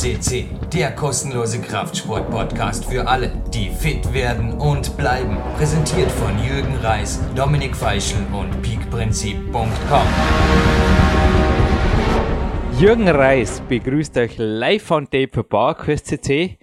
CC, 0.00 0.46
der 0.72 0.92
kostenlose 0.92 1.60
Kraftsport-Podcast 1.60 2.86
für 2.86 3.06
alle, 3.06 3.30
die 3.52 3.68
fit 3.68 4.14
werden 4.14 4.54
und 4.54 4.96
bleiben. 4.96 5.36
Präsentiert 5.58 6.10
von 6.10 6.42
Jürgen 6.42 6.74
Reis, 6.76 7.20
Dominik 7.36 7.76
Feischl 7.76 8.16
und 8.32 8.62
peakprinzip.com. 8.62 10.06
Jürgen 12.78 13.08
Reis 13.10 13.60
begrüßt 13.68 14.16
euch 14.16 14.38
live 14.38 14.82
von 14.82 15.04
Tape 15.04 15.28
für 15.34 15.44
PowerQuest 15.44 16.06
CC, 16.06 16.56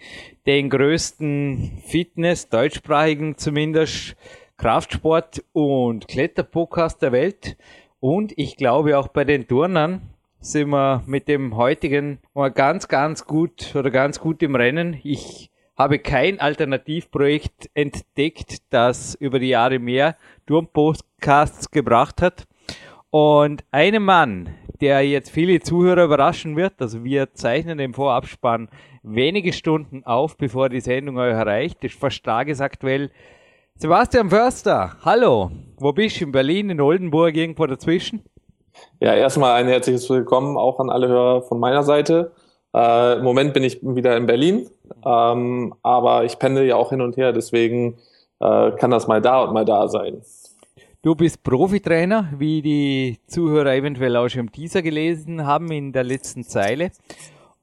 den 0.47 0.71
größten 0.71 1.83
Fitness, 1.85 2.49
deutschsprachigen 2.49 3.37
zumindest, 3.37 4.15
Kraftsport- 4.57 5.43
und 5.53 6.07
Kletterpodcast 6.07 7.03
der 7.03 7.11
Welt. 7.11 7.55
Und 7.99 8.33
ich 8.35 8.57
glaube 8.57 8.97
auch 8.97 9.09
bei 9.09 9.25
den 9.25 9.47
Turnern 9.47 10.01
sind 10.51 10.69
wir 10.69 11.03
mit 11.05 11.27
dem 11.27 11.57
heutigen 11.57 12.19
mal 12.33 12.51
ganz, 12.51 12.87
ganz 12.87 13.25
gut 13.25 13.75
oder 13.75 13.91
ganz 13.91 14.19
gut 14.19 14.41
im 14.41 14.55
Rennen. 14.55 14.97
Ich 15.03 15.51
habe 15.77 15.99
kein 15.99 16.39
Alternativprojekt 16.39 17.69
entdeckt, 17.73 18.59
das 18.69 19.15
über 19.15 19.39
die 19.39 19.49
Jahre 19.49 19.79
mehr 19.79 20.15
Turnpodcasts 20.45 21.69
gebracht 21.69 22.21
hat. 22.21 22.47
Und 23.09 23.65
einem 23.71 24.05
Mann, 24.05 24.55
der 24.79 25.01
jetzt 25.01 25.31
viele 25.31 25.59
Zuhörer 25.59 26.05
überraschen 26.05 26.55
wird, 26.55 26.75
also 26.79 27.03
wir 27.03 27.33
zeichnen 27.33 27.77
den 27.77 27.93
Vorabspann 27.93 28.69
wenige 29.03 29.51
Stunden 29.51 30.05
auf, 30.05 30.37
bevor 30.37 30.69
die 30.69 30.81
Sendung 30.81 31.17
euch 31.17 31.33
erreicht, 31.33 31.83
ist 31.83 31.99
fast 31.99 32.23
tagesaktuell. 32.23 33.11
Sebastian 33.75 34.29
Förster, 34.29 34.95
hallo, 35.03 35.51
wo 35.77 35.91
bist 35.91 36.21
du? 36.21 36.25
In 36.25 36.31
Berlin, 36.31 36.69
in 36.69 36.81
Oldenburg, 36.81 37.35
irgendwo 37.35 37.65
dazwischen? 37.65 38.23
Ja, 38.99 39.13
erstmal 39.13 39.53
ein 39.53 39.67
herzliches 39.67 40.09
Willkommen 40.09 40.57
auch 40.57 40.79
an 40.79 40.89
alle 40.89 41.07
Hörer 41.07 41.41
von 41.43 41.59
meiner 41.59 41.83
Seite. 41.83 42.31
Äh, 42.73 43.17
Im 43.17 43.23
Moment 43.23 43.53
bin 43.53 43.63
ich 43.63 43.79
wieder 43.81 44.17
in 44.17 44.25
Berlin, 44.25 44.69
ähm, 45.05 45.73
aber 45.83 46.25
ich 46.25 46.39
pendel 46.39 46.65
ja 46.65 46.75
auch 46.75 46.89
hin 46.89 47.01
und 47.01 47.17
her, 47.17 47.31
deswegen 47.33 47.97
äh, 48.39 48.71
kann 48.71 48.91
das 48.91 49.07
mal 49.07 49.21
da 49.21 49.43
und 49.43 49.53
mal 49.53 49.65
da 49.65 49.87
sein. 49.87 50.21
Du 51.03 51.15
bist 51.15 51.43
Profitrainer, 51.43 52.33
wie 52.37 52.61
die 52.61 53.19
Zuhörer 53.27 53.73
eventuell 53.75 54.15
auch 54.17 54.27
schon 54.29 54.41
im 54.41 54.51
Teaser 54.51 54.81
gelesen 54.81 55.45
haben 55.45 55.71
in 55.71 55.93
der 55.93 56.03
letzten 56.03 56.43
Zeile. 56.43 56.91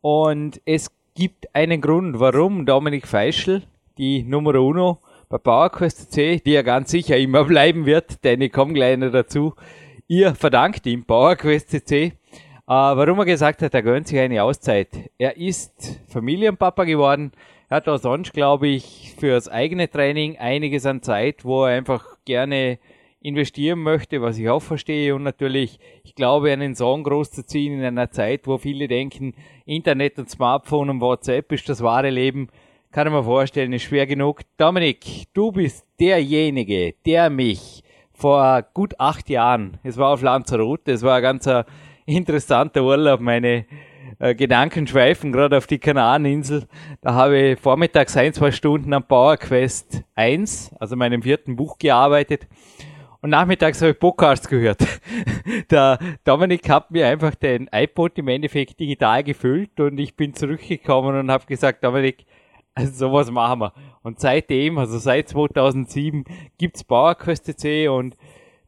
Und 0.00 0.60
es 0.64 0.90
gibt 1.14 1.54
einen 1.54 1.80
Grund, 1.80 2.20
warum 2.20 2.64
Dominik 2.64 3.06
Feischl, 3.06 3.62
die 3.98 4.22
Nummer 4.22 4.54
Uno 4.54 4.98
bei 5.28 5.38
PowerQuest 5.38 6.12
C, 6.12 6.40
die 6.44 6.52
ja 6.52 6.62
ganz 6.62 6.90
sicher 6.90 7.16
immer 7.16 7.44
bleiben 7.46 7.86
wird, 7.86 8.24
denn 8.24 8.40
ich 8.40 8.52
komme 8.52 8.72
gleich 8.72 8.96
noch 8.96 9.12
dazu, 9.12 9.54
ihr 10.08 10.34
verdankt 10.34 10.86
ihm 10.86 11.04
PowerQuest 11.04 11.70
CC, 11.70 12.04
äh, 12.04 12.12
warum 12.66 13.18
er 13.18 13.24
gesagt 13.24 13.62
hat, 13.62 13.74
er 13.74 13.82
gönnt 13.82 14.08
sich 14.08 14.18
eine 14.18 14.42
Auszeit. 14.42 14.88
Er 15.18 15.36
ist 15.36 16.00
Familienpapa 16.08 16.84
geworden. 16.84 17.32
Er 17.68 17.78
hat 17.78 17.88
auch 17.88 17.98
sonst, 17.98 18.32
glaube 18.32 18.68
ich, 18.68 19.14
für 19.18 19.32
das 19.32 19.48
eigene 19.48 19.90
Training 19.90 20.38
einiges 20.38 20.86
an 20.86 21.02
Zeit, 21.02 21.44
wo 21.44 21.64
er 21.64 21.76
einfach 21.76 22.16
gerne 22.24 22.78
investieren 23.20 23.80
möchte, 23.80 24.20
was 24.20 24.38
ich 24.38 24.48
auch 24.48 24.60
verstehe. 24.60 25.14
Und 25.14 25.22
natürlich, 25.22 25.78
ich 26.04 26.14
glaube, 26.14 26.52
einen 26.52 26.74
Song 26.74 27.04
großzuziehen 27.04 27.78
in 27.78 27.84
einer 27.84 28.10
Zeit, 28.10 28.46
wo 28.46 28.58
viele 28.58 28.88
denken, 28.88 29.34
Internet 29.64 30.18
und 30.18 30.30
Smartphone 30.30 30.90
und 30.90 31.00
WhatsApp 31.00 31.50
ist 31.52 31.68
das 31.68 31.82
wahre 31.82 32.10
Leben, 32.10 32.48
kann 32.92 33.06
ich 33.08 33.12
mir 33.12 33.24
vorstellen, 33.24 33.72
ist 33.72 33.82
schwer 33.82 34.06
genug. 34.06 34.42
Dominik, 34.56 35.26
du 35.32 35.50
bist 35.50 35.84
derjenige, 35.98 36.94
der 37.04 37.28
mich 37.28 37.83
vor 38.24 38.62
gut 38.72 38.98
acht 38.98 39.28
Jahren. 39.28 39.76
Es 39.82 39.98
war 39.98 40.08
auf 40.08 40.22
Lanzarote. 40.22 40.92
Es 40.92 41.02
war 41.02 41.16
ein 41.16 41.22
ganz 41.22 41.46
äh, 41.46 41.62
interessanter 42.06 42.82
Urlaub. 42.82 43.20
Meine 43.20 43.66
äh, 44.18 44.34
Gedanken 44.34 44.86
schweifen 44.86 45.30
gerade 45.30 45.58
auf 45.58 45.66
die 45.66 45.78
Kanareninsel. 45.78 46.66
Da 47.02 47.12
habe 47.12 47.38
ich 47.38 47.60
vormittags 47.60 48.16
ein, 48.16 48.32
zwei 48.32 48.50
Stunden 48.50 48.94
am 48.94 49.06
Power 49.06 49.36
Quest 49.36 50.04
1, 50.14 50.74
also 50.80 50.96
meinem 50.96 51.20
vierten 51.20 51.54
Buch 51.54 51.76
gearbeitet. 51.76 52.46
Und 53.20 53.28
nachmittags 53.28 53.82
habe 53.82 53.90
ich 53.90 53.98
Podcasts 53.98 54.48
gehört. 54.48 54.80
Der 55.70 55.98
Dominik 56.24 56.66
hat 56.70 56.90
mir 56.90 57.06
einfach 57.06 57.34
den 57.34 57.68
iPod 57.70 58.16
im 58.16 58.28
Endeffekt 58.28 58.80
digital 58.80 59.22
gefüllt 59.22 59.78
und 59.80 59.98
ich 59.98 60.16
bin 60.16 60.32
zurückgekommen 60.32 61.14
und 61.14 61.30
habe 61.30 61.44
gesagt, 61.44 61.84
Dominik, 61.84 62.24
also 62.74 62.90
sowas 62.90 63.30
machen 63.30 63.60
wir. 63.60 63.72
Und 64.04 64.20
seitdem, 64.20 64.76
also 64.76 64.98
seit 64.98 65.30
2007, 65.30 66.24
gibt's 66.58 66.84
PowerQuest 66.84 67.58
C 67.58 67.88
und 67.88 68.18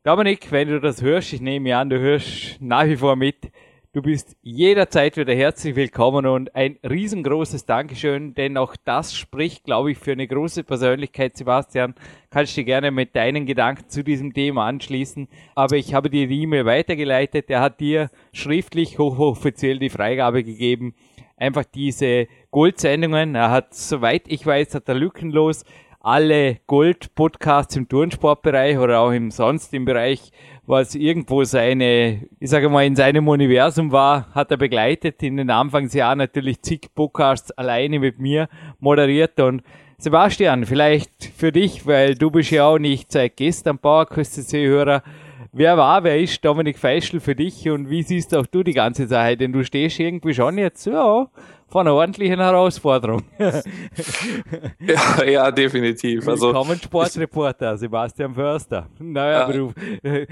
Dominik, 0.02 0.50
wenn 0.50 0.68
du 0.68 0.80
das 0.80 1.02
hörst, 1.02 1.34
ich 1.34 1.42
nehme 1.42 1.76
an, 1.76 1.90
du 1.90 1.98
hörst 1.98 2.56
nach 2.60 2.86
wie 2.86 2.96
vor 2.96 3.16
mit. 3.16 3.52
Du 3.92 4.00
bist 4.00 4.34
jederzeit 4.40 5.18
wieder 5.18 5.34
herzlich 5.34 5.76
willkommen 5.76 6.24
und 6.24 6.54
ein 6.54 6.78
riesengroßes 6.82 7.66
Dankeschön, 7.66 8.32
denn 8.32 8.56
auch 8.56 8.76
das 8.86 9.14
spricht, 9.14 9.64
glaube 9.64 9.92
ich, 9.92 9.98
für 9.98 10.12
eine 10.12 10.26
große 10.26 10.64
Persönlichkeit. 10.64 11.36
Sebastian, 11.36 11.94
kannst 12.30 12.56
du 12.56 12.64
gerne 12.64 12.90
mit 12.90 13.14
deinen 13.14 13.44
Gedanken 13.44 13.90
zu 13.90 14.02
diesem 14.02 14.32
Thema 14.32 14.66
anschließen. 14.66 15.28
Aber 15.54 15.76
ich 15.76 15.92
habe 15.92 16.08
dir 16.08 16.28
die 16.28 16.42
E-Mail 16.44 16.64
weitergeleitet. 16.64 17.50
Er 17.50 17.60
hat 17.60 17.80
dir 17.80 18.10
schriftlich 18.32 18.98
hochoffiziell 18.98 19.78
die 19.78 19.90
Freigabe 19.90 20.44
gegeben, 20.44 20.94
einfach 21.36 21.64
diese 21.64 22.26
Goldsendungen. 22.50 23.34
Er 23.34 23.50
hat, 23.50 23.74
soweit 23.74 24.22
ich 24.28 24.46
weiß, 24.46 24.74
hat 24.74 24.88
er 24.88 24.94
lückenlos 24.94 25.64
alle 26.06 26.58
Gold-Podcasts 26.68 27.74
im 27.74 27.88
Turnsportbereich 27.88 28.78
oder 28.78 29.00
auch 29.00 29.10
im 29.10 29.32
sonst 29.32 29.74
im 29.74 29.84
Bereich, 29.84 30.30
was 30.64 30.94
irgendwo 30.94 31.42
seine, 31.42 32.28
ich 32.38 32.48
sage 32.48 32.68
mal, 32.68 32.86
in 32.86 32.94
seinem 32.94 33.26
Universum 33.26 33.90
war, 33.90 34.32
hat 34.32 34.52
er 34.52 34.56
begleitet. 34.56 35.20
In 35.24 35.36
den 35.36 35.50
Anfangsjahren 35.50 36.18
natürlich 36.18 36.62
zig 36.62 36.94
Podcasts 36.94 37.50
alleine 37.50 37.98
mit 37.98 38.20
mir 38.20 38.48
moderiert 38.78 39.40
und 39.40 39.62
Sebastian, 39.98 40.64
vielleicht 40.64 41.24
für 41.36 41.50
dich, 41.50 41.86
weil 41.86 42.14
du 42.14 42.30
bist 42.30 42.50
ja 42.50 42.66
auch 42.66 42.78
nicht 42.78 43.10
seit 43.10 43.36
gestern 43.36 43.78
PowerQuest-hörer, 43.78 45.02
Wer 45.52 45.76
war, 45.76 46.04
wer 46.04 46.20
ist 46.20 46.44
Dominik 46.44 46.78
Feischl 46.78 47.20
für 47.20 47.34
dich 47.34 47.68
und 47.68 47.90
wie 47.90 48.02
siehst 48.02 48.34
auch 48.34 48.46
du 48.46 48.62
die 48.62 48.72
ganze 48.72 49.06
Sache? 49.06 49.36
Denn 49.36 49.52
du 49.52 49.64
stehst 49.64 49.98
irgendwie 50.00 50.34
schon 50.34 50.58
jetzt 50.58 50.86
ja, 50.86 51.26
vor 51.68 51.80
einer 51.80 51.94
ordentlichen 51.94 52.40
Herausforderung. 52.40 53.22
ja, 53.38 55.24
ja, 55.24 55.50
definitiv. 55.50 56.28
Also, 56.28 56.48
Willkommen 56.48 56.80
Sportreporter, 56.82 57.76
Sebastian 57.76 58.34
Förster. 58.34 58.88
Neuer 58.98 59.40
ja. 59.40 59.46
Beruf, 59.46 59.74
ein 60.02 60.26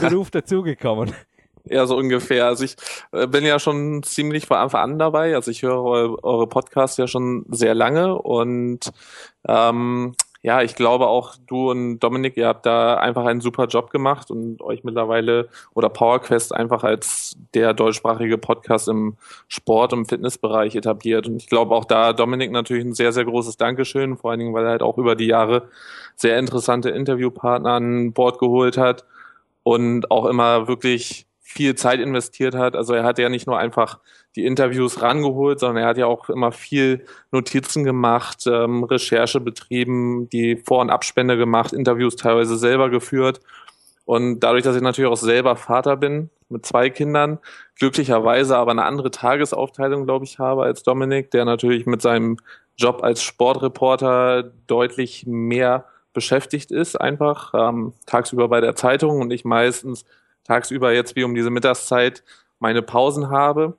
Beruf 0.00 0.30
dazugekommen. 0.30 1.12
Ja, 1.68 1.84
so 1.86 1.96
ungefähr. 1.96 2.46
Also 2.46 2.64
ich 2.64 2.76
äh, 3.12 3.26
bin 3.26 3.44
ja 3.44 3.58
schon 3.58 4.02
ziemlich 4.04 4.46
von 4.46 4.56
Anfang 4.58 4.82
an 4.82 4.98
dabei. 4.98 5.34
Also 5.34 5.50
ich 5.50 5.62
höre 5.62 5.82
eure, 5.82 6.24
eure 6.24 6.46
Podcasts 6.46 6.96
ja 6.96 7.08
schon 7.08 7.44
sehr 7.48 7.74
lange 7.74 8.14
und 8.14 8.92
ähm, 9.48 10.14
ja, 10.46 10.62
ich 10.62 10.76
glaube 10.76 11.08
auch 11.08 11.34
du 11.48 11.72
und 11.72 11.98
Dominik, 11.98 12.36
ihr 12.36 12.46
habt 12.46 12.66
da 12.66 12.98
einfach 12.98 13.26
einen 13.26 13.40
super 13.40 13.66
Job 13.66 13.90
gemacht 13.90 14.30
und 14.30 14.62
euch 14.62 14.84
mittlerweile 14.84 15.48
oder 15.74 15.88
PowerQuest 15.88 16.54
einfach 16.54 16.84
als 16.84 17.36
der 17.52 17.74
deutschsprachige 17.74 18.38
Podcast 18.38 18.86
im 18.86 19.16
Sport- 19.48 19.92
und 19.92 20.06
Fitnessbereich 20.06 20.76
etabliert. 20.76 21.26
Und 21.26 21.34
ich 21.34 21.48
glaube 21.48 21.74
auch 21.74 21.84
da 21.84 22.12
Dominik 22.12 22.52
natürlich 22.52 22.84
ein 22.84 22.94
sehr, 22.94 23.10
sehr 23.10 23.24
großes 23.24 23.56
Dankeschön, 23.56 24.16
vor 24.16 24.30
allen 24.30 24.38
Dingen, 24.38 24.54
weil 24.54 24.66
er 24.66 24.70
halt 24.70 24.82
auch 24.82 24.98
über 24.98 25.16
die 25.16 25.26
Jahre 25.26 25.68
sehr 26.14 26.38
interessante 26.38 26.90
Interviewpartner 26.90 27.72
an 27.72 28.12
Bord 28.12 28.38
geholt 28.38 28.78
hat 28.78 29.04
und 29.64 30.12
auch 30.12 30.26
immer 30.26 30.68
wirklich 30.68 31.26
viel 31.40 31.74
Zeit 31.74 31.98
investiert 31.98 32.54
hat. 32.54 32.76
Also 32.76 32.94
er 32.94 33.02
hat 33.02 33.18
ja 33.18 33.28
nicht 33.28 33.48
nur 33.48 33.58
einfach 33.58 33.98
die 34.36 34.44
Interviews 34.44 35.00
rangeholt, 35.00 35.60
sondern 35.60 35.82
er 35.82 35.88
hat 35.88 35.96
ja 35.96 36.06
auch 36.06 36.28
immer 36.28 36.52
viel 36.52 37.04
Notizen 37.32 37.84
gemacht, 37.84 38.46
ähm, 38.46 38.84
Recherche 38.84 39.40
betrieben, 39.40 40.28
die 40.28 40.56
Vor- 40.56 40.82
und 40.82 40.90
Abspende 40.90 41.36
gemacht, 41.38 41.72
Interviews 41.72 42.16
teilweise 42.16 42.56
selber 42.56 42.90
geführt. 42.90 43.40
Und 44.04 44.40
dadurch, 44.40 44.62
dass 44.62 44.76
ich 44.76 44.82
natürlich 44.82 45.10
auch 45.10 45.16
selber 45.16 45.56
Vater 45.56 45.96
bin 45.96 46.30
mit 46.48 46.64
zwei 46.64 46.90
Kindern, 46.90 47.38
glücklicherweise 47.76 48.56
aber 48.56 48.70
eine 48.70 48.84
andere 48.84 49.10
Tagesaufteilung, 49.10 50.04
glaube 50.04 50.26
ich, 50.26 50.38
habe 50.38 50.62
als 50.62 50.82
Dominik, 50.82 51.30
der 51.32 51.44
natürlich 51.44 51.86
mit 51.86 52.02
seinem 52.02 52.36
Job 52.76 53.02
als 53.02 53.22
Sportreporter 53.22 54.52
deutlich 54.66 55.24
mehr 55.26 55.86
beschäftigt 56.12 56.70
ist, 56.70 57.00
einfach 57.00 57.52
ähm, 57.54 57.94
tagsüber 58.04 58.48
bei 58.48 58.60
der 58.60 58.76
Zeitung 58.76 59.20
und 59.20 59.32
ich 59.32 59.44
meistens 59.44 60.04
tagsüber 60.44 60.92
jetzt 60.92 61.16
wie 61.16 61.24
um 61.24 61.34
diese 61.34 61.50
Mittagszeit 61.50 62.22
meine 62.58 62.82
Pausen 62.82 63.30
habe 63.30 63.76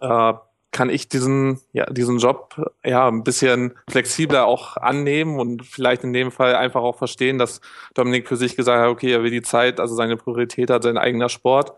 äh, 0.00 0.34
kann 0.72 0.90
ich 0.90 1.08
diesen, 1.08 1.60
ja, 1.72 1.86
diesen 1.86 2.18
Job 2.18 2.54
ja 2.84 3.08
ein 3.08 3.24
bisschen 3.24 3.74
flexibler 3.88 4.46
auch 4.46 4.76
annehmen 4.76 5.40
und 5.40 5.64
vielleicht 5.64 6.04
in 6.04 6.12
dem 6.12 6.30
Fall 6.30 6.54
einfach 6.54 6.82
auch 6.82 6.98
verstehen, 6.98 7.38
dass 7.38 7.60
Dominik 7.94 8.28
für 8.28 8.36
sich 8.36 8.56
gesagt 8.56 8.82
hat, 8.82 8.90
okay, 8.90 9.12
er 9.12 9.22
will 9.22 9.30
die 9.30 9.42
Zeit, 9.42 9.80
also 9.80 9.94
seine 9.94 10.16
Priorität 10.16 10.68
hat 10.70 10.82
sein 10.82 10.98
eigener 10.98 11.30
Sport, 11.30 11.72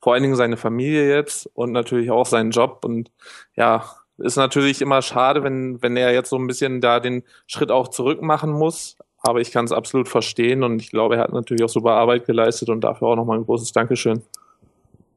vor 0.00 0.14
allen 0.14 0.22
Dingen 0.22 0.36
seine 0.36 0.56
Familie 0.56 1.08
jetzt 1.08 1.50
und 1.54 1.72
natürlich 1.72 2.10
auch 2.12 2.26
seinen 2.26 2.52
Job 2.52 2.84
und 2.84 3.10
ja, 3.56 3.84
ist 4.18 4.36
natürlich 4.36 4.82
immer 4.82 5.02
schade, 5.02 5.42
wenn, 5.42 5.80
wenn 5.82 5.96
er 5.96 6.12
jetzt 6.12 6.30
so 6.30 6.36
ein 6.36 6.46
bisschen 6.46 6.80
da 6.80 7.00
den 7.00 7.22
Schritt 7.46 7.70
auch 7.70 7.88
zurück 7.88 8.20
machen 8.22 8.50
muss. 8.50 8.96
Aber 9.20 9.40
ich 9.40 9.50
kann 9.50 9.64
es 9.64 9.72
absolut 9.72 10.08
verstehen 10.08 10.62
und 10.62 10.80
ich 10.80 10.90
glaube, 10.90 11.16
er 11.16 11.22
hat 11.22 11.32
natürlich 11.32 11.64
auch 11.64 11.68
super 11.68 11.92
Arbeit 11.92 12.26
geleistet 12.26 12.68
und 12.68 12.82
dafür 12.82 13.08
auch 13.08 13.16
nochmal 13.16 13.38
ein 13.38 13.44
großes 13.44 13.72
Dankeschön. 13.72 14.22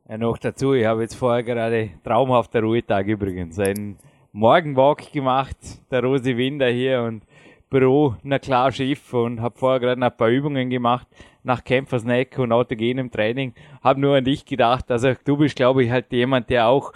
Ja, 0.09 0.17
noch 0.17 0.37
dazu, 0.37 0.73
ich 0.73 0.85
habe 0.85 1.01
jetzt 1.03 1.15
vorher 1.15 1.43
gerade 1.43 1.91
traumhafter 2.03 2.61
Ruhetag 2.61 3.07
übrigens. 3.07 3.57
Ein 3.59 3.97
Morgenwalk 4.33 5.11
gemacht, 5.11 5.57
der 5.89 6.03
Rosi 6.03 6.35
Winder 6.35 6.67
hier 6.69 7.01
und 7.03 7.23
Büro, 7.69 8.15
na 8.23 8.39
klar, 8.39 8.71
Schiff 8.71 9.13
und 9.13 9.41
habe 9.41 9.57
vorher 9.57 9.79
gerade 9.79 10.03
ein 10.03 10.17
paar 10.17 10.29
Übungen 10.29 10.69
gemacht 10.69 11.07
nach 11.43 11.63
Kämpfersnack 11.63 12.37
und 12.39 12.51
autogenem 12.51 13.09
Training. 13.09 13.53
Habe 13.81 14.01
nur 14.01 14.17
an 14.17 14.25
dich 14.25 14.45
gedacht. 14.45 14.91
Also 14.91 15.13
du 15.23 15.37
bist, 15.37 15.55
glaube 15.55 15.83
ich, 15.83 15.89
halt 15.89 16.11
jemand, 16.11 16.49
der 16.49 16.67
auch 16.67 16.91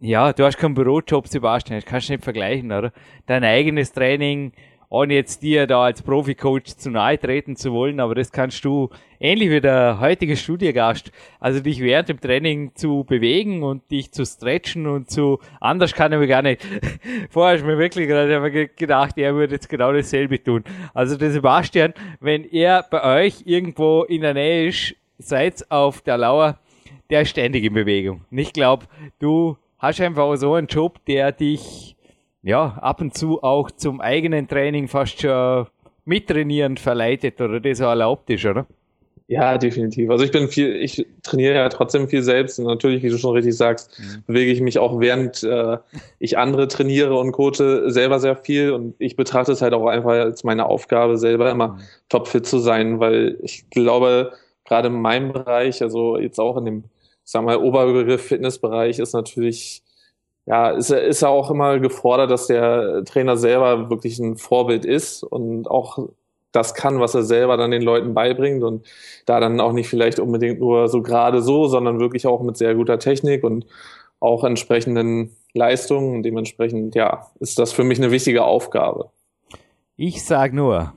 ja, 0.00 0.32
du 0.32 0.44
hast 0.44 0.58
keinen 0.58 0.74
Bürojob, 0.74 1.26
Sebastian, 1.26 1.80
das 1.80 1.86
kannst 1.88 2.08
du 2.08 2.12
nicht 2.12 2.24
vergleichen, 2.24 2.70
oder? 2.70 2.92
Dein 3.26 3.42
eigenes 3.42 3.92
Training, 3.92 4.52
ohne 4.92 5.14
jetzt 5.14 5.42
dir 5.42 5.66
da 5.66 5.84
als 5.84 6.02
Profi-Coach 6.02 6.76
zu 6.76 6.90
nahe 6.90 7.18
treten 7.18 7.56
zu 7.56 7.72
wollen, 7.72 7.98
aber 7.98 8.14
das 8.14 8.30
kannst 8.30 8.62
du 8.62 8.90
ähnlich 9.18 9.48
wie 9.48 9.62
der 9.62 9.98
heutige 10.00 10.36
Studiegast, 10.36 11.10
also 11.40 11.60
dich 11.60 11.80
während 11.80 12.10
dem 12.10 12.20
Training 12.20 12.74
zu 12.74 13.02
bewegen 13.02 13.62
und 13.62 13.90
dich 13.90 14.12
zu 14.12 14.26
stretchen 14.26 14.86
und 14.86 15.10
zu, 15.10 15.38
anders 15.60 15.94
kann 15.94 16.12
ich 16.12 16.18
mir 16.18 16.26
gar 16.26 16.42
nicht. 16.42 16.60
Vorher 17.30 17.56
du 17.56 17.64
mir 17.64 17.78
wirklich 17.78 18.06
gerade 18.06 18.68
gedacht, 18.68 19.16
er 19.16 19.34
würde 19.34 19.54
jetzt 19.54 19.70
genau 19.70 19.94
dasselbe 19.94 20.42
tun. 20.42 20.62
Also 20.92 21.16
der 21.16 21.30
Sebastian, 21.30 21.94
wenn 22.20 22.44
er 22.44 22.82
bei 22.82 23.24
euch 23.24 23.44
irgendwo 23.46 24.02
in 24.02 24.20
der 24.20 24.34
Nähe 24.34 24.68
ist, 24.68 24.94
seid 25.16 25.70
auf 25.70 26.02
der 26.02 26.18
Lauer, 26.18 26.58
der 27.08 27.22
ist 27.22 27.30
ständig 27.30 27.64
in 27.64 27.72
Bewegung. 27.72 28.26
Und 28.30 28.36
ich 28.36 28.52
glaube, 28.52 28.84
du 29.20 29.56
hast 29.78 30.02
einfach 30.02 30.36
so 30.36 30.52
einen 30.52 30.66
Job, 30.66 31.02
der 31.06 31.32
dich 31.32 31.96
ja 32.42 32.78
ab 32.80 33.00
und 33.00 33.16
zu 33.16 33.42
auch 33.42 33.70
zum 33.70 34.00
eigenen 34.00 34.48
Training 34.48 34.88
fast 34.88 35.20
schon 35.20 35.66
mittrainieren 36.04 36.76
verleitet 36.76 37.40
oder 37.40 37.60
das 37.60 37.80
auch 37.80 37.90
erlaubt 37.90 38.28
ist, 38.30 38.44
oder? 38.44 38.66
Ja, 39.28 39.56
definitiv. 39.56 40.10
Also 40.10 40.24
ich 40.24 40.32
bin 40.32 40.48
viel, 40.48 40.76
ich 40.76 41.06
trainiere 41.22 41.54
ja 41.54 41.68
trotzdem 41.68 42.08
viel 42.08 42.22
selbst 42.22 42.58
und 42.58 42.66
natürlich, 42.66 43.02
wie 43.02 43.08
du 43.08 43.16
schon 43.16 43.32
richtig 43.32 43.56
sagst, 43.56 43.98
mhm. 43.98 44.24
bewege 44.26 44.50
ich 44.50 44.60
mich 44.60 44.78
auch 44.78 45.00
während 45.00 45.42
äh, 45.42 45.78
ich 46.18 46.36
andere 46.36 46.68
trainiere 46.68 47.16
und 47.16 47.32
coache 47.32 47.90
selber 47.90 48.18
sehr 48.20 48.36
viel 48.36 48.72
und 48.72 48.94
ich 48.98 49.16
betrachte 49.16 49.52
es 49.52 49.62
halt 49.62 49.72
auch 49.72 49.86
einfach 49.86 50.10
als 50.10 50.44
meine 50.44 50.66
Aufgabe, 50.66 51.16
selber 51.16 51.50
immer 51.50 51.68
mhm. 51.68 51.80
topfit 52.08 52.46
zu 52.46 52.58
sein, 52.58 53.00
weil 53.00 53.38
ich 53.42 53.70
glaube, 53.70 54.32
gerade 54.64 54.88
in 54.88 55.00
meinem 55.00 55.32
Bereich, 55.32 55.80
also 55.82 56.18
jetzt 56.18 56.38
auch 56.38 56.56
in 56.58 56.64
dem 56.64 56.84
sag 57.24 57.44
mal, 57.44 57.56
Oberbegriff 57.56 58.22
Fitnessbereich 58.22 58.98
ist 58.98 59.12
natürlich, 59.12 59.82
ja, 60.46 60.70
ist, 60.70 60.90
ist 60.90 61.22
ja 61.22 61.28
auch 61.28 61.50
immer 61.50 61.78
gefordert, 61.78 62.30
dass 62.30 62.48
der 62.48 63.04
Trainer 63.04 63.36
selber 63.36 63.90
wirklich 63.90 64.18
ein 64.18 64.36
Vorbild 64.36 64.84
ist 64.84 65.22
und 65.22 65.70
auch 65.70 66.08
das 66.50 66.74
kann, 66.74 67.00
was 67.00 67.14
er 67.14 67.22
selber 67.22 67.56
dann 67.56 67.70
den 67.70 67.82
Leuten 67.82 68.14
beibringt 68.14 68.62
und 68.62 68.86
da 69.24 69.40
dann 69.40 69.60
auch 69.60 69.72
nicht 69.72 69.88
vielleicht 69.88 70.18
unbedingt 70.18 70.60
nur 70.60 70.88
so 70.88 71.02
gerade 71.02 71.42
so, 71.42 71.66
sondern 71.66 71.98
wirklich 71.98 72.26
auch 72.26 72.42
mit 72.42 72.56
sehr 72.56 72.74
guter 72.74 72.98
Technik 72.98 73.42
und 73.42 73.66
auch 74.20 74.44
entsprechenden 74.44 75.34
Leistungen. 75.54 76.16
Und 76.16 76.22
dementsprechend, 76.24 76.94
ja, 76.94 77.26
ist 77.40 77.58
das 77.58 77.72
für 77.72 77.84
mich 77.84 77.98
eine 77.98 78.10
wichtige 78.10 78.44
Aufgabe. 78.44 79.10
Ich 79.96 80.24
sage 80.24 80.54
nur, 80.54 80.92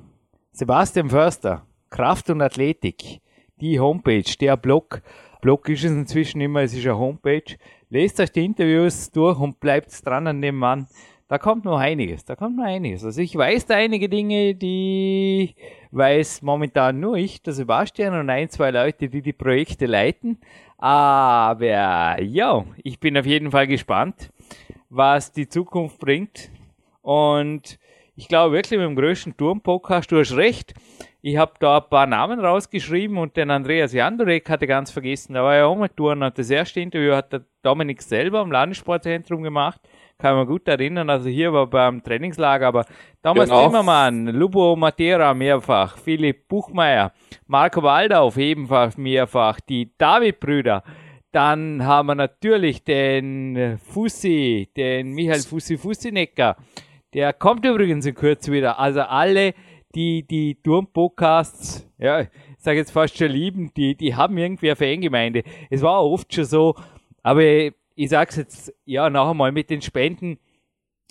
Sebastian 0.51 1.09
Förster, 1.09 1.65
Kraft 1.89 2.29
und 2.29 2.41
Athletik, 2.41 3.21
die 3.61 3.79
Homepage, 3.79 4.35
der 4.39 4.57
Blog, 4.57 5.01
Blog 5.41 5.69
ist 5.69 5.83
es 5.83 5.91
inzwischen 5.91 6.41
immer, 6.41 6.61
es 6.61 6.73
ist 6.73 6.85
eine 6.85 6.97
Homepage. 6.97 7.55
Lest 7.89 8.19
euch 8.19 8.31
die 8.31 8.45
Interviews 8.45 9.11
durch 9.11 9.39
und 9.39 9.59
bleibt 9.59 10.05
dran 10.05 10.27
an 10.27 10.41
dem 10.41 10.55
Mann. 10.55 10.87
Da 11.27 11.37
kommt 11.39 11.65
noch 11.65 11.79
einiges, 11.79 12.23
da 12.23 12.35
kommt 12.35 12.57
noch 12.57 12.65
einiges. 12.65 13.03
Also 13.03 13.21
ich 13.21 13.35
weiß 13.35 13.65
da 13.65 13.75
einige 13.75 14.09
Dinge, 14.09 14.53
die 14.53 15.55
weiß 15.91 16.43
momentan 16.43 16.99
nur 16.99 17.15
ich, 17.15 17.41
der 17.41 17.53
Sebastian 17.53 18.19
und 18.19 18.29
ein, 18.29 18.49
zwei 18.49 18.69
Leute, 18.69 19.09
die 19.09 19.21
die 19.21 19.33
Projekte 19.33 19.87
leiten. 19.87 20.39
Aber 20.77 22.21
ja, 22.21 22.65
ich 22.83 22.99
bin 22.99 23.17
auf 23.17 23.25
jeden 23.25 23.49
Fall 23.49 23.65
gespannt, 23.65 24.29
was 24.89 25.31
die 25.31 25.47
Zukunft 25.47 25.99
bringt. 25.99 26.51
Und 27.01 27.79
ich 28.15 28.27
glaube 28.27 28.55
wirklich 28.55 28.79
mit 28.79 28.87
dem 28.87 28.95
größten 28.95 29.35
Turm-Podcast, 29.35 30.11
du 30.11 30.19
hast 30.19 30.35
recht, 30.35 30.73
ich 31.27 31.37
habe 31.37 31.53
da 31.59 31.77
ein 31.77 31.89
paar 31.89 32.05
Namen 32.05 32.39
rausgeschrieben 32.39 33.17
und 33.17 33.35
den 33.35 33.49
Andreas 33.49 33.93
Jandorek 33.93 34.47
hatte 34.47 34.67
ganz 34.67 34.91
vergessen, 34.91 35.33
da 35.33 35.43
war 35.43 35.55
ja 35.55 35.65
auch 35.65 35.75
mit 35.75 35.97
Touren 35.97 36.21
und 36.21 36.37
das 36.37 36.51
erste 36.51 36.81
Interview 36.81 37.13
hat 37.15 37.33
der 37.33 37.41
Dominik 37.63 38.03
selber 38.03 38.43
im 38.43 38.51
Landessportzentrum 38.51 39.41
gemacht. 39.41 39.81
Kann 40.19 40.35
man 40.35 40.45
gut 40.45 40.67
erinnern, 40.67 41.09
also 41.09 41.27
hier 41.27 41.51
war 41.51 41.65
beim 41.65 42.03
Trainingslager, 42.03 42.67
aber 42.67 42.85
Thomas 43.23 43.49
genau. 43.49 43.65
Zimmermann, 43.65 44.27
Lubo 44.27 44.75
Matera 44.75 45.33
mehrfach, 45.33 45.97
Philipp 45.97 46.47
Buchmeier, 46.47 47.11
Marco 47.47 47.81
Waldauf 47.81 48.37
ebenfalls 48.37 48.95
mehrfach, 48.95 49.59
die 49.61 49.91
David-Brüder, 49.97 50.83
dann 51.31 51.83
haben 51.83 52.05
wir 52.05 52.15
natürlich 52.15 52.83
den 52.83 53.79
Fussi, 53.79 54.69
den 54.77 55.13
Michael 55.13 55.41
Fussi 55.41 55.75
Fussinecker, 55.75 56.55
der 57.15 57.33
kommt 57.33 57.65
übrigens 57.65 58.05
in 58.05 58.13
Kürze 58.13 58.51
wieder, 58.51 58.77
also 58.77 59.01
alle, 59.01 59.55
die, 59.95 60.23
die 60.27 60.61
Turm-Podcasts, 60.61 61.89
ja, 61.97 62.21
ich 62.21 62.29
sage 62.57 62.77
jetzt 62.77 62.91
fast 62.91 63.17
schon 63.17 63.31
lieben, 63.31 63.71
die, 63.75 63.95
die 63.95 64.15
haben 64.15 64.37
irgendwie 64.37 64.69
eine 64.69 64.75
Fangemeinde. 64.75 65.43
Es 65.69 65.81
war 65.81 66.03
oft 66.03 66.33
schon 66.33 66.45
so, 66.45 66.75
aber 67.23 67.41
ich 67.41 68.09
sage 68.09 68.29
es 68.29 68.35
jetzt, 68.35 68.73
ja, 68.85 69.09
noch 69.09 69.29
einmal 69.29 69.51
mit 69.51 69.69
den 69.69 69.81
Spenden. 69.81 70.37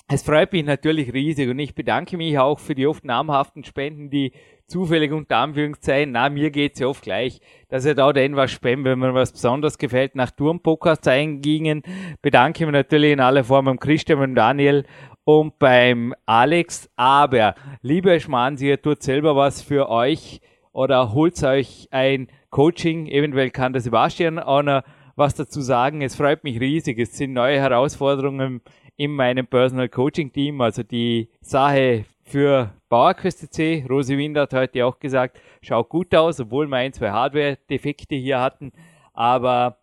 Es 0.07 0.23
freut 0.23 0.53
mich 0.53 0.65
natürlich 0.65 1.15
riesig 1.15 1.49
und 1.49 1.59
ich 1.59 1.75
bedanke 1.75 2.19
mich 2.19 2.39
auch 2.39 2.59
für 2.59 2.75
die 2.75 2.87
oft 2.87 3.05
namhaften 3.05 3.65
Spenden, 3.65 4.11
die 4.11 4.33
zufällig 4.67 5.13
unter 5.13 5.39
Anführungszeichen, 5.39 6.13
na, 6.13 6.29
mir 6.29 6.51
geht's 6.51 6.81
ja 6.81 6.87
oft 6.87 7.03
gleich, 7.03 7.41
dass 7.69 7.85
ihr 7.85 7.95
da 7.95 8.13
denn 8.13 8.37
was 8.37 8.51
spenden, 8.51 8.85
wenn 8.85 8.99
mir 8.99 9.15
was 9.15 9.33
besonders 9.33 9.79
gefällt, 9.79 10.15
nach 10.15 10.31
Turm-Podcasts 10.31 11.07
eingingen. 11.09 11.83
Bedanke 12.23 12.63
ich 12.63 12.67
mich 12.67 12.73
natürlich 12.73 13.13
in 13.13 13.21
aller 13.21 13.45
Form 13.45 13.69
am 13.69 13.79
Christian 13.79 14.21
und 14.21 14.35
Daniel 14.35 14.85
und 15.25 15.59
beim 15.59 16.15
Alex. 16.27 16.89
Aber, 16.97 17.55
liebe 17.83 18.21
Schmarrns, 18.21 18.63
ihr 18.63 18.81
tut 18.81 19.03
selber 19.03 19.37
was 19.37 19.63
für 19.63 19.89
euch 19.89 20.41
oder 20.73 21.13
holt 21.13 21.43
euch 21.43 21.89
ein 21.91 22.29
Coaching. 22.51 23.07
Eventuell 23.07 23.51
kann 23.51 23.73
der 23.73 23.83
Sebastian 23.83 24.39
auch 24.39 24.63
noch 24.63 24.83
was 25.17 25.35
dazu 25.35 25.61
sagen. 25.61 26.03
Es 26.03 26.17
freut 26.17 26.45
mich 26.45 26.61
riesig. 26.61 26.99
Es 26.99 27.17
sind 27.17 27.33
neue 27.33 27.59
Herausforderungen 27.61 28.61
in 28.97 29.13
meinem 29.13 29.47
Personal 29.47 29.89
Coaching 29.89 30.33
Team. 30.33 30.61
Also 30.61 30.83
die 30.83 31.31
Sache 31.41 32.05
für 32.23 32.73
Bauerquest 32.89 33.53
C. 33.53 33.85
Rosi 33.89 34.17
Wind 34.17 34.37
hat 34.39 34.55
heute 34.55 34.87
auch 34.87 34.99
gesagt, 34.99 35.41
schaut 35.63 35.89
gut 35.89 36.15
aus, 36.15 36.41
obwohl 36.41 36.67
wir 36.67 36.77
ein, 36.77 36.93
zwei 36.93 37.11
Hardware-Defekte 37.11 38.15
hier 38.15 38.41
hatten. 38.41 38.73
Aber 39.13 39.79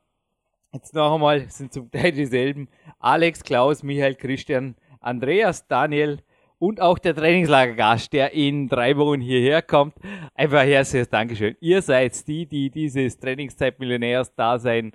jetzt 0.73 0.93
noch 0.93 1.13
einmal, 1.13 1.49
sind 1.49 1.73
zum 1.73 1.89
Teil 1.91 2.11
dieselben. 2.11 2.67
Alex, 2.99 3.43
Klaus, 3.43 3.83
Michael, 3.83 4.15
Christian, 4.15 4.75
Andreas, 5.01 5.67
Daniel 5.67 6.19
und 6.59 6.79
auch 6.79 6.99
der 6.99 7.15
Trainingslagergast, 7.15 8.13
der 8.13 8.33
in 8.33 8.69
drei 8.69 8.95
Wochen 8.95 9.19
hierher 9.19 9.61
kommt. 9.61 9.95
Einfach 10.35 10.61
herzliches 10.63 11.09
Dankeschön. 11.09 11.57
Ihr 11.59 11.81
seid 11.81 12.27
die, 12.27 12.45
die 12.45 12.69
dieses 12.69 13.17
Trainingszeit-Millionärs-Dasein 13.17 14.93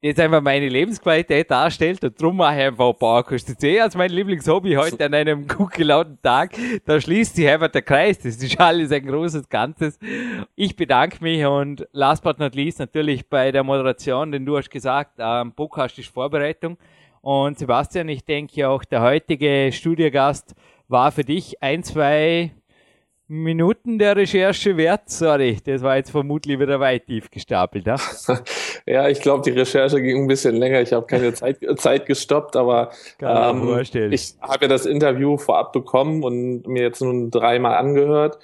jetzt 0.00 0.20
einfach 0.20 0.40
meine 0.40 0.68
Lebensqualität 0.68 1.50
darstellt 1.50 2.04
und 2.04 2.20
drum 2.20 2.36
mache 2.36 2.56
ich 2.56 2.66
einfach 2.66 2.92
Bauerkost 2.94 3.60
C 3.60 3.80
als 3.80 3.94
mein 3.96 4.10
Lieblingshobby 4.10 4.74
heute 4.74 5.04
an 5.04 5.14
einem 5.14 5.46
gut 5.48 5.72
gelaunten 5.72 6.18
Tag. 6.22 6.52
Da 6.84 7.00
schließt 7.00 7.36
sich 7.36 7.48
einfach 7.48 7.68
der 7.68 7.82
Kreis. 7.82 8.18
Das 8.18 8.36
ist 8.36 8.60
alles 8.60 8.92
ein 8.92 9.06
großes 9.06 9.48
Ganzes. 9.48 9.98
Ich 10.54 10.76
bedanke 10.76 11.22
mich 11.22 11.44
und 11.44 11.86
last 11.92 12.22
but 12.22 12.38
not 12.38 12.54
least 12.54 12.78
natürlich 12.78 13.28
bei 13.28 13.50
der 13.52 13.64
Moderation, 13.64 14.32
denn 14.32 14.46
du 14.46 14.56
hast 14.56 14.70
gesagt, 14.70 15.12
ähm, 15.18 15.52
Podcast 15.52 15.98
ist 15.98 16.08
Vorbereitung. 16.08 16.76
Und 17.20 17.58
Sebastian, 17.58 18.08
ich 18.08 18.24
denke 18.24 18.68
auch 18.68 18.84
der 18.84 19.02
heutige 19.02 19.70
Studiogast 19.72 20.54
war 20.88 21.10
für 21.12 21.24
dich 21.24 21.62
ein, 21.62 21.82
zwei 21.82 22.52
Minuten 23.28 23.98
der 23.98 24.16
Recherche 24.16 24.76
wert. 24.76 25.10
Sorry, 25.10 25.58
das 25.64 25.82
war 25.82 25.96
jetzt 25.96 26.10
vermutlich 26.10 26.60
wieder 26.60 26.78
weit 26.78 27.06
tief 27.06 27.30
gestapelt. 27.30 27.86
Ja, 27.86 27.96
ja 28.86 29.08
ich 29.08 29.20
glaube, 29.20 29.42
die 29.42 29.50
Recherche 29.50 30.00
ging 30.00 30.22
ein 30.22 30.26
bisschen 30.28 30.54
länger. 30.54 30.80
Ich 30.80 30.92
habe 30.92 31.06
keine 31.06 31.32
Zeit, 31.34 31.58
Zeit 31.76 32.06
gestoppt, 32.06 32.54
aber 32.54 32.90
ähm, 33.20 33.80
ich 34.10 34.34
habe 34.40 34.66
ja 34.66 34.68
das 34.68 34.86
Interview 34.86 35.36
vorab 35.38 35.72
bekommen 35.72 36.22
und 36.22 36.66
mir 36.68 36.82
jetzt 36.82 37.02
nun 37.02 37.30
dreimal 37.32 37.76
angehört. 37.76 38.38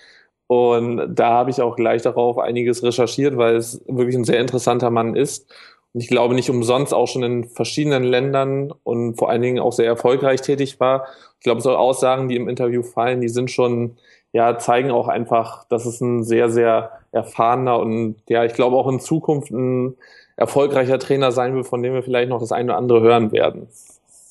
Und 0.49 1.15
da 1.15 1.31
habe 1.31 1.51
ich 1.51 1.63
auch 1.63 1.77
gleich 1.77 2.03
darauf 2.03 2.39
einiges 2.39 2.83
recherchiert, 2.83 3.37
weil 3.37 3.57
es 3.57 3.81
wirklich 3.87 4.17
ein 4.17 4.25
sehr 4.25 4.41
interessanter 4.41 4.91
Mann 4.91 5.15
ist. 5.15 5.51
Ich 5.95 6.09
glaube 6.09 6.35
nicht 6.35 6.49
umsonst 6.49 6.95
auch 6.95 7.07
schon 7.07 7.23
in 7.23 7.45
verschiedenen 7.45 8.03
Ländern 8.03 8.73
und 8.83 9.17
vor 9.17 9.29
allen 9.29 9.43
Dingen 9.43 9.59
auch 9.59 9.73
sehr 9.73 9.87
erfolgreich 9.87 10.41
tätig 10.41 10.81
war. 10.81 11.07
Ich 11.39 11.45
glaube, 11.45 11.61
so 11.61 11.77
Aussagen, 11.77 12.29
die 12.29 12.37
im 12.37 12.49
Interview 12.49 12.83
fallen, 12.83 13.21
die 13.21 13.29
sind 13.29 13.51
schon, 13.51 13.97
ja, 14.33 14.59
zeigen 14.59 14.91
auch 14.91 15.09
einfach, 15.09 15.65
dass 15.69 15.85
es 15.85 16.01
ein 16.01 16.25
sehr, 16.25 16.49
sehr 16.51 16.93
erfahrener 17.13 17.79
und 17.79 18.17
ja, 18.29 18.45
ich 18.45 18.55
glaube 18.55 18.77
auch 18.77 18.89
in 18.89 19.01
Zukunft 19.01 19.51
ein 19.51 19.97
erfolgreicher 20.37 20.99
Trainer 20.99 21.31
sein 21.31 21.55
wird, 21.55 21.67
von 21.67 21.83
dem 21.83 21.93
wir 21.93 22.03
vielleicht 22.03 22.31
noch 22.31 22.41
das 22.41 22.53
eine 22.53 22.73
oder 22.73 22.79
andere 22.79 23.01
hören 23.03 23.33
werden. 23.33 23.69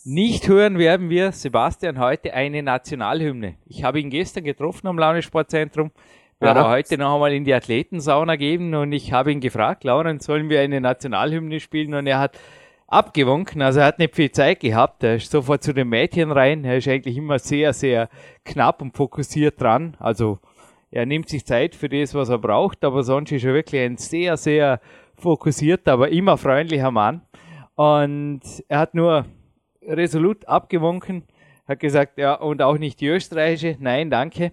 Nicht 0.03 0.47
hören 0.47 0.79
werden 0.79 1.11
wir 1.11 1.31
Sebastian 1.31 1.99
heute 1.99 2.33
eine 2.33 2.63
Nationalhymne. 2.63 3.53
Ich 3.67 3.83
habe 3.83 3.99
ihn 3.99 4.09
gestern 4.09 4.43
getroffen 4.43 4.87
am 4.87 4.97
Laune-Sportzentrum 4.97 5.91
werde 6.41 6.67
heute 6.67 6.98
noch 6.98 7.13
einmal 7.13 7.33
in 7.33 7.45
die 7.45 7.53
Athletensauna 7.53 8.36
geben 8.36 8.74
und 8.74 8.91
ich 8.91 9.13
habe 9.13 9.31
ihn 9.31 9.39
gefragt, 9.39 9.83
Lauren, 9.83 10.19
sollen 10.19 10.50
wir 10.50 10.62
eine 10.62 10.81
Nationalhymne 10.81 11.60
spielen? 11.60 11.93
Und 11.93 12.07
er 12.07 12.19
hat 12.19 12.38
abgewunken. 12.88 13.62
Also 13.62 13.79
er 13.79 13.86
hat 13.86 14.00
nicht 14.00 14.15
viel 14.15 14.31
Zeit 14.31 14.60
gehabt. 14.60 15.03
Er 15.03 15.15
ist 15.15 15.31
sofort 15.31 15.63
zu 15.63 15.74
den 15.74 15.88
Mädchen 15.88 16.31
rein. 16.31 16.65
Er 16.65 16.77
ist 16.77 16.88
eigentlich 16.88 17.17
immer 17.17 17.39
sehr, 17.39 17.74
sehr 17.74 18.10
knapp 18.43 18.81
und 18.81 18.95
fokussiert 18.95 19.60
dran. 19.62 19.95
Also 20.00 20.39
er 20.91 21.05
nimmt 21.05 21.29
sich 21.29 21.45
Zeit 21.45 21.74
für 21.74 21.88
das, 21.88 22.13
was 22.13 22.29
er 22.29 22.38
braucht, 22.38 22.83
aber 22.83 23.03
sonst 23.03 23.31
ist 23.31 23.45
er 23.45 23.53
wirklich 23.53 23.81
ein 23.81 23.95
sehr, 23.95 24.36
sehr 24.36 24.81
fokussierter, 25.15 25.93
aber 25.93 26.10
immer 26.10 26.38
freundlicher 26.38 26.91
Mann. 26.91 27.21
Und 27.75 28.41
er 28.67 28.79
hat 28.79 28.93
nur 28.93 29.25
resolut 29.81 30.48
abgewunken, 30.48 31.24
hat 31.67 31.79
gesagt, 31.79 32.17
ja, 32.17 32.33
und 32.33 32.62
auch 32.62 32.77
nicht 32.77 33.00
die 33.00 33.07
österreichische. 33.07 33.77
Nein, 33.79 34.10
danke. 34.10 34.51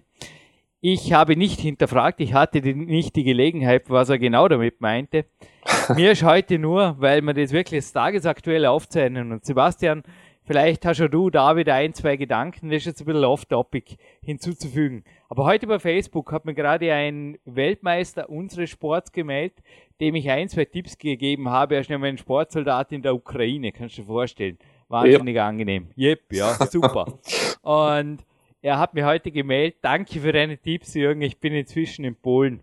Ich 0.80 1.12
habe 1.12 1.35
nicht 1.35 1.58
hinterfragt, 1.58 2.20
ich 2.20 2.35
hatte 2.35 2.61
die, 2.61 2.73
nicht 2.73 3.16
die 3.16 3.25
Gelegenheit, 3.25 3.90
was 3.90 4.11
er 4.11 4.18
genau 4.18 4.47
damit 4.47 4.80
meinte. 4.80 5.25
Mir 5.97 6.12
ist 6.12 6.23
heute 6.23 6.56
nur, 6.56 6.94
weil 7.00 7.20
wir 7.23 7.35
das 7.35 7.50
wirklich 7.50 7.80
das 7.80 7.92
tagesaktuell 7.92 8.64
aufzeichnen. 8.64 9.32
Und 9.32 9.44
Sebastian, 9.44 10.04
vielleicht 10.44 10.87
hast 10.87 11.00
du 11.00 11.30
da 11.30 11.56
wieder 11.56 11.75
ein, 11.75 11.94
zwei 11.94 12.16
Gedanken, 12.16 12.70
das 12.70 12.78
ist 12.78 12.87
jetzt 12.87 13.00
ein 13.00 13.06
bisschen 13.06 13.25
off-topic 13.25 13.97
hinzuzufügen. 14.23 15.02
Aber 15.28 15.47
heute 15.47 15.66
bei 15.66 15.80
Facebook 15.80 16.30
hat 16.30 16.44
mir 16.44 16.54
gerade 16.54 16.92
ein 16.92 17.38
Weltmeister 17.44 18.30
unseres 18.30 18.70
Sports 18.70 19.11
gemeldet, 19.11 19.58
dem 20.00 20.14
ich 20.14 20.30
ein, 20.30 20.49
zwei 20.49 20.64
Tipps 20.64 20.97
gegeben 20.97 21.49
habe. 21.49 21.75
Er 21.75 21.80
ist 21.80 21.90
nämlich 21.90 22.12
ein 22.12 22.18
Sportsoldat 22.18 22.92
in 22.92 23.02
der 23.02 23.16
Ukraine, 23.16 23.73
kannst 23.73 23.99
du 23.99 24.02
dir 24.02 24.06
vorstellen. 24.06 24.58
Wahnsinnig 24.87 25.35
yep. 25.35 25.44
angenehm. 25.44 25.88
Yep, 25.99 26.32
ja, 26.32 26.54
super. 26.66 27.18
Und 27.62 28.25
er 28.68 28.78
hat 28.78 28.92
mir 28.92 29.06
heute 29.06 29.30
gemeldet, 29.30 29.78
danke 29.80 30.20
für 30.20 30.30
deine 30.30 30.58
Tipps, 30.58 30.92
Jürgen, 30.92 31.22
ich 31.22 31.38
bin 31.38 31.54
inzwischen 31.54 32.04
in 32.04 32.14
Polen. 32.14 32.60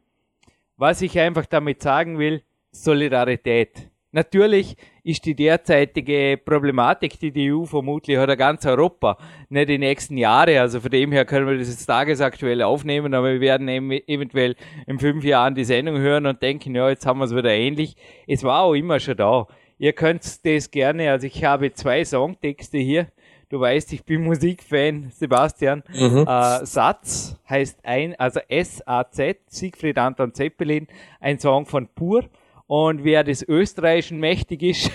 Was 0.78 1.02
ich 1.02 1.18
einfach 1.20 1.48
damit 1.48 1.82
sagen 1.82 2.20
will, 2.20 2.44
Solidarität. 2.72 3.90
Natürlich 4.12 4.78
ist 5.04 5.26
die 5.26 5.36
derzeitige 5.36 6.38
Problematik, 6.38 7.20
die 7.20 7.32
die 7.32 7.52
EU 7.52 7.66
vermutlich 7.66 8.20
oder 8.20 8.38
ganz 8.38 8.68
Europa 8.68 9.18
nicht 9.50 9.68
die 9.68 9.80
nächsten 9.80 10.16
Jahre, 10.16 10.62
also 10.62 10.80
von 10.80 10.92
dem 10.92 11.12
her 11.12 11.26
können 11.26 11.48
wir 11.48 11.58
das 11.58 11.70
jetzt 11.70 11.88
tagesaktuell 11.88 12.62
aufnehmen, 12.62 13.16
aber 13.16 13.34
wir 13.34 13.42
werden 13.42 13.68
eventuell 13.68 14.56
in 14.86 15.00
fünf 15.00 15.24
Jahren 15.24 15.56
die 15.56 15.66
Sendung 15.66 15.98
hören 15.98 16.28
und 16.28 16.40
denken, 16.42 16.76
ja, 16.76 16.88
jetzt 16.88 17.08
haben 17.08 17.18
wir 17.18 17.26
es 17.26 17.36
wieder 17.36 17.52
ähnlich. 17.52 17.96
Es 18.28 18.44
war 18.44 18.62
auch 18.62 18.74
immer 18.76 19.00
schon 19.00 19.18
da. 19.18 19.48
Ihr 19.80 19.94
könnt 19.94 20.46
das 20.46 20.70
gerne, 20.70 21.10
also 21.10 21.26
ich 21.26 21.44
habe 21.44 21.74
zwei 21.74 22.06
Songtexte 22.06 22.78
hier, 22.78 23.08
Du 23.50 23.60
weißt, 23.60 23.94
ich 23.94 24.04
bin 24.04 24.24
Musikfan, 24.24 25.12
Sebastian. 25.12 25.84
Mhm. 25.94 26.26
Äh, 26.28 26.66
Satz 26.66 27.38
heißt 27.48 27.80
ein, 27.84 28.16
also 28.20 28.40
S-A-Z, 28.48 29.38
Siegfried 29.48 29.98
Anton 29.98 30.34
Zeppelin, 30.34 30.88
ein 31.20 31.38
Song 31.40 31.66
von 31.66 31.88
Pur. 31.88 32.24
Und 32.68 33.04
wer 33.04 33.24
des 33.24 33.48
Österreichischen 33.48 34.20
mächtig 34.20 34.64
ist, 34.64 34.90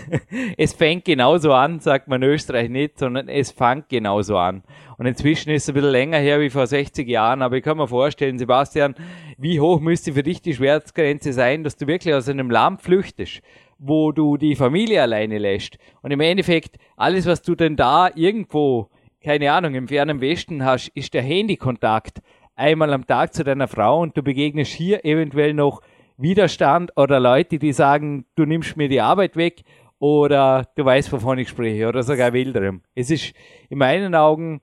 es 0.58 0.74
fängt 0.74 1.06
genauso 1.06 1.54
an, 1.54 1.80
sagt 1.80 2.06
man 2.06 2.22
Österreich 2.22 2.68
nicht, 2.68 2.98
sondern 2.98 3.28
es 3.28 3.50
fängt 3.50 3.88
genauso 3.88 4.36
an. 4.36 4.62
Und 4.98 5.06
inzwischen 5.06 5.50
ist 5.50 5.62
es 5.62 5.68
ein 5.70 5.74
bisschen 5.74 5.90
länger 5.90 6.18
her 6.18 6.40
wie 6.40 6.50
vor 6.50 6.66
60 6.66 7.08
Jahren, 7.08 7.40
aber 7.40 7.56
ich 7.56 7.64
kann 7.64 7.78
mir 7.78 7.88
vorstellen, 7.88 8.38
Sebastian, 8.38 8.94
wie 9.38 9.58
hoch 9.58 9.80
müsste 9.80 10.12
für 10.12 10.22
dich 10.22 10.42
die 10.42 10.54
Schmerzgrenze 10.54 11.32
sein, 11.32 11.64
dass 11.64 11.78
du 11.78 11.86
wirklich 11.86 12.14
aus 12.14 12.28
einem 12.28 12.50
Land 12.50 12.82
flüchtest? 12.82 13.40
Wo 13.78 14.12
du 14.12 14.36
die 14.36 14.56
Familie 14.56 15.02
alleine 15.02 15.38
lässt. 15.38 15.78
Und 16.02 16.10
im 16.10 16.20
Endeffekt, 16.20 16.76
alles, 16.96 17.26
was 17.26 17.42
du 17.42 17.54
denn 17.54 17.76
da 17.76 18.10
irgendwo, 18.14 18.90
keine 19.22 19.52
Ahnung, 19.52 19.74
im 19.74 19.88
fernen 19.88 20.20
Westen 20.20 20.64
hast, 20.64 20.88
ist 20.88 21.14
der 21.14 21.22
Handykontakt 21.22 22.20
einmal 22.56 22.92
am 22.92 23.06
Tag 23.06 23.34
zu 23.34 23.44
deiner 23.44 23.68
Frau 23.68 24.00
und 24.00 24.16
du 24.16 24.22
begegnest 24.22 24.72
hier 24.72 25.04
eventuell 25.04 25.54
noch 25.54 25.82
Widerstand 26.16 26.92
oder 26.96 27.18
Leute, 27.18 27.58
die 27.58 27.72
sagen, 27.72 28.26
du 28.36 28.44
nimmst 28.44 28.76
mir 28.76 28.88
die 28.88 29.00
Arbeit 29.00 29.36
weg 29.36 29.62
oder 29.98 30.68
du 30.76 30.84
weißt, 30.84 31.12
wovon 31.12 31.38
ich 31.38 31.48
spreche 31.48 31.88
oder 31.88 32.02
sogar 32.02 32.32
wilderem. 32.32 32.82
Es 32.94 33.10
ist 33.10 33.34
in 33.68 33.78
meinen 33.78 34.14
Augen 34.14 34.60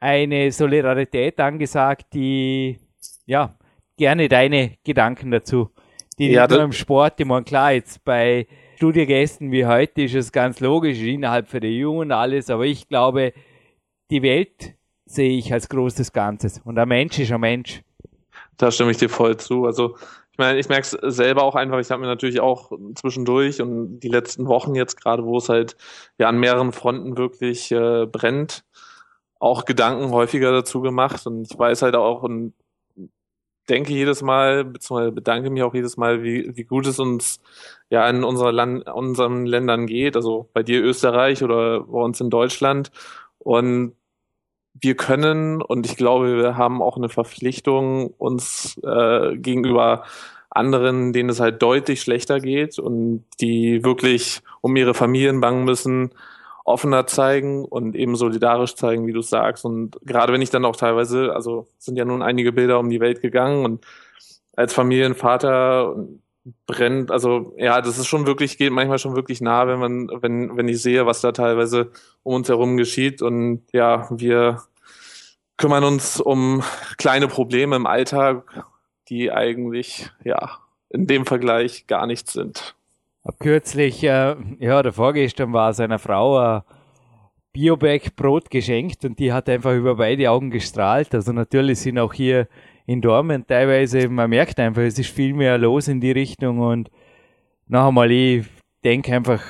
eine 0.00 0.50
Solidarität 0.50 1.38
angesagt, 1.40 2.14
die, 2.14 2.78
ja, 3.26 3.56
gerne 3.96 4.28
deine 4.28 4.72
Gedanken 4.84 5.30
dazu 5.30 5.70
die 6.18 6.30
ja, 6.30 6.42
nicht 6.42 6.50
nur 6.50 6.64
im 6.64 6.72
Sport, 6.72 7.18
ich 7.18 7.26
meine, 7.26 7.44
klar, 7.44 7.72
jetzt 7.72 8.04
bei 8.04 8.46
Studiengästen 8.76 9.50
wie 9.50 9.66
heute 9.66 10.02
ist 10.02 10.14
es 10.14 10.32
ganz 10.32 10.60
logisch, 10.60 10.98
innerhalb 10.98 11.48
für 11.48 11.60
die 11.60 11.78
Jungen 11.78 12.12
alles, 12.12 12.50
aber 12.50 12.64
ich 12.64 12.88
glaube, 12.88 13.32
die 14.10 14.22
Welt 14.22 14.74
sehe 15.06 15.38
ich 15.38 15.52
als 15.52 15.68
großes 15.68 16.12
Ganzes 16.12 16.60
und 16.64 16.78
ein 16.78 16.88
Mensch 16.88 17.18
ist 17.18 17.32
ein 17.32 17.40
Mensch. 17.40 17.82
Da 18.56 18.70
stimme 18.70 18.90
ich 18.90 18.96
dir 18.96 19.08
voll 19.08 19.36
zu. 19.36 19.66
Also 19.66 19.96
ich 20.32 20.38
meine, 20.38 20.58
ich 20.58 20.68
merke 20.68 20.96
es 20.96 21.14
selber 21.14 21.42
auch 21.42 21.54
einfach, 21.54 21.78
ich 21.78 21.90
habe 21.90 22.00
mir 22.00 22.06
natürlich 22.06 22.40
auch 22.40 22.72
zwischendurch 22.94 23.60
und 23.60 24.00
die 24.00 24.08
letzten 24.08 24.46
Wochen 24.46 24.74
jetzt 24.74 25.00
gerade, 25.00 25.24
wo 25.24 25.36
es 25.36 25.48
halt 25.48 25.76
ja 26.18 26.28
an 26.28 26.38
mehreren 26.38 26.72
Fronten 26.72 27.18
wirklich 27.18 27.70
äh, 27.70 28.06
brennt, 28.06 28.64
auch 29.38 29.64
Gedanken 29.66 30.10
häufiger 30.10 30.50
dazu 30.50 30.80
gemacht 30.80 31.26
und 31.26 31.52
ich 31.52 31.58
weiß 31.58 31.82
halt 31.82 31.96
auch 31.96 32.22
und 32.22 32.54
denke 33.68 33.92
jedes 33.92 34.22
Mal, 34.22 34.64
beziehungsweise 34.64 35.12
bedanke 35.12 35.50
mich 35.50 35.62
auch 35.62 35.74
jedes 35.74 35.96
Mal, 35.96 36.22
wie, 36.22 36.56
wie 36.56 36.64
gut 36.64 36.86
es 36.86 36.98
uns 36.98 37.40
ja 37.90 38.08
in 38.08 38.24
unserer 38.24 38.52
Land, 38.52 38.88
unseren 38.88 39.46
Ländern 39.46 39.86
geht, 39.86 40.16
also 40.16 40.48
bei 40.52 40.62
dir 40.62 40.82
Österreich 40.82 41.42
oder 41.42 41.80
bei 41.80 41.98
uns 42.00 42.20
in 42.20 42.30
Deutschland. 42.30 42.90
Und 43.38 43.94
wir 44.74 44.96
können, 44.96 45.62
und 45.62 45.86
ich 45.86 45.96
glaube, 45.96 46.36
wir 46.38 46.56
haben 46.56 46.82
auch 46.82 46.96
eine 46.96 47.08
Verpflichtung, 47.08 48.08
uns 48.18 48.78
äh, 48.82 49.36
gegenüber 49.36 50.04
anderen, 50.50 51.12
denen 51.12 51.30
es 51.30 51.40
halt 51.40 51.62
deutlich 51.62 52.02
schlechter 52.02 52.40
geht 52.40 52.78
und 52.78 53.24
die 53.40 53.84
wirklich 53.84 54.42
um 54.60 54.76
ihre 54.76 54.94
Familien 54.94 55.40
bangen 55.40 55.64
müssen, 55.64 56.10
offener 56.64 57.06
zeigen 57.06 57.64
und 57.64 57.96
eben 57.96 58.16
solidarisch 58.16 58.74
zeigen, 58.74 59.06
wie 59.06 59.12
du 59.12 59.22
sagst. 59.22 59.64
Und 59.64 59.98
gerade 60.02 60.32
wenn 60.32 60.42
ich 60.42 60.50
dann 60.50 60.64
auch 60.64 60.76
teilweise, 60.76 61.34
also 61.34 61.68
sind 61.78 61.96
ja 61.96 62.04
nun 62.04 62.22
einige 62.22 62.52
Bilder 62.52 62.78
um 62.78 62.90
die 62.90 63.00
Welt 63.00 63.20
gegangen 63.20 63.64
und 63.64 63.84
als 64.54 64.72
Familienvater 64.74 65.96
brennt, 66.66 67.10
also 67.10 67.54
ja, 67.56 67.80
das 67.80 67.98
ist 67.98 68.06
schon 68.06 68.26
wirklich, 68.26 68.58
geht 68.58 68.72
manchmal 68.72 68.98
schon 68.98 69.16
wirklich 69.16 69.40
nah, 69.40 69.66
wenn 69.66 69.78
man, 69.78 70.08
wenn, 70.22 70.56
wenn 70.56 70.68
ich 70.68 70.82
sehe, 70.82 71.06
was 71.06 71.20
da 71.20 71.32
teilweise 71.32 71.90
um 72.22 72.34
uns 72.34 72.48
herum 72.48 72.76
geschieht. 72.76 73.22
Und 73.22 73.62
ja, 73.72 74.08
wir 74.10 74.62
kümmern 75.56 75.84
uns 75.84 76.20
um 76.20 76.62
kleine 76.98 77.28
Probleme 77.28 77.76
im 77.76 77.86
Alltag, 77.86 78.66
die 79.08 79.30
eigentlich, 79.30 80.10
ja, 80.24 80.58
in 80.90 81.06
dem 81.06 81.26
Vergleich 81.26 81.86
gar 81.86 82.06
nichts 82.06 82.32
sind. 82.32 82.74
Hab 83.24 83.38
kürzlich, 83.38 84.02
äh, 84.02 84.34
ja, 84.58 84.82
der 84.82 84.92
vorgestern 84.92 85.52
war 85.52 85.72
seiner 85.72 86.00
Frau 86.00 86.38
ein 86.38 86.62
Biobag-Brot 87.52 88.50
geschenkt 88.50 89.04
und 89.04 89.18
die 89.18 89.32
hat 89.32 89.48
einfach 89.48 89.74
über 89.74 89.96
beide 89.96 90.30
Augen 90.30 90.50
gestrahlt. 90.50 91.14
Also 91.14 91.32
natürlich 91.32 91.80
sind 91.80 91.98
auch 91.98 92.12
hier 92.12 92.48
in 92.86 93.00
Dortmund 93.00 93.46
teilweise, 93.46 94.08
man 94.08 94.30
merkt 94.30 94.58
einfach, 94.58 94.82
es 94.82 94.98
ist 94.98 95.10
viel 95.10 95.34
mehr 95.34 95.56
los 95.56 95.86
in 95.86 96.00
die 96.00 96.10
Richtung 96.10 96.58
und 96.58 96.90
noch 97.68 97.88
einmal, 97.88 98.10
ich 98.10 98.44
denke 98.84 99.14
einfach, 99.14 99.42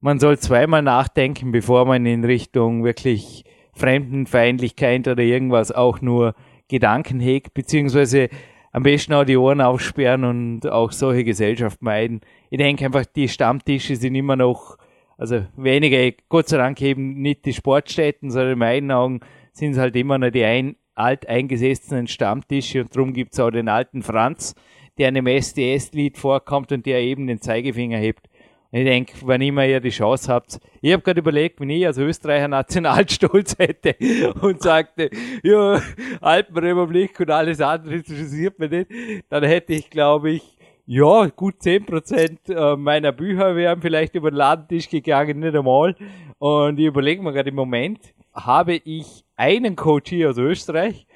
man 0.00 0.20
soll 0.20 0.38
zweimal 0.38 0.82
nachdenken, 0.82 1.50
bevor 1.50 1.84
man 1.84 2.06
in 2.06 2.24
Richtung 2.24 2.84
wirklich 2.84 3.44
Fremdenfeindlichkeit 3.74 5.08
oder 5.08 5.22
irgendwas 5.22 5.72
auch 5.72 6.00
nur 6.00 6.34
Gedanken 6.68 7.18
hegt, 7.18 7.54
beziehungsweise 7.54 8.28
am 8.76 8.82
besten 8.82 9.14
auch 9.14 9.24
die 9.24 9.38
Ohren 9.38 9.62
aufsperren 9.62 10.24
und 10.24 10.68
auch 10.68 10.92
solche 10.92 11.24
Gesellschaft 11.24 11.80
meiden. 11.80 12.20
Ich 12.50 12.58
denke 12.58 12.84
einfach, 12.84 13.06
die 13.06 13.26
Stammtische 13.26 13.96
sind 13.96 14.14
immer 14.14 14.36
noch, 14.36 14.76
also 15.16 15.46
weniger, 15.56 16.14
Gott 16.28 16.50
sei 16.50 16.58
Dank 16.58 16.82
eben 16.82 17.22
nicht 17.22 17.46
die 17.46 17.54
Sportstätten, 17.54 18.30
sondern 18.30 18.52
in 18.52 18.58
meinen 18.58 18.90
Augen 18.90 19.20
sind 19.52 19.72
es 19.72 19.78
halt 19.78 19.96
immer 19.96 20.18
noch 20.18 20.28
die 20.28 20.44
ein, 20.44 20.76
alteingesessenen 20.94 22.06
Stammtische 22.06 22.82
und 22.82 22.94
darum 22.94 23.14
gibt's 23.14 23.40
auch 23.40 23.50
den 23.50 23.70
alten 23.70 24.02
Franz, 24.02 24.54
der 24.98 25.08
in 25.08 25.16
einem 25.16 25.28
SDS-Lied 25.28 26.18
vorkommt 26.18 26.70
und 26.70 26.84
der 26.84 27.00
eben 27.00 27.26
den 27.28 27.40
Zeigefinger 27.40 27.96
hebt. 27.96 28.28
Ich 28.72 28.84
denke, 28.84 29.14
wenn 29.26 29.40
immer 29.40 29.64
ihr 29.64 29.80
die 29.80 29.90
Chance 29.90 30.32
habt, 30.32 30.58
ich 30.80 30.92
habe 30.92 31.02
gerade 31.02 31.20
überlegt, 31.20 31.60
wenn 31.60 31.70
ich 31.70 31.86
als 31.86 31.98
Österreicher 31.98 32.48
Nationalstolz 32.48 33.56
hätte 33.58 33.96
und 34.40 34.62
sagte, 34.62 35.10
ja, 35.42 35.80
Alpenrepublik 36.20 37.18
und 37.20 37.30
alles 37.30 37.60
andere 37.60 37.96
interessiert 37.96 38.58
mich 38.58 38.70
nicht, 38.70 38.90
dann 39.28 39.44
hätte 39.44 39.74
ich, 39.74 39.88
glaube 39.88 40.32
ich, 40.32 40.56
ja, 40.84 41.26
gut 41.26 41.56
10% 41.60 42.52
äh, 42.52 42.76
meiner 42.76 43.12
Bücher 43.12 43.56
wären 43.56 43.80
vielleicht 43.80 44.14
über 44.14 44.30
den 44.30 44.36
Ladentisch 44.36 44.88
gegangen, 44.88 45.40
nicht 45.40 45.56
einmal. 45.56 45.96
Und 46.38 46.78
ich 46.78 46.86
überlege 46.86 47.22
mir 47.22 47.32
gerade 47.32 47.48
im 47.48 47.56
Moment, 47.56 47.98
habe 48.32 48.76
ich 48.76 49.24
einen 49.36 49.74
Coach 49.74 50.10
hier 50.10 50.30
aus 50.30 50.38
Österreich 50.38 51.06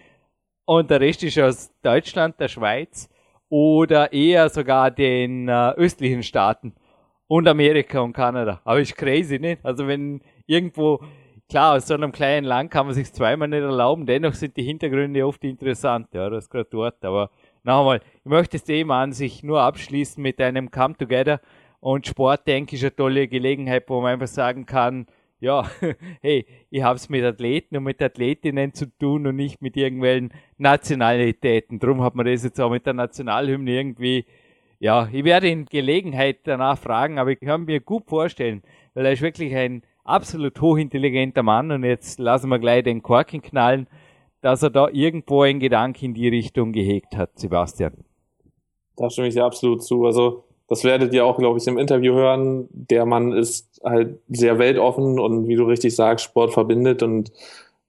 und 0.64 0.90
der 0.90 1.00
Rest 1.00 1.22
ist 1.22 1.38
aus 1.38 1.70
Deutschland, 1.82 2.40
der 2.40 2.48
Schweiz 2.48 3.08
oder 3.48 4.12
eher 4.12 4.48
sogar 4.48 4.90
den 4.90 5.48
äh, 5.48 5.70
östlichen 5.72 6.22
Staaten 6.22 6.74
und 7.30 7.46
Amerika 7.46 8.00
und 8.00 8.12
Kanada. 8.12 8.60
Aber 8.64 8.80
ist 8.80 8.96
crazy, 8.96 9.38
nicht? 9.38 9.64
Also 9.64 9.86
wenn 9.86 10.20
irgendwo, 10.46 11.00
klar, 11.48 11.76
aus 11.76 11.86
so 11.86 11.94
einem 11.94 12.10
kleinen 12.10 12.44
Land 12.44 12.72
kann 12.72 12.86
man 12.86 12.94
sich 12.96 13.12
zweimal 13.12 13.46
nicht 13.46 13.62
erlauben, 13.62 14.04
dennoch 14.04 14.34
sind 14.34 14.56
die 14.56 14.64
Hintergründe 14.64 15.24
oft 15.24 15.44
interessant, 15.44 16.08
ja, 16.12 16.28
das 16.28 16.46
ist 16.46 16.50
gerade 16.50 16.68
dort. 16.68 17.04
Aber 17.04 17.30
noch 17.62 17.80
einmal, 17.80 18.00
ich 18.24 18.28
möchte 18.28 18.56
das 18.56 18.64
Thema 18.64 19.00
an 19.00 19.12
sich 19.12 19.44
nur 19.44 19.60
abschließen 19.60 20.20
mit 20.20 20.40
einem 20.40 20.72
Come 20.72 20.96
Together, 20.96 21.40
Und 21.78 22.08
Sport, 22.08 22.48
denke 22.48 22.74
ich, 22.74 22.82
ist 22.82 22.86
eine 22.86 22.96
tolle 22.96 23.28
Gelegenheit, 23.28 23.84
wo 23.86 24.00
man 24.00 24.14
einfach 24.14 24.26
sagen 24.26 24.66
kann, 24.66 25.06
ja, 25.38 25.70
hey, 26.22 26.44
ich 26.68 26.82
habe 26.82 26.96
es 26.96 27.08
mit 27.08 27.22
Athleten 27.22 27.76
und 27.76 27.84
mit 27.84 28.02
Athletinnen 28.02 28.74
zu 28.74 28.86
tun 28.98 29.28
und 29.28 29.36
nicht 29.36 29.62
mit 29.62 29.76
irgendwelchen 29.76 30.32
Nationalitäten. 30.58 31.78
Drum 31.78 32.02
hat 32.02 32.16
man 32.16 32.26
das 32.26 32.42
jetzt 32.42 32.60
auch 32.60 32.70
mit 32.70 32.86
der 32.86 32.94
Nationalhymne 32.94 33.70
irgendwie, 33.70 34.26
ja, 34.80 35.08
ich 35.12 35.24
werde 35.24 35.48
ihn 35.48 35.66
Gelegenheit 35.66 36.38
danach 36.44 36.78
fragen, 36.78 37.18
aber 37.18 37.30
ich 37.30 37.40
kann 37.40 37.66
mir 37.66 37.80
gut 37.80 38.04
vorstellen, 38.06 38.62
weil 38.94 39.06
er 39.06 39.12
ist 39.12 39.22
wirklich 39.22 39.54
ein 39.54 39.82
absolut 40.04 40.60
hochintelligenter 40.60 41.42
Mann 41.42 41.70
und 41.70 41.84
jetzt 41.84 42.18
lassen 42.18 42.48
wir 42.48 42.58
gleich 42.58 42.82
den 42.82 43.02
Korken 43.02 43.42
knallen, 43.42 43.86
dass 44.40 44.62
er 44.62 44.70
da 44.70 44.88
irgendwo 44.88 45.42
einen 45.42 45.60
Gedanken 45.60 46.06
in 46.06 46.14
die 46.14 46.28
Richtung 46.28 46.72
gehegt 46.72 47.14
hat, 47.14 47.38
Sebastian. 47.38 47.92
Da 48.96 49.10
stimme 49.10 49.28
ich 49.28 49.34
dir 49.34 49.44
absolut 49.44 49.84
zu. 49.84 50.06
Also 50.06 50.44
das 50.66 50.82
werdet 50.82 51.12
ihr 51.12 51.26
auch, 51.26 51.36
glaube 51.36 51.58
ich, 51.58 51.66
im 51.66 51.78
Interview 51.78 52.14
hören. 52.14 52.68
Der 52.70 53.04
Mann 53.04 53.32
ist 53.32 53.82
halt 53.84 54.18
sehr 54.28 54.58
weltoffen 54.58 55.20
und 55.20 55.46
wie 55.46 55.56
du 55.56 55.64
richtig 55.64 55.94
sagst, 55.94 56.24
Sport 56.24 56.54
verbindet. 56.54 57.02
Und 57.02 57.32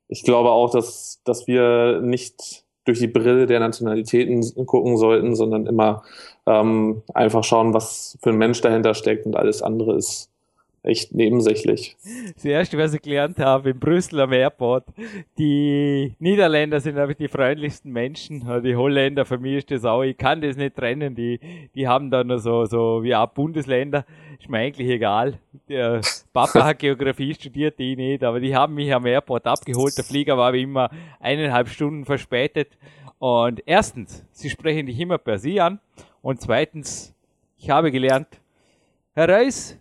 ich 0.10 0.24
glaube 0.24 0.52
auch, 0.52 0.72
dass, 0.72 1.22
dass 1.24 1.48
wir 1.48 2.02
nicht 2.02 2.61
durch 2.86 3.00
die 3.00 3.08
Brille 3.08 3.46
der 3.46 3.60
Nationalitäten 3.60 4.42
gucken 4.66 4.98
sollten, 4.98 5.36
sondern 5.36 5.68
immer 5.68 6.04
ähm, 6.48 7.04
einfach 7.14 7.44
schauen, 7.44 7.74
was 7.74 8.18
für 8.22 8.32
ein 8.32 8.38
Mensch 8.38 8.62
dahinter 8.62 8.94
steckt 8.94 9.26
und 9.26 9.36
alles 9.36 9.62
andere 9.62 9.96
ist 9.96 10.31
echt 10.84 11.14
nebensächlich. 11.14 11.96
Das 12.34 12.44
erste, 12.44 12.78
was 12.78 12.94
ich 12.94 13.02
gelernt 13.02 13.38
habe 13.40 13.72
in 13.72 13.80
Brüssel 13.80 14.20
am 14.20 14.34
Airport, 14.34 14.86
die 15.38 16.16
Niederländer 16.20 16.80
sind 16.80 16.98
einfach 16.98 17.16
die 17.16 17.28
freundlichsten 17.28 17.92
Menschen, 17.92 18.44
die 18.64 18.76
Holländer, 18.76 19.26
für 19.26 19.38
mich 19.38 19.58
ist 19.58 19.72
das 19.72 19.86
auch, 19.86 20.02
ich 20.02 20.18
kann 20.18 20.42
das 20.42 20.58
nicht 20.58 20.76
trennen, 20.76 21.14
die, 21.14 21.40
die 21.76 21.88
haben 21.88 22.10
da 22.10 22.24
nur 22.24 22.40
so, 22.40 22.66
so 22.66 23.04
wie 23.04 23.14
auch 23.14 23.28
Bundesländer, 23.28 24.06
ist 24.40 24.50
mir 24.50 24.58
eigentlich 24.58 24.90
egal. 24.90 25.40
Der 25.70 26.02
Papa 26.34 26.64
hat 26.64 26.80
Geografie 26.80 27.34
studiert, 27.36 27.78
die 27.78 27.96
nicht, 27.96 28.24
aber 28.24 28.40
die 28.40 28.56
haben 28.56 28.74
mich 28.74 28.94
am 28.94 29.06
Airport 29.06 29.46
abgeholt, 29.46 29.96
der 29.98 30.04
Flieger 30.04 30.38
war 30.38 30.54
wie 30.54 30.64
immer 30.64 30.90
eineinhalb 31.20 31.70
Stunden 31.70 32.06
verspätet. 32.06 32.70
Und 33.20 33.62
erstens, 33.68 34.26
sie 34.32 34.50
sprechen 34.50 34.88
dich 34.88 35.00
immer 35.00 35.20
per 35.20 35.38
Sie 35.38 35.62
an. 35.62 35.80
Und 36.24 36.42
zweitens, 36.42 37.14
ich 37.60 37.70
habe 37.70 37.92
gelernt, 37.92 38.28
Herr 39.14 39.30
Reis, 39.30 39.78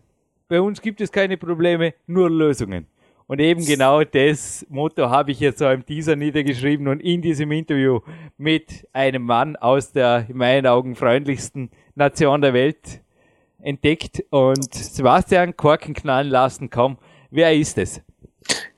bei 0.51 0.61
uns 0.61 0.83
gibt 0.83 1.01
es 1.01 1.13
keine 1.13 1.37
Probleme, 1.37 1.95
nur 2.09 2.29
Lösungen. 2.29 2.89
Und 3.29 3.41
eben 3.41 3.65
genau 3.65 4.03
das 4.03 4.67
Motto 4.69 5.09
habe 5.09 5.31
ich 5.31 5.39
jetzt 5.39 5.61
so 5.61 5.71
im 5.71 5.87
Teaser 5.87 6.17
niedergeschrieben 6.17 6.89
und 6.89 6.99
in 6.99 7.23
diesem 7.23 7.53
Interview 7.53 8.01
mit 8.37 8.89
einem 8.93 9.23
Mann 9.23 9.55
aus 9.55 9.93
der 9.93 10.27
in 10.29 10.37
meinen 10.37 10.67
Augen 10.67 10.97
freundlichsten 10.97 11.71
Nation 11.95 12.41
der 12.41 12.53
Welt 12.53 13.01
entdeckt 13.61 14.25
und 14.31 14.75
Sebastian 14.75 15.57
Korken 15.57 15.95
knallen 15.95 16.29
lassen. 16.29 16.69
Komm, 16.69 16.99
wer 17.31 17.55
ist 17.55 17.79
es? 17.79 18.03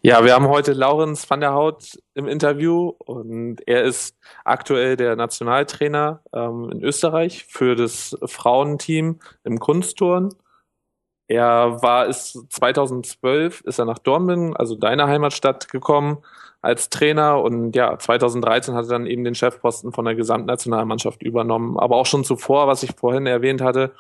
Ja, 0.02 0.22
wir 0.26 0.34
haben 0.34 0.48
heute 0.48 0.74
Laurens 0.74 1.30
van 1.30 1.40
der 1.40 1.54
Hout 1.54 1.98
im 2.12 2.28
Interview 2.28 2.92
und 2.98 3.66
er 3.66 3.84
ist 3.84 4.18
aktuell 4.44 4.96
der 4.96 5.16
Nationaltrainer 5.16 6.20
ähm, 6.34 6.68
in 6.70 6.82
Österreich 6.82 7.46
für 7.48 7.74
das 7.76 8.14
Frauenteam 8.26 9.20
im 9.44 9.58
Kunstturn 9.58 10.34
er 11.32 11.82
war, 11.82 12.06
ist 12.06 12.38
2012 12.50 13.62
ist 13.62 13.78
er 13.78 13.86
nach 13.86 13.98
Dornbirn, 13.98 14.54
also 14.54 14.74
deine 14.74 15.06
Heimatstadt, 15.06 15.68
gekommen 15.70 16.18
als 16.60 16.90
Trainer 16.90 17.40
und 17.40 17.74
ja, 17.74 17.98
2013 17.98 18.74
hat 18.74 18.84
er 18.84 18.90
dann 18.90 19.06
eben 19.06 19.24
den 19.24 19.34
Chefposten 19.34 19.92
von 19.92 20.04
der 20.04 20.14
Gesamtnationalmannschaft 20.14 21.22
übernommen. 21.22 21.78
Aber 21.78 21.96
auch 21.96 22.06
schon 22.06 22.22
zuvor, 22.22 22.68
was 22.68 22.82
ich 22.82 22.92
vorhin 22.94 23.26
erwähnt 23.26 23.62
hatte, 23.62 23.92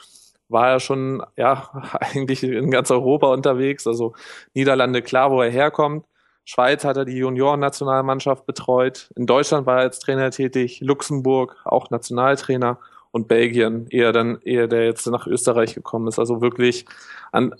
war 0.48 0.68
er 0.68 0.80
schon 0.80 1.22
ja 1.36 1.70
eigentlich 2.00 2.44
in 2.44 2.70
ganz 2.70 2.90
Europa 2.90 3.28
unterwegs. 3.28 3.86
Also 3.86 4.12
Niederlande 4.54 5.02
klar, 5.02 5.30
wo 5.30 5.40
er 5.40 5.50
herkommt. 5.50 6.06
Schweiz 6.44 6.84
hat 6.84 6.96
er 6.96 7.04
die 7.04 7.16
Junioren-Nationalmannschaft 7.16 8.46
betreut. 8.46 9.10
In 9.16 9.26
Deutschland 9.26 9.66
war 9.66 9.78
er 9.78 9.82
als 9.82 10.00
Trainer 10.00 10.30
tätig. 10.30 10.80
Luxemburg 10.80 11.56
auch 11.64 11.90
Nationaltrainer 11.90 12.78
und 13.12 13.28
Belgien, 13.28 13.86
eher 13.90 14.12
dann, 14.12 14.40
eher 14.42 14.66
der 14.66 14.84
jetzt 14.84 15.06
nach 15.06 15.26
Österreich 15.26 15.74
gekommen 15.74 16.08
ist. 16.08 16.18
Also 16.18 16.40
wirklich 16.40 16.86
an 17.30 17.54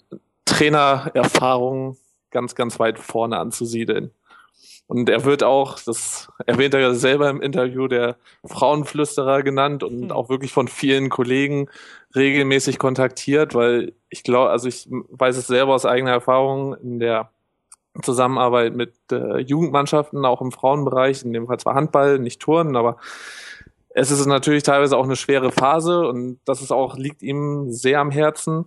Trainererfahrung 0.45 1.97
ganz, 2.31 2.55
ganz 2.55 2.81
weit 2.81 2.99
vorne 2.99 3.39
anzusiedeln. 3.39 4.11
Und 4.87 5.09
er 5.09 5.25
wird 5.25 5.43
auch, 5.43 5.79
das 5.81 6.31
erwähnt 6.47 6.75
er 6.75 6.81
ja 6.81 6.95
selber 6.95 7.31
im 7.31 7.41
Interview, 7.41 7.87
der 7.87 8.17
Frauenflüsterer 8.45 9.43
genannt 9.43 9.85
und 9.85 10.01
mhm. 10.01 10.11
auch 10.11 10.29
wirklich 10.29 10.53
von 10.53 10.69
vielen 10.69 11.09
Kollegen 11.09 11.69
regelmäßig 12.15 12.79
kontaktiert, 12.79 13.55
weil 13.55 13.95
ich 14.11 14.23
glaube, 14.23 14.51
also 14.51 14.69
ich 14.69 14.89
weiß 14.91 15.37
es 15.37 15.47
selber 15.47 15.75
aus 15.75 15.87
eigener 15.87 16.11
Erfahrung 16.11 16.75
in 16.75 16.99
der 16.99 17.31
Zusammenarbeit 18.03 18.75
mit 18.75 18.95
äh, 19.11 19.39
Jugendmannschaften, 19.39 20.25
auch 20.25 20.41
im 20.41 20.53
Frauenbereich, 20.53 21.25
in 21.25 21.33
dem 21.33 21.47
Fall 21.47 21.59
zwar 21.59 21.75
Handball, 21.75 22.19
nicht 22.19 22.41
Turnen, 22.41 22.77
aber 22.77 22.97
es 23.95 24.11
ist 24.11 24.27
natürlich 24.27 24.63
teilweise 24.63 24.97
auch 24.97 25.05
eine 25.05 25.17
schwere 25.17 25.53
Phase 25.53 26.07
und 26.07 26.39
das 26.45 26.63
ist 26.63 26.73
auch, 26.73 26.97
liegt 26.97 27.23
ihm 27.23 27.71
sehr 27.71 28.01
am 28.01 28.11
Herzen, 28.11 28.67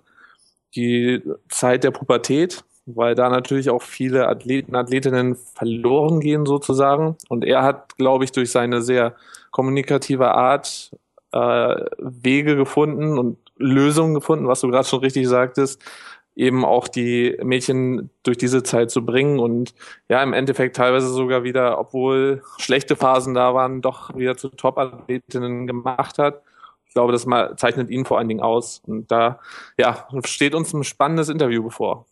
die 0.76 1.22
Zeit 1.50 1.84
der 1.84 1.92
Pubertät, 1.92 2.64
weil 2.86 3.16
da 3.16 3.30
natürlich 3.30 3.70
auch 3.70 3.82
viele 3.82 4.28
Athleten, 4.28 4.76
Athletinnen 4.76 5.36
verloren 5.36 6.20
gehen 6.20 6.46
sozusagen. 6.46 7.16
Und 7.30 7.44
er 7.44 7.64
hat, 7.64 7.98
glaube 7.98 8.24
ich, 8.24 8.32
durch 8.32 8.52
seine 8.52 8.82
sehr 8.82 9.16
kommunikative 9.52 10.34
Art 10.34 10.92
äh, 11.32 11.76
Wege 11.98 12.56
gefunden 12.56 13.18
und 13.18 13.38
Lösungen 13.58 14.14
gefunden, 14.14 14.48
was 14.48 14.62
du 14.62 14.68
gerade 14.68 14.88
schon 14.88 15.00
richtig 15.00 15.28
sagtest, 15.28 15.82
eben 16.36 16.66
auch 16.66 16.88
die 16.88 17.38
Mädchen 17.42 18.10
durch 18.24 18.38
diese 18.38 18.62
Zeit 18.64 18.92
zu 18.92 19.06
bringen 19.06 19.40
und 19.40 19.74
ja, 20.10 20.22
im 20.22 20.34
Endeffekt 20.34 20.76
teilweise 20.76 21.08
sogar 21.08 21.44
wieder, 21.44 21.80
obwohl 21.80 22.44
schlechte 22.58 22.96
Phasen 22.96 23.34
da 23.34 23.54
waren, 23.54 23.82
doch 23.82 24.16
wieder 24.16 24.36
zu 24.36 24.50
Top-Athletinnen 24.50 25.66
gemacht 25.66 26.18
hat. 26.18 26.42
Ich 26.88 26.94
glaube, 26.94 27.12
das 27.12 27.26
mal 27.26 27.56
zeichnet 27.58 27.90
ihn 27.90 28.06
vor 28.06 28.18
allen 28.18 28.28
Dingen 28.28 28.42
aus. 28.42 28.82
Und 28.86 29.12
da, 29.12 29.40
ja, 29.78 30.08
steht 30.26 30.56
uns 30.56 30.74
ein 30.74 30.84
spannendes 30.84 31.30
Interview 31.30 31.64
bevor. 31.64 32.06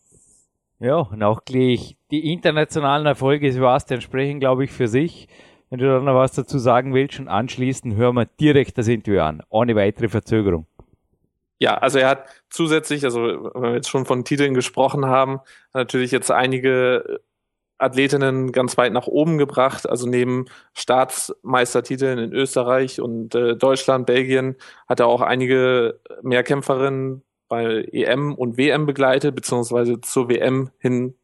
Ja, 0.78 0.96
und 0.96 1.22
auch 1.22 1.44
gleich 1.44 1.96
die 2.10 2.32
internationalen 2.32 3.06
Erfolge, 3.06 3.52
Sebastian, 3.52 4.00
sprechen, 4.00 4.40
glaube 4.40 4.64
ich, 4.64 4.70
für 4.70 4.88
sich. 4.88 5.28
Wenn 5.70 5.78
du 5.78 5.86
da 5.86 6.00
noch 6.00 6.14
was 6.14 6.32
dazu 6.32 6.58
sagen 6.58 6.92
willst 6.94 7.18
und 7.18 7.28
anschließend 7.28 7.96
hören 7.96 8.16
wir 8.16 8.26
direkt 8.26 8.76
das 8.76 8.88
Interview 8.88 9.20
an, 9.20 9.42
ohne 9.48 9.74
weitere 9.74 10.08
Verzögerung. 10.08 10.66
Ja, 11.58 11.74
also 11.78 11.98
er 11.98 12.08
hat 12.08 12.26
zusätzlich, 12.50 13.04
also 13.04 13.22
wenn 13.22 13.62
wir 13.62 13.74
jetzt 13.74 13.88
schon 13.88 14.06
von 14.06 14.24
Titeln 14.24 14.54
gesprochen 14.54 15.06
haben, 15.06 15.40
natürlich 15.72 16.10
jetzt 16.10 16.30
einige 16.30 17.20
Athletinnen 17.78 18.52
ganz 18.52 18.76
weit 18.76 18.92
nach 18.92 19.06
oben 19.06 19.38
gebracht. 19.38 19.88
Also 19.88 20.08
neben 20.08 20.46
Staatsmeistertiteln 20.74 22.18
in 22.18 22.32
Österreich 22.32 23.00
und 23.00 23.34
äh, 23.34 23.56
Deutschland, 23.56 24.06
Belgien 24.06 24.56
hat 24.88 25.00
er 25.00 25.06
auch 25.06 25.20
einige 25.20 26.00
Mehrkämpferinnen 26.22 27.22
bei 27.48 27.84
EM 27.92 28.34
und 28.34 28.56
WM 28.56 28.86
begleitet, 28.86 29.34
beziehungsweise 29.34 30.00
zur 30.00 30.28
WM 30.28 30.70
hin 30.78 31.16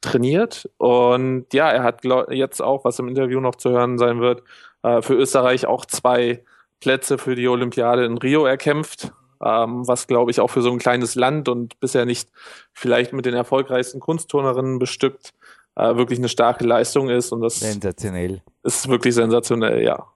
trainiert. 0.00 0.70
Und 0.78 1.52
ja, 1.52 1.70
er 1.70 1.82
hat 1.82 2.04
jetzt 2.30 2.62
auch, 2.62 2.84
was 2.84 2.98
im 2.98 3.08
Interview 3.08 3.40
noch 3.40 3.56
zu 3.56 3.70
hören 3.70 3.98
sein 3.98 4.20
wird, 4.20 4.42
äh, 4.82 5.02
für 5.02 5.14
Österreich 5.14 5.66
auch 5.66 5.84
zwei 5.86 6.44
Plätze 6.80 7.18
für 7.18 7.34
die 7.34 7.48
Olympiade 7.48 8.04
in 8.04 8.18
Rio 8.18 8.44
erkämpft, 8.44 9.12
ähm, 9.44 9.86
was 9.86 10.06
glaube 10.06 10.30
ich 10.30 10.40
auch 10.40 10.50
für 10.50 10.62
so 10.62 10.70
ein 10.70 10.78
kleines 10.78 11.14
Land 11.14 11.48
und 11.48 11.78
bisher 11.80 12.04
nicht 12.04 12.30
vielleicht 12.72 13.12
mit 13.12 13.26
den 13.26 13.34
erfolgreichsten 13.34 14.00
Kunstturnerinnen 14.00 14.78
bestückt, 14.78 15.32
äh, 15.76 15.96
wirklich 15.96 16.18
eine 16.18 16.28
starke 16.28 16.64
Leistung 16.64 17.08
ist. 17.08 17.32
Und 17.32 17.42
das 17.42 17.60
sensationell. 17.60 18.42
ist 18.62 18.88
wirklich 18.88 19.14
sensationell, 19.14 19.82
ja. 19.82 20.06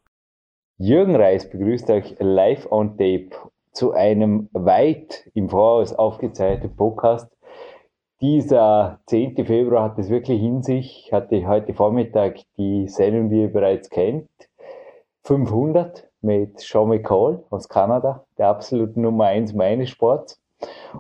Jürgen 0.79 1.15
Reis 1.15 1.49
begrüßt 1.49 1.91
euch 1.91 2.17
live 2.19 2.67
on 2.71 2.97
tape 2.97 3.31
zu 3.73 3.93
einem 3.93 4.49
weit 4.53 5.29
im 5.35 5.49
Voraus 5.49 5.93
aufgezeichneten 5.93 6.75
Podcast. 6.75 7.31
Dieser 8.21 9.01
10. 9.07 9.47
Februar 9.47 9.85
hat 9.85 9.99
es 9.99 10.11
wirklich 10.11 10.43
in 10.43 10.63
sich. 10.63 11.05
Ich 11.07 11.13
hatte 11.13 11.47
heute 11.47 11.73
Vormittag 11.73 12.41
die 12.59 12.89
Sendung, 12.89 13.31
die 13.31 13.43
ihr 13.43 13.53
bereits 13.53 13.89
kennt. 13.89 14.29
500 15.25 16.10
mit 16.23 16.61
Sean 16.61 16.89
McCall 16.89 17.45
aus 17.51 17.69
Kanada, 17.69 18.25
der 18.39 18.49
absolute 18.49 18.99
Nummer 19.01 19.27
eins 19.27 19.53
meines 19.53 19.91
Sports. 19.91 20.41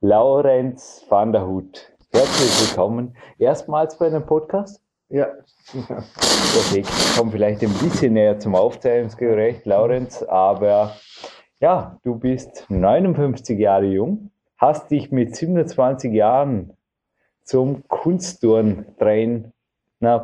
Laurenz 0.01 1.05
van 1.09 1.31
der 1.31 1.47
Hut. 1.47 1.91
Herzlich 2.11 2.69
willkommen 2.69 3.15
erstmals 3.37 3.97
bei 3.97 4.07
einem 4.07 4.25
Podcast. 4.25 4.83
Ja. 5.11 5.27
Perfekt. 5.73 6.87
Ich 6.87 7.17
komme 7.17 7.31
vielleicht 7.31 7.61
ein 7.63 7.73
bisschen 7.73 8.13
näher 8.13 8.39
zum 8.39 8.55
Aufzeichnungsgerecht, 8.55 9.65
Laurenz, 9.65 10.23
aber 10.23 10.95
ja, 11.59 11.99
du 12.03 12.15
bist 12.15 12.65
59 12.69 13.59
Jahre 13.59 13.87
jung, 13.87 14.31
hast 14.57 14.89
dich 14.89 15.11
mit 15.11 15.35
27 15.35 16.13
Jahren 16.13 16.77
zum 17.43 17.85
Kunstturntrainer 17.89 19.51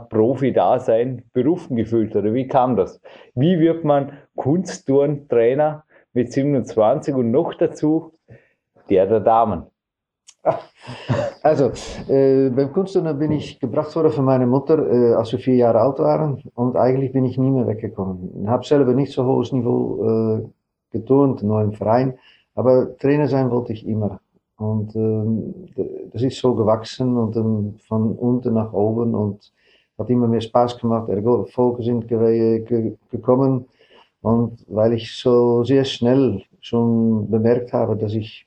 Profi-Dasein 0.09 1.23
berufen 1.33 1.75
gefühlt, 1.75 2.15
oder 2.15 2.33
wie 2.33 2.47
kam 2.47 2.77
das? 2.77 3.01
Wie 3.35 3.59
wird 3.59 3.83
man 3.83 4.13
Kunstturntrainer 4.37 5.83
mit 6.13 6.31
27 6.31 7.13
und 7.13 7.31
noch 7.31 7.53
dazu 7.55 8.13
der 8.89 9.05
der 9.05 9.19
Damen? 9.19 9.65
Also, 11.43 11.71
äh, 12.07 12.49
beim 12.49 12.71
Kunstturner 12.73 13.13
bin 13.13 13.31
ich 13.31 13.59
gebracht 13.59 13.95
worden 13.95 14.11
von 14.11 14.25
meiner 14.25 14.45
Mutter, 14.45 14.77
äh, 14.91 15.13
als 15.13 15.31
wir 15.31 15.39
vier 15.39 15.55
Jahre 15.55 15.79
alt 15.79 15.99
waren. 15.99 16.41
Und 16.55 16.75
eigentlich 16.75 17.11
bin 17.11 17.25
ich 17.25 17.37
nie 17.37 17.51
mehr 17.51 17.67
weggekommen. 17.67 18.43
Ich 18.43 18.47
habe 18.47 18.65
selber 18.65 18.93
nicht 18.93 19.11
so 19.13 19.25
hohes 19.25 19.51
Niveau 19.51 20.03
äh, 20.03 20.49
geturnt, 20.91 21.43
nur 21.43 21.61
im 21.61 21.73
Verein. 21.73 22.17
Aber 22.55 22.97
Trainer 22.97 23.27
sein 23.27 23.51
wollte 23.51 23.73
ich 23.73 23.87
immer. 23.87 24.19
Und 24.57 24.95
ähm, 24.95 25.53
das 26.11 26.23
ist 26.23 26.39
so 26.39 26.55
gewachsen 26.55 27.15
und 27.15 27.35
dann 27.35 27.75
von 27.87 28.13
unten 28.13 28.53
nach 28.55 28.73
oben 28.73 29.13
und 29.13 29.53
hat 29.97 30.09
immer 30.09 30.27
mehr 30.27 30.41
Spaß 30.41 30.79
gemacht. 30.79 31.09
Erfolge 31.09 31.83
sind 31.83 32.07
ge 32.07 32.59
ge 32.61 32.97
gekommen. 33.11 33.65
Und 34.21 34.65
weil 34.67 34.93
ich 34.93 35.15
so 35.15 35.63
sehr 35.63 35.85
schnell 35.85 36.43
schon 36.59 37.29
bemerkt 37.29 37.71
habe, 37.73 37.95
dass 37.95 38.13
ich 38.13 38.46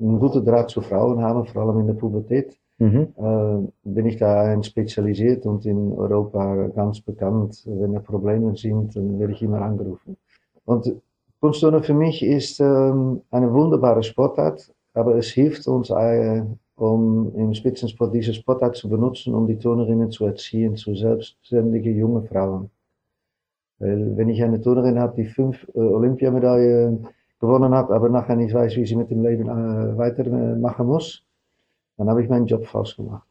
einen 0.00 0.18
guten 0.18 0.44
Draht 0.44 0.70
zu 0.70 0.80
Frauen 0.80 1.20
habe, 1.22 1.44
vor 1.44 1.62
allem 1.62 1.80
in 1.80 1.86
der 1.86 1.94
Pubertät, 1.94 2.56
mhm. 2.78 3.08
äh, 3.16 3.68
bin 3.84 4.06
ich 4.06 4.16
da 4.16 4.62
spezialisiert 4.62 5.46
und 5.46 5.66
in 5.66 5.92
Europa 5.92 6.68
ganz 6.68 7.00
bekannt. 7.00 7.62
Wenn 7.66 7.94
da 7.94 8.00
Probleme 8.00 8.56
sind, 8.56 8.94
dann 8.96 9.18
werde 9.18 9.32
ich 9.32 9.42
immer 9.42 9.62
angerufen. 9.62 10.16
Und 10.64 10.94
Kunstturnen 11.40 11.82
für 11.82 11.94
mich 11.94 12.22
ist 12.22 12.60
ähm, 12.60 13.22
eine 13.30 13.52
wunderbare 13.52 14.02
Sportart, 14.02 14.72
aber 14.94 15.16
es 15.16 15.28
hilft 15.28 15.66
uns, 15.68 15.90
äh, 15.90 16.42
um 16.76 17.32
im 17.36 17.54
Spitzensport 17.54 18.14
diese 18.14 18.34
Sportart 18.34 18.76
zu 18.76 18.88
benutzen, 18.88 19.34
um 19.34 19.46
die 19.46 19.58
Turnerinnen 19.58 20.10
zu 20.10 20.24
erziehen, 20.26 20.76
zu 20.76 20.94
selbstständige 20.94 21.90
junge 21.90 22.22
Frauen. 22.22 22.70
Weil 23.78 24.16
wenn 24.16 24.28
ich 24.28 24.42
eine 24.42 24.60
Turnerin 24.60 24.98
habe, 24.98 25.14
die 25.16 25.28
fünf 25.28 25.66
äh, 25.74 25.78
Olympiamedaillen 25.78 27.06
gewonnen 27.40 27.74
hat, 27.74 27.90
aber 27.90 28.08
nachher 28.08 28.36
nicht 28.36 28.54
weiß, 28.54 28.76
wie 28.76 28.86
sie 28.86 28.96
mit 28.96 29.10
dem 29.10 29.22
Leben 29.22 29.48
äh, 29.48 29.96
weitermachen 29.98 30.86
muss, 30.86 31.24
dann 31.96 32.08
habe 32.08 32.22
ich 32.22 32.28
meinen 32.28 32.46
Job 32.46 32.66
falsch 32.66 32.96
gemacht. 32.96 33.26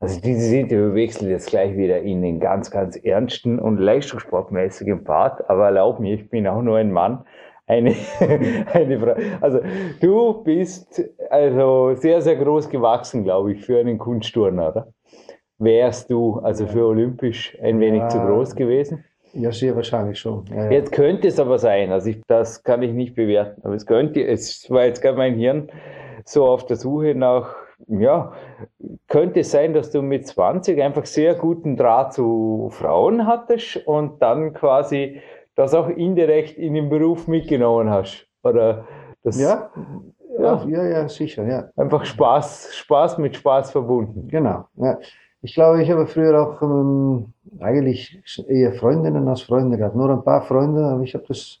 Also 0.00 0.20
diese 0.20 0.56
Interview 0.56 0.94
wechselt 0.94 1.28
jetzt 1.28 1.48
gleich 1.48 1.76
wieder 1.76 2.00
in 2.00 2.22
den 2.22 2.38
ganz, 2.38 2.70
ganz 2.70 2.96
ernsten 2.96 3.58
und 3.58 3.78
leistungssportmäßigen 3.78 5.02
Part, 5.02 5.48
aber 5.50 5.66
erlaub 5.66 5.98
mir, 5.98 6.14
ich 6.14 6.30
bin 6.30 6.46
auch 6.46 6.62
nur 6.62 6.76
ein 6.76 6.92
Mann, 6.92 7.24
eine, 7.66 7.94
eine 8.72 9.00
Frau. 9.00 9.14
Also 9.40 9.60
du 10.00 10.42
bist 10.44 11.02
also 11.30 11.94
sehr, 11.96 12.22
sehr 12.22 12.36
groß 12.36 12.68
gewachsen, 12.68 13.24
glaube 13.24 13.52
ich, 13.52 13.64
für 13.64 13.80
einen 13.80 13.98
Kunstturner, 13.98 14.68
oder? 14.68 14.88
Wärst 15.58 16.10
du 16.10 16.38
also 16.38 16.68
für 16.68 16.86
olympisch 16.86 17.58
ein 17.60 17.80
wenig 17.80 18.02
ja. 18.02 18.08
zu 18.08 18.20
groß 18.20 18.54
gewesen? 18.54 19.04
Ja, 19.32 19.52
sehr 19.52 19.76
wahrscheinlich 19.76 20.18
schon. 20.18 20.44
Ja, 20.50 20.64
ja. 20.64 20.70
Jetzt 20.70 20.92
könnte 20.92 21.28
es 21.28 21.38
aber 21.38 21.58
sein, 21.58 21.92
also 21.92 22.08
ich, 22.08 22.20
das 22.26 22.62
kann 22.62 22.82
ich 22.82 22.92
nicht 22.92 23.14
bewerten, 23.14 23.60
aber 23.64 23.74
es 23.74 23.86
könnte, 23.86 24.24
es 24.26 24.70
war 24.70 24.84
jetzt 24.84 25.02
gerade 25.02 25.18
mein 25.18 25.34
Hirn 25.34 25.68
so 26.24 26.46
auf 26.46 26.66
der 26.66 26.76
Suche 26.76 27.14
nach, 27.14 27.54
ja, 27.86 28.32
könnte 29.06 29.40
es 29.40 29.50
sein, 29.50 29.74
dass 29.74 29.90
du 29.90 30.02
mit 30.02 30.26
20 30.26 30.80
einfach 30.82 31.06
sehr 31.06 31.34
guten 31.34 31.76
Draht 31.76 32.12
zu 32.12 32.68
Frauen 32.72 33.26
hattest 33.26 33.76
und 33.86 34.20
dann 34.20 34.52
quasi 34.52 35.20
das 35.54 35.74
auch 35.74 35.88
indirekt 35.88 36.56
in 36.56 36.74
den 36.74 36.88
Beruf 36.88 37.28
mitgenommen 37.28 37.90
hast? 37.90 38.26
Oder 38.42 38.86
das, 39.22 39.40
ja, 39.40 39.70
ja, 40.38 40.64
ja, 40.68 40.84
ja, 40.84 41.08
sicher, 41.08 41.46
ja. 41.46 41.68
Einfach 41.76 42.04
Spaß, 42.04 42.74
Spaß 42.74 43.18
mit 43.18 43.36
Spaß 43.36 43.72
verbunden. 43.72 44.28
Genau. 44.28 44.66
Ja. 44.76 44.98
Ich 45.48 45.54
glaube, 45.54 45.82
ich 45.82 45.90
habe 45.90 46.06
früher 46.06 46.38
auch 46.38 46.60
ähm, 46.60 47.32
eigentlich 47.58 48.20
eher 48.48 48.74
Freundinnen 48.74 49.26
als 49.28 49.40
Freunde 49.40 49.78
gehabt. 49.78 49.96
Nur 49.96 50.10
ein 50.10 50.22
paar 50.22 50.42
Freunde, 50.42 50.84
aber 50.84 51.02
ich 51.02 51.14
habe 51.14 51.24
das 51.26 51.60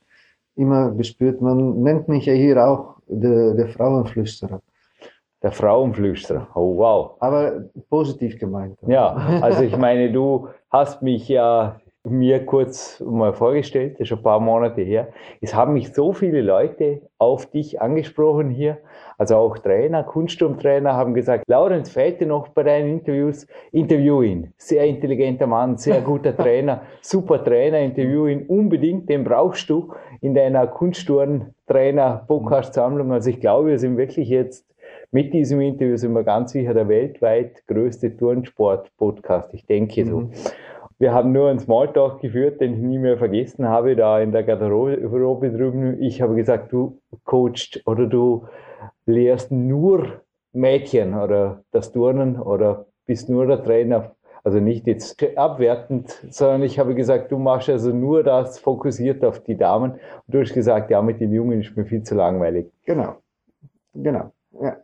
immer 0.56 0.90
gespürt. 0.90 1.40
Man 1.40 1.80
nennt 1.80 2.06
mich 2.06 2.26
ja 2.26 2.34
hier 2.34 2.62
auch 2.68 2.96
der, 3.06 3.54
der 3.54 3.68
Frauenflüsterer. 3.68 4.60
Der 5.42 5.52
Frauenflüsterer, 5.52 6.48
oh 6.54 6.76
wow. 6.76 7.12
Aber 7.20 7.64
positiv 7.88 8.38
gemeint. 8.38 8.76
Ja, 8.86 9.14
also 9.40 9.62
ich 9.62 9.76
meine, 9.78 10.12
du 10.12 10.48
hast 10.68 11.00
mich 11.00 11.26
ja 11.26 11.80
mir 12.10 12.44
kurz 12.46 13.00
mal 13.00 13.32
vorgestellt, 13.32 13.94
das 13.94 14.02
ist 14.02 14.08
schon 14.08 14.18
ein 14.18 14.24
paar 14.24 14.40
Monate 14.40 14.82
her. 14.82 15.08
Es 15.40 15.54
haben 15.54 15.74
mich 15.74 15.92
so 15.92 16.12
viele 16.12 16.42
Leute 16.42 17.02
auf 17.18 17.46
dich 17.46 17.80
angesprochen 17.80 18.50
hier, 18.50 18.78
also 19.18 19.36
auch 19.36 19.58
Trainer, 19.58 20.02
Kunststurmtrainer 20.04 20.94
haben 20.94 21.14
gesagt, 21.14 21.44
Laurenz 21.48 21.90
fehlte 21.90 22.26
noch 22.26 22.48
bei 22.48 22.62
deinen 22.62 22.88
Interviews, 22.88 23.46
interview 23.72 24.22
ihn. 24.22 24.52
Sehr 24.56 24.84
intelligenter 24.84 25.46
Mann, 25.46 25.76
sehr 25.76 26.00
guter 26.00 26.36
Trainer, 26.36 26.82
super 27.00 27.42
Trainer, 27.42 27.80
interview 27.80 28.26
ihn 28.26 28.46
unbedingt, 28.46 29.08
den 29.08 29.24
brauchst 29.24 29.68
du 29.70 29.92
in 30.20 30.34
deiner 30.34 30.66
Kunststurm-Trainer-Podcast-Sammlung. 30.66 33.12
Also 33.12 33.30
ich 33.30 33.40
glaube, 33.40 33.70
wir 33.70 33.78
sind 33.78 33.96
wirklich 33.96 34.28
jetzt 34.28 34.68
mit 35.10 35.32
diesem 35.32 35.60
Interview 35.60 35.96
sind 35.96 36.12
wir 36.12 36.22
ganz 36.22 36.52
sicher 36.52 36.74
der 36.74 36.88
weltweit 36.88 37.66
größte 37.66 38.16
Turnsport-Podcast. 38.16 39.54
Ich 39.54 39.64
denke 39.64 40.04
so. 40.04 40.20
Mhm. 40.20 40.30
Wir 41.00 41.14
haben 41.14 41.30
nur 41.30 41.48
einen 41.48 41.60
Smalltalk 41.60 42.20
geführt, 42.20 42.60
den 42.60 42.74
ich 42.74 42.80
nie 42.80 42.98
mehr 42.98 43.18
vergessen 43.18 43.68
habe, 43.68 43.94
da 43.94 44.20
in 44.20 44.32
der 44.32 44.42
Garderobe 44.42 45.50
drüben. 45.50 46.02
Ich 46.02 46.20
habe 46.20 46.34
gesagt, 46.34 46.72
du 46.72 47.00
coachst 47.24 47.80
oder 47.86 48.06
du 48.06 48.48
lehrst 49.06 49.52
nur 49.52 50.22
Mädchen 50.52 51.14
oder 51.14 51.62
das 51.70 51.92
Turnen 51.92 52.40
oder 52.40 52.86
bist 53.06 53.28
nur 53.28 53.46
der 53.46 53.62
Trainer. 53.62 54.16
Also 54.42 54.58
nicht 54.58 54.86
jetzt 54.86 55.22
abwertend, 55.36 56.10
sondern 56.30 56.62
ich 56.62 56.78
habe 56.78 56.94
gesagt, 56.94 57.30
du 57.30 57.38
machst 57.38 57.68
also 57.68 57.90
nur 57.92 58.24
das 58.24 58.58
fokussiert 58.58 59.24
auf 59.24 59.40
die 59.40 59.56
Damen. 59.56 59.92
Und 59.92 60.00
du 60.26 60.40
hast 60.40 60.54
gesagt, 60.54 60.90
ja, 60.90 61.00
mit 61.00 61.20
den 61.20 61.32
Jungen 61.32 61.60
ist 61.60 61.76
mir 61.76 61.84
viel 61.84 62.02
zu 62.02 62.16
langweilig. 62.16 62.66
Genau. 62.84 63.16
Genau. 63.94 64.32
Ja. 64.60 64.78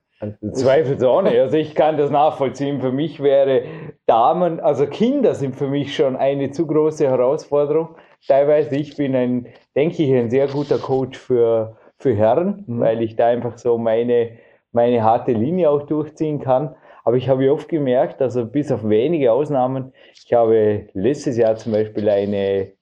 Zweifelsohne. 0.52 1.30
Also 1.40 1.56
ich 1.56 1.74
kann 1.74 1.96
das 1.96 2.10
nachvollziehen. 2.10 2.80
Für 2.80 2.92
mich 2.92 3.22
wäre 3.22 3.62
Damen, 4.06 4.60
also 4.60 4.86
Kinder 4.86 5.34
sind 5.34 5.56
für 5.56 5.68
mich 5.68 5.94
schon 5.94 6.16
eine 6.16 6.50
zu 6.50 6.66
große 6.66 7.08
Herausforderung. 7.08 7.96
Teilweise, 8.26 8.76
ich 8.76 8.96
bin 8.96 9.14
ein, 9.14 9.46
denke 9.74 10.02
ich, 10.02 10.12
ein 10.12 10.30
sehr 10.30 10.46
guter 10.48 10.78
Coach 10.78 11.18
für, 11.18 11.76
für 11.98 12.14
Herren, 12.14 12.64
mhm. 12.66 12.80
weil 12.80 13.02
ich 13.02 13.16
da 13.16 13.26
einfach 13.26 13.58
so 13.58 13.78
meine, 13.78 14.38
meine 14.72 15.02
harte 15.02 15.32
Linie 15.32 15.70
auch 15.70 15.82
durchziehen 15.82 16.40
kann. 16.40 16.74
Aber 17.04 17.16
ich 17.16 17.28
habe 17.28 17.52
oft 17.52 17.68
gemerkt, 17.68 18.22
also 18.22 18.46
bis 18.46 18.72
auf 18.72 18.88
wenige 18.88 19.30
Ausnahmen, 19.30 19.92
ich 20.14 20.32
habe 20.32 20.88
letztes 20.94 21.36
Jahr 21.36 21.54
zum 21.56 21.72
Beispiel 21.72 22.08
eine, 22.08 22.72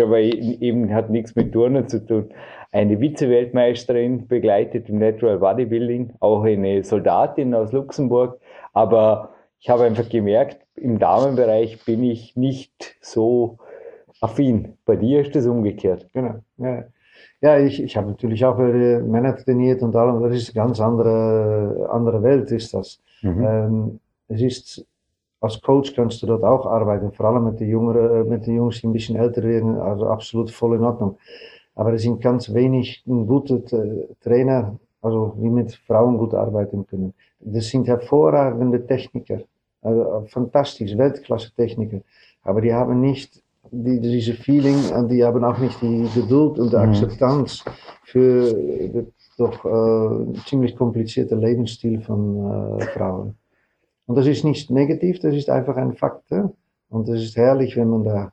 aber 0.00 0.20
eben 0.20 0.94
hat 0.94 1.10
nichts 1.10 1.34
mit 1.34 1.52
Turnen 1.52 1.88
zu 1.88 2.06
tun, 2.06 2.32
eine 2.72 2.98
Vize-Weltmeisterin 2.98 4.26
begleitet 4.26 4.88
im 4.88 4.98
Natural 4.98 5.38
Bodybuilding, 5.38 6.14
auch 6.20 6.42
eine 6.42 6.82
Soldatin 6.82 7.54
aus 7.54 7.70
Luxemburg. 7.72 8.40
Aber 8.72 9.34
ich 9.60 9.68
habe 9.68 9.84
einfach 9.84 10.08
gemerkt, 10.08 10.66
im 10.74 10.98
Damenbereich 10.98 11.84
bin 11.84 12.02
ich 12.02 12.34
nicht 12.34 12.96
so 13.00 13.58
affin. 14.20 14.78
Bei 14.86 14.96
dir 14.96 15.20
ist 15.20 15.36
das 15.36 15.46
umgekehrt. 15.46 16.08
Genau. 16.14 16.36
Ja, 16.56 16.84
ja 17.42 17.58
ich, 17.58 17.82
ich 17.82 17.96
habe 17.96 18.08
natürlich 18.08 18.44
auch 18.44 18.56
Männer 18.56 19.36
trainiert 19.36 19.82
und 19.82 19.94
allem. 19.94 20.22
Das 20.22 20.34
ist 20.34 20.56
eine 20.56 20.66
ganz 20.66 20.80
andere, 20.80 21.88
andere 21.92 22.22
Welt, 22.22 22.50
ist 22.50 22.72
das. 22.72 23.02
Mhm. 23.20 23.44
Ähm, 23.46 24.00
es 24.28 24.40
ist 24.40 24.86
als 25.42 25.60
Coach 25.60 25.94
kannst 25.94 26.22
du 26.22 26.26
dort 26.28 26.44
auch 26.44 26.66
arbeiten, 26.66 27.10
vor 27.12 27.26
allem 27.26 27.44
mit 27.44 27.58
den, 27.58 27.68
Jüngeren, 27.68 28.28
mit 28.28 28.46
den 28.46 28.54
Jungs, 28.54 28.80
die 28.80 28.86
ein 28.86 28.92
bisschen 28.92 29.16
älter 29.16 29.42
werden, 29.42 29.76
also 29.76 30.06
absolut 30.06 30.52
voll 30.52 30.76
in 30.76 30.84
Ordnung. 30.84 31.18
Aber 31.74 31.92
es 31.94 32.02
sind 32.02 32.20
ganz 32.20 32.52
wenig 32.52 33.02
gute 33.06 33.62
Trainer, 34.20 34.78
also 35.00 35.34
die 35.38 35.48
mit 35.48 35.74
Frauen 35.74 36.18
gut 36.18 36.34
arbeiten 36.34 36.86
können. 36.86 37.14
Das 37.40 37.68
sind 37.68 37.88
hervorragende 37.88 38.86
Techniker, 38.86 39.40
also 39.80 40.24
fantastisch, 40.28 40.96
Weltklasse-Techniker. 40.96 42.00
Aber 42.42 42.60
die 42.60 42.72
haben 42.72 43.00
nicht 43.00 43.42
die, 43.70 44.00
diese 44.00 44.34
Feeling 44.34 44.90
und 44.96 45.08
die 45.08 45.24
haben 45.24 45.42
auch 45.44 45.58
nicht 45.58 45.80
die 45.80 46.08
Geduld 46.14 46.58
und 46.58 46.72
die 46.72 46.76
mhm. 46.76 46.82
Akzeptanz 46.82 47.64
für 48.04 48.52
den 48.52 49.12
doch 49.38 49.64
äh, 49.64 50.32
ziemlich 50.46 50.76
komplizierte 50.76 51.34
Lebensstil 51.34 52.00
von 52.00 52.78
äh, 52.78 52.84
Frauen. 52.86 53.36
Und 54.06 54.16
das 54.16 54.26
ist 54.26 54.44
nicht 54.44 54.70
negativ, 54.70 55.20
das 55.20 55.34
ist 55.34 55.48
einfach 55.48 55.76
ein 55.76 55.94
Fakt. 55.94 56.30
Und 56.88 57.08
es 57.08 57.22
ist 57.22 57.36
herrlich, 57.36 57.76
wenn 57.76 57.88
man 57.88 58.04
da 58.04 58.32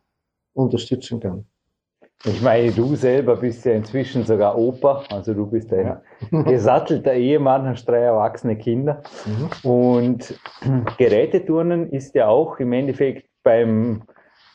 unterstützen 0.54 1.20
kann. 1.20 1.46
Ich 2.26 2.42
meine, 2.42 2.72
du 2.72 2.96
selber 2.96 3.38
bist 3.38 3.64
ja 3.66 3.72
inzwischen 3.72 4.26
sogar 4.26 4.58
Opa, 4.58 5.04
also 5.10 5.34
du 5.34 5.46
bist 5.46 5.72
ein 5.72 6.02
ja. 6.32 6.42
gesattelter 6.44 7.14
Ehemann, 7.14 7.66
hast 7.66 7.88
drei 7.88 8.00
erwachsene 8.00 8.58
Kinder. 8.58 9.02
Mhm. 9.26 9.70
Und 9.70 10.40
Geräteturnen 10.98 11.90
ist 11.92 12.16
ja 12.16 12.28
auch 12.28 12.60
im 12.60 12.74
Endeffekt 12.74 13.30
beim, 13.42 14.04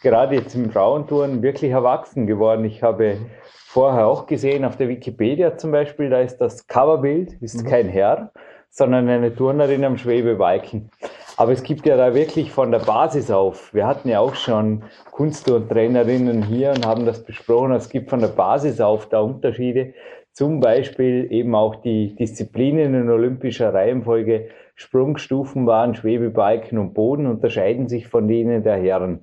gerade 0.03 0.37
jetzt 0.37 0.55
im 0.55 0.71
Frauentouren, 0.71 1.43
wirklich 1.43 1.71
erwachsen 1.71 2.27
geworden. 2.27 2.67
Ich 2.67 2.83
habe 2.83 3.17
vorher 3.43 4.07
auch 4.07 4.27
gesehen 4.27 4.67
auf 4.67 4.77
der 4.77 4.89
Wikipedia 4.89 5.57
zum 5.57 5.73
Beispiel, 5.73 6.11
da 6.11 6.21
ist 6.21 6.37
das 6.39 6.67
Coverbild, 6.67 7.33
ist 7.41 7.65
mhm. 7.65 7.69
kein 7.69 7.89
Herr, 7.89 8.31
sondern 8.69 9.09
eine 9.09 9.35
Turnerin 9.35 9.85
am 9.85 9.97
Schwebebalken. 9.97 10.91
Aber 11.37 11.53
es 11.53 11.63
gibt 11.63 11.85
ja 11.87 11.97
da 11.97 12.15
wirklich 12.15 12.53
von 12.53 12.71
der 12.71 12.79
Basis 12.79 13.31
auf. 13.31 13.75
Wir 13.75 13.87
hatten 13.87 14.09
ja 14.09 14.21
auch 14.21 14.35
schon 14.37 14.85
Kunstturntrainerinnen 15.11 16.45
hier 16.45 16.71
und 16.71 16.87
haben 16.87 17.07
das 17.07 17.25
besprochen. 17.25 17.73
Es 17.73 17.89
gibt 17.89 18.11
von 18.11 18.21
der 18.21 18.29
Basis 18.29 18.81
auf 18.81 19.09
da 19.09 19.21
Unterschiede. 19.21 19.95
Zum 20.33 20.61
Beispiel 20.61 21.29
eben 21.31 21.55
auch 21.55 21.77
die 21.77 22.15
Disziplinen 22.17 22.95
in 22.95 23.11
olympischer 23.11 23.75
Reihenfolge. 23.75 24.49
Sprungstufenbahn, 24.77 25.95
Schwebebalken 25.95 26.79
und 26.79 26.95
Boden 26.95 27.27
unterscheiden 27.27 27.89
sich 27.89 28.09
von 28.09 28.27
denen 28.27 28.65
der 28.65 28.77
Herren. 28.77 29.21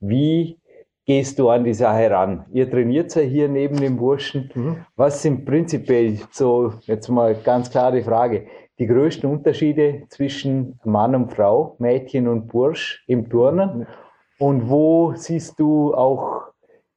Wie 0.00 0.58
gehst 1.04 1.38
du 1.38 1.50
an 1.50 1.64
die 1.64 1.74
Sache 1.74 2.10
ran? 2.10 2.46
Ihr 2.52 2.70
trainiert 2.70 3.14
ja 3.14 3.22
hier 3.22 3.48
neben 3.48 3.76
dem 3.76 3.98
Burschen. 3.98 4.50
Mhm. 4.54 4.76
Was 4.96 5.22
sind 5.22 5.44
prinzipiell 5.44 6.18
so, 6.30 6.72
jetzt 6.82 7.08
mal 7.08 7.34
ganz 7.34 7.70
klare 7.70 8.02
Frage, 8.02 8.46
die 8.78 8.86
größten 8.86 9.28
Unterschiede 9.30 10.02
zwischen 10.08 10.78
Mann 10.84 11.14
und 11.14 11.32
Frau, 11.32 11.76
Mädchen 11.78 12.28
und 12.28 12.48
Bursch 12.48 13.04
im 13.06 13.28
Turnen? 13.28 13.86
Und 14.38 14.68
wo 14.68 15.14
siehst 15.14 15.58
du 15.58 15.94
auch 15.94 16.42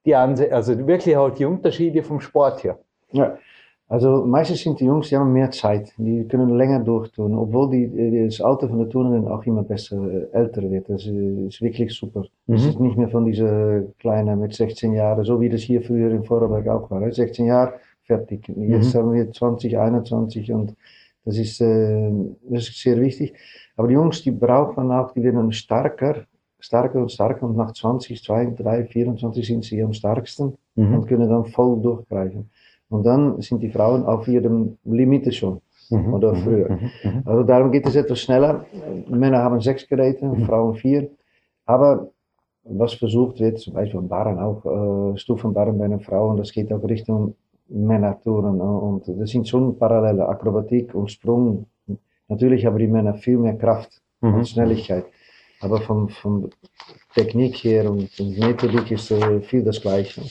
die 0.06 0.16
Anse 0.16 0.52
also 0.52 0.88
wirklich 0.88 1.16
auch 1.16 1.30
die 1.30 1.46
Unterschiede 1.46 2.04
vom 2.04 2.20
Sport 2.20 2.64
her? 2.64 2.80
Ja, 3.12 3.38
also 3.90 4.24
meistens 4.24 4.62
sind 4.62 4.80
die 4.80 4.86
Jungs, 4.86 5.10
die 5.10 5.18
haben 5.18 5.34
mehr 5.34 5.50
Zeit, 5.50 5.92
die 5.98 6.24
können 6.28 6.56
länger 6.56 6.80
durchtun, 6.80 7.36
obwohl 7.36 7.72
die, 7.72 8.28
das 8.28 8.40
Alter 8.40 8.70
von 8.70 8.78
der 8.78 8.90
Turnerin 8.90 9.28
auch 9.28 9.44
immer 9.48 9.64
besser, 9.64 9.98
äh, 10.12 10.28
älter 10.32 10.62
wird. 10.70 10.88
Das 10.90 11.08
ist 11.08 11.60
wirklich 11.60 11.92
super. 11.96 12.24
Mhm. 12.46 12.56
Es 12.56 12.66
ist 12.68 12.80
nicht 12.80 12.98
mehr 12.98 13.10
von 13.10 13.26
dieser 13.26 13.82
Kleinen 13.98 14.40
mit 14.40 14.54
16 14.54 14.94
Jahren, 14.94 15.24
so 15.24 15.42
wie 15.42 15.50
das 15.50 15.62
hier 15.62 15.82
früher 15.82 16.12
in 16.12 16.24
Vorarlberg 16.24 16.68
auch 16.68 16.92
war. 16.92 17.12
16 17.12 17.48
Jahre, 17.48 17.74
fertig. 18.04 18.48
Jetzt 18.48 18.94
mhm. 18.94 19.00
haben 19.00 19.14
wir 19.14 19.32
20, 19.32 19.76
21 19.76 20.54
und 20.54 20.76
das 21.30 21.38
ist, 21.38 21.62
äh, 21.62 22.12
das 22.50 22.70
ist 22.70 22.82
sehr 22.82 23.00
wichtig. 23.00 23.34
Aber 23.78 23.88
die 23.88 23.94
Jungs, 23.94 24.24
die 24.24 24.32
brauchen 24.32 24.92
auch, 24.92 25.12
die 25.14 25.24
werden 25.24 25.52
stärker, 25.52 26.26
stärker 26.60 27.00
und 27.00 27.12
stärker 27.12 27.44
und 27.46 27.56
nach 27.56 27.72
20, 27.72 28.24
2, 28.24 28.56
3, 28.58 28.86
24 28.86 29.46
sind 29.46 29.64
sie 29.64 29.82
am 29.84 29.94
stärksten 29.94 30.58
mhm. 30.76 30.96
und 30.96 31.08
können 31.08 31.30
dann 31.30 31.46
voll 31.46 31.80
durchgreifen. 31.82 32.50
Und 32.90 33.06
dann 33.06 33.40
sind 33.42 33.62
die 33.62 33.70
Frauen 33.70 34.06
auf 34.06 34.28
ihrem 34.28 34.78
Limite 34.84 35.32
schon. 35.32 35.62
Mhm. 35.92 36.14
Oder 36.14 36.34
mhm. 36.34 36.38
früher. 36.38 36.70
Mhm. 36.70 36.90
mhm. 37.04 37.22
Also 37.26 37.44
darum 37.44 37.72
geht 37.72 37.86
es 37.86 37.96
etwas 37.96 38.20
schneller. 38.20 38.66
Männer 39.08 39.40
haben 39.40 39.62
sechs 39.62 39.88
Geräte, 39.88 40.26
mhm. 40.26 40.46
Frauen 40.46 40.76
vier. 40.76 41.10
Aber 41.66 42.10
was 42.64 42.94
versucht 42.94 43.40
wird, 43.40 43.60
zum 43.60 43.76
Beispiel 43.76 44.00
im 44.00 44.08
Barren 44.08 44.40
auch, 44.40 44.66
äh, 45.14 45.18
Stufenbarren 45.18 45.78
bei 45.78 45.86
einer 45.86 46.00
Frau, 46.00 46.32
und 46.32 46.38
das 46.38 46.52
geht 46.52 46.74
auch 46.74 46.84
Richtung 46.84 47.36
Männertouren. 47.70 48.60
Und 48.62 49.08
das 49.08 49.30
sind 49.30 49.48
schon 49.48 49.78
Parallele, 49.78 50.28
Akrobatik 50.28 50.94
und 50.94 51.12
Sprung. 51.12 51.66
Natürlich 52.28 52.66
haben 52.66 52.78
die 52.78 52.88
Männer 52.88 53.16
viel 53.16 53.38
mehr 53.38 53.58
Kraft 53.58 54.02
mhm. 54.22 54.36
und 54.36 54.48
Schnelligkeit. 54.48 55.06
Aber 55.62 55.82
von, 55.82 56.10
von 56.10 56.50
Technik 57.14 57.56
her 57.64 57.90
und, 57.90 58.10
und 58.20 58.40
Methodik 58.40 58.92
ist 58.92 59.12
äh, 59.12 59.42
viel 59.42 59.64
das 59.64 59.82
Gleiche. 59.82 60.22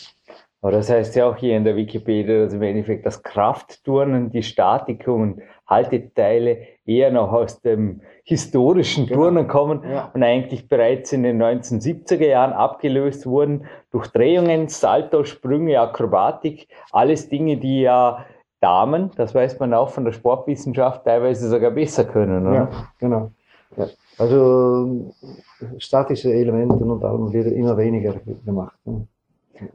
Aber 0.61 0.73
das 0.73 0.91
heißt 0.91 1.15
ja 1.15 1.29
auch 1.29 1.37
hier 1.37 1.57
in 1.57 1.65
der 1.65 1.77
Wikipedia, 1.77 2.45
dass 2.45 2.53
im 2.53 2.63
Endeffekt 2.63 3.07
das 3.07 3.23
Kraftturnen, 3.23 4.31
die 4.31 4.43
Statik 4.43 5.07
und 5.07 5.41
Halteteile 5.69 6.59
eher 6.85 7.13
noch 7.13 7.33
aus 7.33 7.61
dem 7.61 8.01
historischen 8.25 9.07
genau. 9.07 9.21
Turnen 9.21 9.47
kommen 9.47 9.83
ja. 9.85 10.11
und 10.13 10.23
eigentlich 10.23 10.69
bereits 10.69 11.13
in 11.13 11.23
den 11.23 11.41
1970er 11.41 12.27
Jahren 12.27 12.53
abgelöst 12.53 13.27
wurden 13.27 13.67
durch 13.91 14.09
Drehungen, 14.09 14.69
Saltosprünge, 14.69 15.81
Akrobatik, 15.81 16.69
alles 16.93 17.29
Dinge, 17.29 17.57
die 17.57 17.83
ja 17.83 18.25
Damen, 18.61 19.11
das 19.17 19.35
weiß 19.35 19.59
man 19.61 19.73
auch 19.73 19.91
von 19.91 20.05
der 20.05 20.13
Sportwissenschaft, 20.13 21.05
teilweise 21.05 21.49
sogar 21.49 21.71
besser 21.71 22.05
können. 22.05 22.47
Oder? 22.47 22.55
Ja, 22.55 22.71
genau. 22.99 23.31
Ja. 23.77 23.87
Also 24.19 25.13
statische 25.79 26.33
Elemente 26.33 26.85
und 26.85 27.05
allem 27.05 27.33
wird 27.33 27.47
immer 27.53 27.77
weniger 27.77 28.15
gemacht. 28.45 28.77
Ne? 28.85 29.07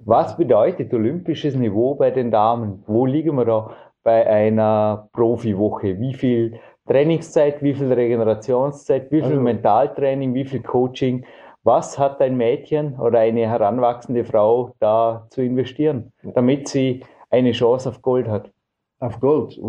Was 0.06 0.36
bedeutet 0.36 0.93
olympisches 0.93 1.56
Niveau 1.56 1.95
bei 1.95 2.12
den 2.12 2.32
Damen? 2.32 2.84
Wo 2.88 3.06
liegen 3.06 3.36
wir 3.38 3.45
da 3.45 3.71
bei 4.04 4.28
einer 4.28 5.08
Profiwoche? 5.13 5.99
Wie 5.99 6.13
viel 6.13 6.60
Trainingszeit, 6.88 7.62
wie 7.63 7.73
viel 7.73 7.91
Regenerationszeit, 7.91 9.12
wie 9.12 9.21
viel 9.21 9.32
also, 9.32 9.41
Mentaltraining, 9.41 10.34
wie 10.34 10.45
viel 10.45 10.62
Coaching? 10.62 11.26
Was 11.63 11.97
hat 11.97 12.19
ein 12.21 12.36
Mädchen 12.36 12.99
oder 12.99 13.19
eine 13.19 13.47
heranwachsende 13.47 14.26
Frau 14.26 14.73
da 14.80 15.28
zu 15.30 15.41
investieren, 15.41 16.12
damit 16.36 16.67
sie 16.67 17.04
eine 17.30 17.54
Chance 17.54 17.89
auf 17.89 18.02
Gold 18.02 18.28
hat? 18.28 18.52
Auf 18.99 19.19
Gold? 19.19 19.60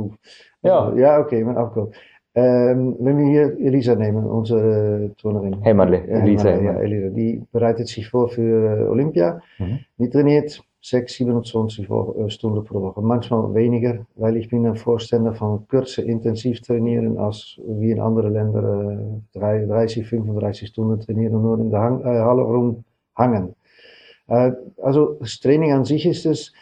Ja. 0.62 0.92
Ja, 0.94 1.20
okay, 1.20 1.44
auf 1.44 1.72
Gold. 1.72 1.94
Ähm, 2.36 2.96
wenn 2.98 3.18
wir 3.18 3.26
hier 3.26 3.64
Elisa 3.64 3.94
nehmen, 3.94 4.26
unsere 4.26 5.12
Turnerin. 5.18 5.62
Hämmerle, 5.62 6.04
Elisa. 6.08 6.48
Hämmerle, 6.48 6.78
ja, 6.78 6.80
Elisa. 6.80 7.10
Die 7.10 7.42
bereitet 7.52 7.86
sich 7.86 8.08
vor 8.08 8.28
für 8.28 8.80
äh, 8.80 8.88
Olympia. 8.88 9.40
Mhm. 9.58 9.78
Die 9.98 10.10
trainiert 10.10 10.60
6, 10.84 11.14
27 11.14 11.88
äh, 11.88 12.28
Stunden 12.28 12.62
pro 12.62 12.82
Woche. 12.82 13.00
Manchmal 13.00 13.54
weniger, 13.54 14.04
weil 14.16 14.36
ich 14.36 14.48
bin 14.48 14.66
ein 14.66 14.76
Vorständer 14.76 15.32
von 15.32 15.66
kürzer 15.66 16.04
intensiv 16.04 16.60
trainieren, 16.60 17.16
als 17.16 17.58
wie 17.66 17.90
in 17.90 18.00
anderen 18.00 18.34
Ländern 18.34 19.22
äh, 19.32 19.38
30, 19.38 20.06
35 20.06 20.68
Stunden 20.68 21.00
trainieren 21.00 21.40
nur 21.40 21.58
in 21.58 21.70
der 21.70 21.80
Hang, 21.80 22.02
äh, 22.02 22.20
Halle 22.20 22.42
rumhangen. 22.42 23.54
Äh, 24.26 24.52
also 24.82 25.16
das 25.20 25.40
Training 25.40 25.72
an 25.72 25.86
sich 25.86 26.04
ist 26.04 26.26
es 26.26 26.52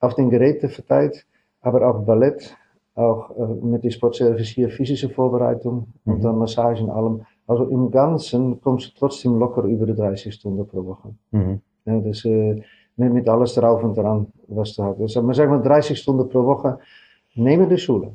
auf 0.00 0.14
den 0.16 0.28
Geräten 0.28 0.68
verteilt, 0.68 1.24
aber 1.62 1.88
auch 1.88 2.04
Ballett, 2.04 2.54
auch 2.94 3.30
äh, 3.38 3.64
mit 3.64 3.84
der 3.84 3.90
Sportservice 3.90 4.48
hier 4.48 4.68
physische 4.68 5.08
Vorbereitung 5.08 5.86
mhm. 6.04 6.12
und 6.12 6.24
dann 6.24 6.36
Massage 6.36 6.84
und 6.84 6.90
allem. 6.90 7.22
Also 7.46 7.64
im 7.64 7.90
Ganzen 7.90 8.60
kommst 8.60 8.88
du 8.88 8.98
trotzdem 8.98 9.38
locker 9.38 9.62
über 9.62 9.86
die 9.86 9.94
30 9.94 10.34
Stunden 10.34 10.66
pro 10.66 10.84
Woche. 10.84 11.14
Mhm. 11.30 11.62
Ja, 11.86 11.98
das, 12.00 12.22
äh, 12.26 12.60
mit, 12.96 13.12
mit 13.12 13.28
alles 13.28 13.54
drauf 13.54 13.82
und 13.82 13.96
dran, 13.96 14.26
was 14.48 14.74
du 14.74 14.82
hast. 14.82 15.00
Also, 15.00 15.22
man 15.22 15.34
sagt 15.34 15.50
mal 15.50 15.62
30 15.62 15.98
Stunden 15.98 16.28
pro 16.28 16.44
Woche 16.44 16.78
neben 17.34 17.68
der 17.68 17.78
Schule. 17.78 18.14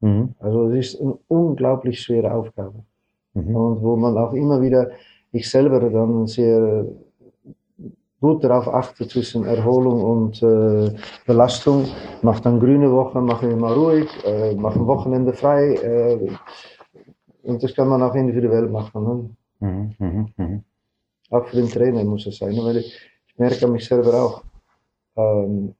Mhm. 0.00 0.34
Also 0.38 0.70
es 0.70 0.94
ist 0.94 1.00
eine 1.00 1.18
unglaublich 1.28 2.00
schwere 2.00 2.32
Aufgabe. 2.32 2.84
Mhm. 3.34 3.54
Und 3.54 3.82
wo 3.82 3.96
man 3.96 4.16
auch 4.16 4.32
immer 4.32 4.60
wieder, 4.60 4.90
ich 5.32 5.48
selber 5.48 5.78
dann 5.78 6.26
sehr 6.26 6.86
gut 8.20 8.44
darauf 8.44 8.68
achte 8.68 9.08
zwischen 9.08 9.44
Erholung 9.44 10.02
und 10.02 10.42
äh, 10.42 10.94
Belastung. 11.26 11.86
Mache 12.22 12.42
dann 12.42 12.60
grüne 12.60 12.90
Woche, 12.92 13.20
mache 13.20 13.48
immer 13.48 13.72
ruhig, 13.72 14.08
äh, 14.24 14.54
mache 14.54 14.78
ein 14.78 14.86
Wochenende 14.86 15.32
frei. 15.32 15.74
Äh, 15.74 16.28
und 17.42 17.62
das 17.62 17.74
kann 17.74 17.88
man 17.88 18.02
auch 18.02 18.14
individuell 18.14 18.68
machen. 18.68 19.36
Ne? 19.60 19.66
Mhm, 19.68 19.94
mh, 19.98 20.26
mh. 20.36 20.60
Auch 21.30 21.46
für 21.46 21.56
den 21.56 21.68
Trainer 21.68 22.04
muss 22.04 22.26
es 22.26 22.38
sein. 22.38 22.56
Weil 22.62 22.78
ich 22.78 23.09
merke 23.40 23.66
mich 23.66 23.86
selber 23.86 24.14
auch. 24.14 24.42
Ähm, 25.16 25.74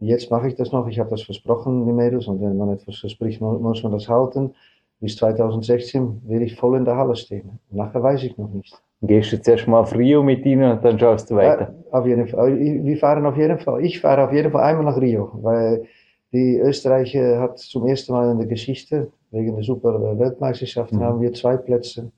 jetzt 0.00 0.30
mache 0.30 0.48
ich 0.48 0.56
das 0.56 0.72
noch. 0.72 0.88
Ich 0.88 0.98
habe 0.98 1.10
das 1.10 1.22
versprochen, 1.22 1.86
die 1.86 1.92
Mädels. 1.92 2.26
Und 2.26 2.40
wenn 2.40 2.56
man 2.56 2.70
etwas 2.70 2.98
verspricht, 2.98 3.40
muss 3.40 3.82
man 3.82 3.92
das 3.92 4.08
halten. 4.08 4.54
Bis 4.98 5.16
2016 5.16 6.22
will 6.26 6.42
ich 6.42 6.56
voll 6.56 6.76
in 6.78 6.84
der 6.84 6.96
Halle 6.96 7.14
stehen. 7.14 7.60
Nachher 7.70 8.02
weiß 8.02 8.22
ich 8.24 8.36
noch 8.38 8.48
nicht. 8.48 8.74
Gehst 9.02 9.30
du 9.32 9.40
zuerst 9.40 9.68
mal 9.68 9.80
auf 9.80 9.94
Rio 9.94 10.22
mit 10.22 10.44
ihnen 10.46 10.72
und 10.72 10.82
dann 10.82 10.98
schaust 10.98 11.30
du 11.30 11.36
weiter? 11.36 11.74
Ja, 11.92 11.98
auf 11.98 12.06
jeden 12.06 12.26
Fall. 12.26 12.58
Wir 12.58 12.96
fahren 12.96 13.26
auf 13.26 13.36
jeden 13.36 13.58
Fall. 13.58 13.84
Ich 13.84 14.00
fahre 14.00 14.24
auf 14.24 14.32
jeden 14.32 14.50
Fall 14.50 14.64
einmal 14.64 14.86
nach 14.86 15.00
Rio, 15.00 15.30
weil 15.42 15.84
die 16.32 16.58
Österreicher 16.58 17.40
hat 17.40 17.58
zum 17.58 17.86
ersten 17.86 18.12
Mal 18.12 18.32
in 18.32 18.38
der 18.38 18.46
Geschichte, 18.46 19.12
wegen 19.30 19.54
der 19.54 19.64
Super 19.64 20.18
Weltmeisterschaft, 20.18 20.92
mhm. 20.92 21.00
haben 21.00 21.20
wir 21.20 21.32
zwei 21.34 21.58
Plätze 21.58 22.10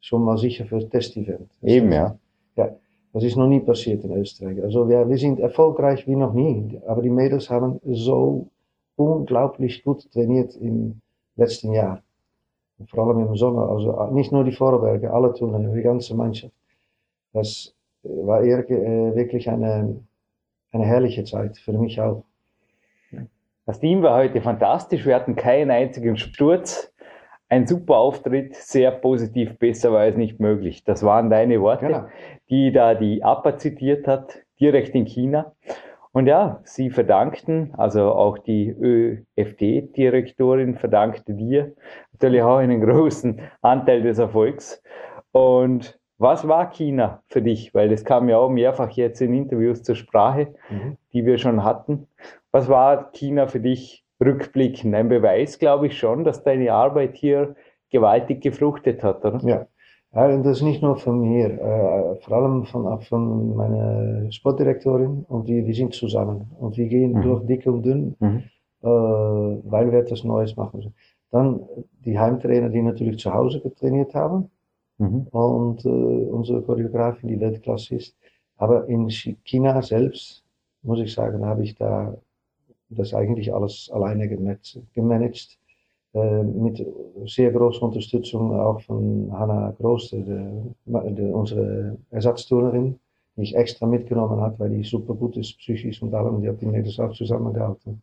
schon 0.00 0.22
mal 0.22 0.36
sicher 0.36 0.66
für 0.66 0.78
das 0.78 0.90
Testevent. 0.90 1.50
Eben, 1.62 1.90
ja. 1.90 2.16
Ja, 2.56 2.76
das 3.16 3.24
ist 3.24 3.36
noch 3.36 3.48
nie 3.48 3.60
passiert 3.60 4.04
in 4.04 4.12
Österreich. 4.12 4.62
Also 4.62 4.88
wir, 4.88 5.08
wir 5.08 5.18
sind 5.18 5.40
erfolgreich 5.40 6.06
wie 6.06 6.16
noch 6.16 6.34
nie, 6.34 6.80
aber 6.86 7.02
die 7.02 7.10
Mädels 7.10 7.50
haben 7.50 7.80
so 7.84 8.48
unglaublich 8.96 9.84
gut 9.84 10.10
trainiert 10.12 10.54
im 10.56 11.00
letzten 11.36 11.72
Jahr 11.72 12.02
vor 12.88 13.08
allem 13.08 13.26
im 13.26 13.36
Sommer, 13.36 13.68
also 13.70 14.10
nicht 14.12 14.32
nur 14.32 14.44
die 14.44 14.52
Vorberge, 14.52 15.12
alle 15.12 15.32
Turnen, 15.32 15.74
die 15.74 15.82
ganze 15.82 16.14
Mannschaft. 16.14 16.52
Das 17.32 17.74
war 18.02 18.42
eher, 18.42 18.68
äh, 18.70 19.14
wirklich 19.14 19.48
eine, 19.48 20.00
eine 20.72 20.84
herrliche 20.84 21.24
Zeit, 21.24 21.56
für 21.56 21.72
mich 21.72 22.00
auch. 22.00 22.24
Das 23.64 23.80
Team 23.80 24.02
war 24.02 24.16
heute 24.16 24.40
fantastisch, 24.40 25.06
wir 25.06 25.14
hatten 25.14 25.34
keinen 25.34 25.70
einzigen 25.70 26.16
Sturz. 26.16 26.92
Ein 27.48 27.66
super 27.66 27.96
Auftritt, 27.96 28.54
sehr 28.54 28.90
positiv, 28.90 29.58
besser 29.58 29.92
war 29.92 30.04
es 30.04 30.16
nicht 30.16 30.40
möglich. 30.40 30.84
Das 30.84 31.02
waren 31.02 31.30
deine 31.30 31.60
Worte, 31.60 31.86
genau. 31.86 32.04
Die 32.50 32.72
da 32.72 32.94
die 32.94 33.22
APA 33.24 33.56
zitiert 33.58 34.06
hat, 34.06 34.38
direkt 34.60 34.94
in 34.94 35.06
China. 35.06 35.52
Und 36.12 36.26
ja, 36.26 36.60
sie 36.64 36.90
verdankten, 36.90 37.74
also 37.76 38.12
auch 38.12 38.38
die 38.38 38.70
ÖFD-Direktorin 39.36 40.76
verdankte 40.76 41.34
dir 41.34 41.72
natürlich 42.12 42.42
auch 42.42 42.56
einen 42.56 42.80
großen 42.80 43.40
Anteil 43.62 44.02
des 44.02 44.18
Erfolgs. 44.18 44.82
Und 45.32 45.98
Was 46.18 46.48
war 46.48 46.70
China 46.70 47.22
für 47.26 47.42
dich? 47.42 47.74
Weil 47.74 47.90
das 47.90 48.02
kam 48.02 48.30
ja 48.30 48.38
auch 48.38 48.48
mehrfach 48.48 48.88
jetzt 48.92 49.20
in 49.20 49.34
Interviews 49.34 49.82
zur 49.82 49.96
Sprache, 49.96 50.54
Mhm. 50.70 50.96
die 51.12 51.26
wir 51.26 51.36
schon 51.36 51.62
hatten. 51.62 52.06
Was 52.52 52.70
war 52.70 53.12
China 53.12 53.46
für 53.46 53.60
dich 53.60 54.02
rückblickend? 54.18 54.94
Ein 54.94 55.10
Beweis, 55.10 55.58
glaube 55.58 55.88
ich 55.88 55.98
schon, 55.98 56.24
dass 56.24 56.42
deine 56.42 56.72
Arbeit 56.72 57.16
hier 57.16 57.54
gewaltig 57.90 58.40
gefruchtet 58.40 59.02
hat, 59.02 59.26
oder? 59.26 59.46
Ja. 59.46 59.66
Ja, 60.16 60.26
und 60.34 60.44
das 60.44 60.58
ist 60.58 60.62
nicht 60.62 60.82
nur 60.82 60.96
von 60.96 61.20
mir, 61.20 61.46
äh, 61.60 62.16
vor 62.22 62.32
allem 62.38 62.64
von, 62.64 63.00
von 63.02 63.54
meiner 63.54 64.32
Sportdirektorin 64.32 65.26
und 65.28 65.46
wir, 65.46 65.66
wir 65.66 65.74
sind 65.74 65.92
zusammen 65.94 66.50
und 66.58 66.76
wir 66.78 66.88
gehen 66.88 67.12
Mhm. 67.12 67.22
durch 67.22 67.46
dick 67.46 67.66
und 67.66 67.82
dünn, 67.84 68.16
Mhm. 68.18 68.42
äh, 68.82 68.86
weil 69.72 69.92
wir 69.92 69.98
etwas 70.00 70.24
Neues 70.24 70.56
machen. 70.56 70.94
Dann 71.30 71.60
die 72.04 72.18
Heimtrainer, 72.18 72.70
die 72.70 72.80
natürlich 72.82 73.18
zu 73.18 73.32
Hause 73.34 73.60
getrainiert 73.60 74.14
haben 74.14 74.50
Mhm. 74.98 75.26
und 75.32 75.84
äh, 75.84 75.88
unsere 76.38 76.62
Choreografin, 76.62 77.28
die 77.28 77.40
Weltklasse 77.40 77.96
ist. 77.96 78.16
Aber 78.56 78.88
in 78.88 79.08
Chi- 79.08 79.36
China 79.44 79.82
selbst, 79.82 80.42
muss 80.82 81.00
ich 81.00 81.12
sagen, 81.12 81.44
habe 81.44 81.62
ich 81.64 81.74
da 81.74 82.16
das 82.88 83.12
eigentlich 83.12 83.52
alles 83.52 83.90
alleine 83.92 84.28
gemanagt, 84.94 85.58
mit 86.12 86.86
sehr 87.26 87.50
großer 87.52 87.82
Unterstützung 87.82 88.58
auch 88.58 88.80
von 88.80 89.30
Hanna 89.32 89.74
der, 89.80 91.34
unsere 91.34 91.96
Ersatzturnerin, 92.10 92.98
die 93.36 93.42
ich 93.42 93.54
extra 93.54 93.86
mitgenommen 93.86 94.40
hat, 94.40 94.58
weil 94.58 94.70
die 94.70 94.82
super 94.84 95.14
gut 95.14 95.36
ist, 95.36 95.58
psychisch 95.58 96.02
und 96.02 96.14
allem, 96.14 96.40
die 96.40 96.48
hat 96.48 96.60
die 96.60 96.66
Mädels 96.66 96.98
auch 96.98 97.12
zusammengehalten. 97.12 98.00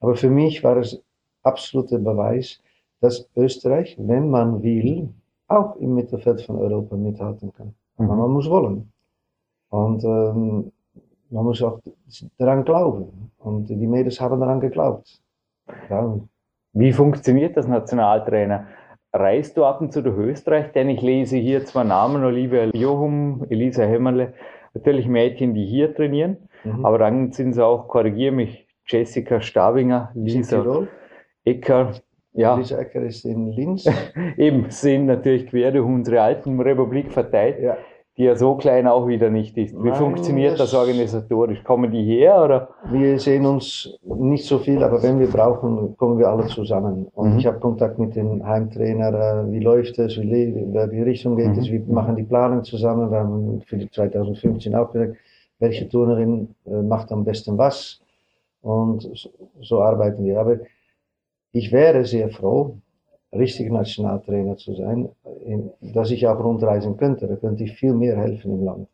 Aber 0.00 0.16
für 0.16 0.30
mich 0.30 0.64
war 0.64 0.76
es 0.78 1.00
absoluter 1.42 1.98
Beweis, 1.98 2.60
dass 3.00 3.28
Österreich, 3.36 3.96
wenn 3.98 4.28
man 4.30 4.62
will, 4.62 5.08
auch 5.48 5.76
im 5.76 5.94
Mittelfeld 5.94 6.42
von 6.42 6.56
Europa 6.56 6.96
mithalten 6.96 7.52
kann. 7.52 7.74
Aber 7.96 8.14
Mhm. 8.14 8.20
man 8.20 8.30
muss 8.32 8.48
wollen. 8.50 8.92
Und 9.70 10.04
ähm, 10.04 10.72
man 11.30 11.44
muss 11.44 11.62
auch 11.62 11.80
daran 12.38 12.64
glauben. 12.64 13.30
Und 13.38 13.68
die 13.68 13.86
Mädels 13.86 14.20
haben 14.20 14.40
daran 14.40 14.60
geglaubt. 14.60 15.20
Ja, 15.88 16.18
Wie 16.72 16.92
funktioniert 16.92 17.56
das 17.56 17.66
Nationaltrainer? 17.66 18.68
Reist 19.12 19.56
du 19.56 19.64
ab 19.64 19.80
und 19.80 19.92
zu 19.92 20.02
durch 20.02 20.16
Österreich? 20.18 20.72
Denn 20.72 20.88
ich 20.88 21.02
lese 21.02 21.36
hier 21.36 21.64
zwar 21.64 21.84
Namen, 21.84 22.24
Olivia 22.24 22.66
Johum, 22.72 23.44
Elisa 23.50 23.82
Hämmerle, 23.82 24.34
natürlich 24.74 25.08
Mädchen, 25.08 25.54
die 25.54 25.66
hier 25.66 25.94
trainieren, 25.94 26.36
mhm. 26.62 26.84
aber 26.84 26.98
dann 26.98 27.32
sind 27.32 27.50
es 27.50 27.58
auch, 27.58 27.88
korrigiere 27.88 28.32
mich, 28.32 28.68
Jessica 28.86 29.40
Stabinger, 29.40 30.12
in 30.14 30.24
Lisa. 30.24 30.86
Ecker, 31.44 31.92
ja, 32.32 32.54
Lisa 32.54 32.78
Ecker 32.78 33.02
ist 33.02 33.24
in 33.24 33.50
Linz. 33.50 33.88
eben 34.36 34.70
sind 34.70 35.06
natürlich 35.06 35.48
quer 35.48 35.72
durch 35.72 35.86
unsere 35.86 36.22
Alpenrepublik 36.22 37.12
verteilt, 37.12 37.60
ja. 37.60 37.76
Die 38.20 38.26
ja 38.26 38.36
so 38.36 38.54
klein 38.54 38.86
auch 38.86 39.06
wieder 39.08 39.30
nicht 39.30 39.56
ist. 39.56 39.72
Wie 39.82 39.88
Nein, 39.88 39.94
funktioniert 39.94 40.52
das 40.60 40.72
das- 40.72 40.74
organisatorisch? 40.74 41.64
Kommen 41.64 41.90
die 41.90 42.04
her 42.04 42.44
oder? 42.44 42.68
Wir 42.90 43.18
sehen 43.18 43.46
uns 43.46 43.98
nicht 44.02 44.44
so 44.44 44.58
viel, 44.58 44.82
aber 44.84 45.02
wenn 45.02 45.18
wir 45.18 45.26
brauchen, 45.28 45.96
kommen 45.96 46.18
wir 46.18 46.28
alle 46.28 46.44
zusammen. 46.46 47.06
Und 47.14 47.32
Mhm. 47.32 47.38
ich 47.38 47.46
habe 47.46 47.58
Kontakt 47.60 47.98
mit 47.98 48.14
dem 48.14 48.46
Heimtrainer, 48.46 49.08
äh, 49.46 49.50
wie 49.52 49.60
läuft 49.60 49.98
es, 49.98 50.20
wie, 50.20 50.54
welche 50.70 51.06
Richtung 51.06 51.34
geht 51.36 51.56
es, 51.56 51.66
Mhm. 51.70 51.72
wir 51.88 51.94
machen 51.94 52.14
die 52.14 52.24
Planung 52.24 52.62
zusammen. 52.62 53.10
Wir 53.10 53.20
haben 53.20 53.62
für 53.64 53.78
die 53.78 53.90
2015 53.90 54.74
auch 54.74 54.92
gesagt, 54.92 55.16
welche 55.58 55.88
Turnerin 55.88 56.48
äh, 56.66 56.82
macht 56.82 57.10
am 57.12 57.24
besten 57.24 57.56
was. 57.56 58.02
Und 58.60 59.00
so, 59.14 59.30
so 59.62 59.80
arbeiten 59.80 60.26
wir. 60.26 60.38
Aber 60.38 60.56
ich 61.52 61.72
wäre 61.72 62.04
sehr 62.04 62.28
froh, 62.28 62.74
richtig 63.32 63.70
Nationaltrainer 63.70 64.56
zu 64.56 64.74
sein, 64.74 65.08
in, 65.44 65.70
dass 65.80 66.10
ich 66.10 66.26
auch 66.26 66.42
rundreisen 66.42 66.96
könnte. 66.96 67.26
Da 67.28 67.36
könnte 67.36 67.64
ich 67.64 67.72
viel 67.72 67.94
mehr 67.94 68.16
helfen 68.16 68.52
im 68.52 68.64
Land. 68.64 68.88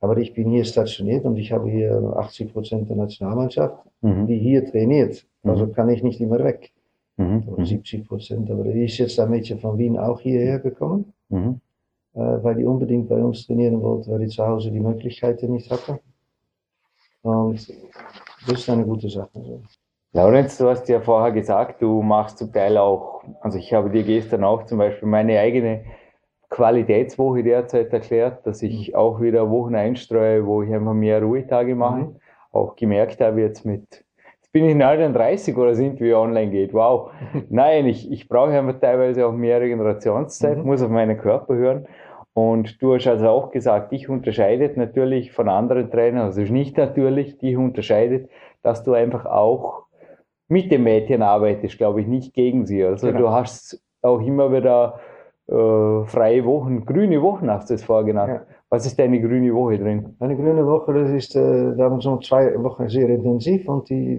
Aber 0.00 0.16
ich 0.18 0.34
bin 0.34 0.50
hier 0.50 0.64
stationiert 0.64 1.24
und 1.24 1.36
ich 1.36 1.52
habe 1.52 1.70
hier 1.70 1.94
80 2.16 2.52
Prozent 2.52 2.88
der 2.88 2.96
Nationalmannschaft, 2.96 3.76
Mhm. 4.02 4.26
die 4.26 4.38
hier 4.38 4.64
trainiert. 4.70 5.24
Also 5.44 5.66
Mhm. 5.66 5.72
kann 5.72 5.88
ich 5.90 6.02
nicht 6.02 6.20
immer 6.20 6.42
weg. 6.42 6.72
Mhm. 7.16 7.44
Oder 7.48 7.64
70 7.64 8.06
Prozent. 8.08 8.50
Aber 8.50 8.64
die 8.64 8.84
ist 8.84 8.98
jetzt 8.98 9.18
ein 9.20 9.30
Mädchen 9.30 9.58
von 9.60 9.78
Wien 9.78 9.96
auch 9.98 10.20
hierher 10.20 10.58
gekommen, 10.58 11.12
Mhm. 11.28 11.60
äh, 12.14 12.18
weil 12.18 12.56
die 12.56 12.64
unbedingt 12.64 13.08
bei 13.08 13.22
uns 13.22 13.46
trainieren 13.46 13.80
wollte, 13.80 14.10
weil 14.10 14.20
die 14.20 14.28
zu 14.28 14.44
Hause 14.46 14.70
die 14.70 14.80
Möglichkeiten 14.80 15.52
nicht 15.52 15.70
hatte. 15.70 16.00
Und 17.22 17.68
das 18.48 18.58
ist 18.58 18.68
eine 18.70 18.84
gute 18.84 19.08
Sache. 19.08 19.30
Laurenz, 20.14 20.58
du 20.58 20.68
hast 20.68 20.90
ja 20.90 21.00
vorher 21.00 21.32
gesagt, 21.32 21.80
du 21.80 22.02
machst 22.02 22.36
zum 22.36 22.52
Teil 22.52 22.76
auch, 22.76 23.22
also 23.40 23.58
ich 23.58 23.72
habe 23.72 23.88
dir 23.88 24.02
gestern 24.02 24.44
auch 24.44 24.64
zum 24.64 24.76
Beispiel 24.76 25.08
meine 25.08 25.38
eigene 25.38 25.84
Qualitätswoche 26.50 27.42
derzeit 27.42 27.94
erklärt, 27.94 28.46
dass 28.46 28.60
ich 28.60 28.94
auch 28.94 29.22
wieder 29.22 29.48
Wochen 29.50 29.74
einstreue, 29.74 30.44
wo 30.44 30.62
ich 30.62 30.72
einfach 30.74 30.92
mehr 30.92 31.22
Ruhetage 31.22 31.74
mache. 31.74 32.00
Mhm. 32.00 32.16
Auch 32.52 32.76
gemerkt 32.76 33.22
habe 33.22 33.40
jetzt 33.40 33.64
mit, 33.64 34.04
jetzt 34.34 34.52
bin 34.52 34.66
ich 34.66 34.74
39 34.74 35.56
oder 35.56 35.74
sind 35.74 35.98
wir 35.98 36.18
online 36.18 36.50
geht. 36.50 36.74
Wow. 36.74 37.10
Nein, 37.48 37.86
ich, 37.86 38.12
ich 38.12 38.28
brauche 38.28 38.50
einfach 38.50 38.80
teilweise 38.80 39.26
auch 39.26 39.32
mehr 39.32 39.62
Regenerationszeit, 39.62 40.58
Mhm. 40.58 40.64
muss 40.66 40.82
auf 40.82 40.90
meinen 40.90 41.16
Körper 41.16 41.54
hören. 41.54 41.86
Und 42.34 42.82
du 42.82 42.94
hast 42.94 43.06
also 43.06 43.28
auch 43.30 43.50
gesagt, 43.50 43.92
dich 43.92 44.10
unterscheidet 44.10 44.76
natürlich 44.76 45.32
von 45.32 45.48
anderen 45.48 45.90
Trainern, 45.90 46.26
also 46.26 46.42
nicht 46.42 46.76
natürlich, 46.76 47.38
dich 47.38 47.56
unterscheidet, 47.56 48.28
dass 48.62 48.84
du 48.84 48.92
einfach 48.92 49.24
auch 49.24 49.86
mit 50.48 50.70
den 50.70 50.82
Mädchen 50.82 51.22
arbeitest, 51.22 51.78
glaube 51.78 52.00
ich, 52.00 52.06
nicht 52.06 52.34
gegen 52.34 52.66
sie. 52.66 52.84
Also 52.84 53.06
Genau. 53.08 53.18
du 53.20 53.30
hast 53.30 53.82
auch 54.02 54.20
immer 54.20 54.52
wieder 54.52 54.98
äh, 55.48 56.04
freie 56.06 56.44
Wochen, 56.44 56.84
grüne 56.84 57.20
Wochen 57.22 57.50
hast 57.50 57.70
du 57.70 57.74
es 57.74 57.82
vorgenannt. 57.84 58.32
Ja. 58.32 58.42
Was 58.70 58.86
ist 58.86 58.98
deine 58.98 59.20
grüne 59.20 59.52
Woche 59.54 59.78
drin? 59.78 60.16
Eine 60.18 60.34
grüne 60.34 60.66
Woche, 60.66 60.94
das 60.94 61.10
ist, 61.10 61.36
äh, 61.36 61.74
da 61.76 61.84
haben 61.84 61.96
wir 61.96 62.00
so 62.00 62.16
zwei 62.18 62.54
Wochen 62.62 62.88
sehr 62.88 63.08
intensiv 63.08 63.68
und 63.68 63.88
die, 63.90 64.18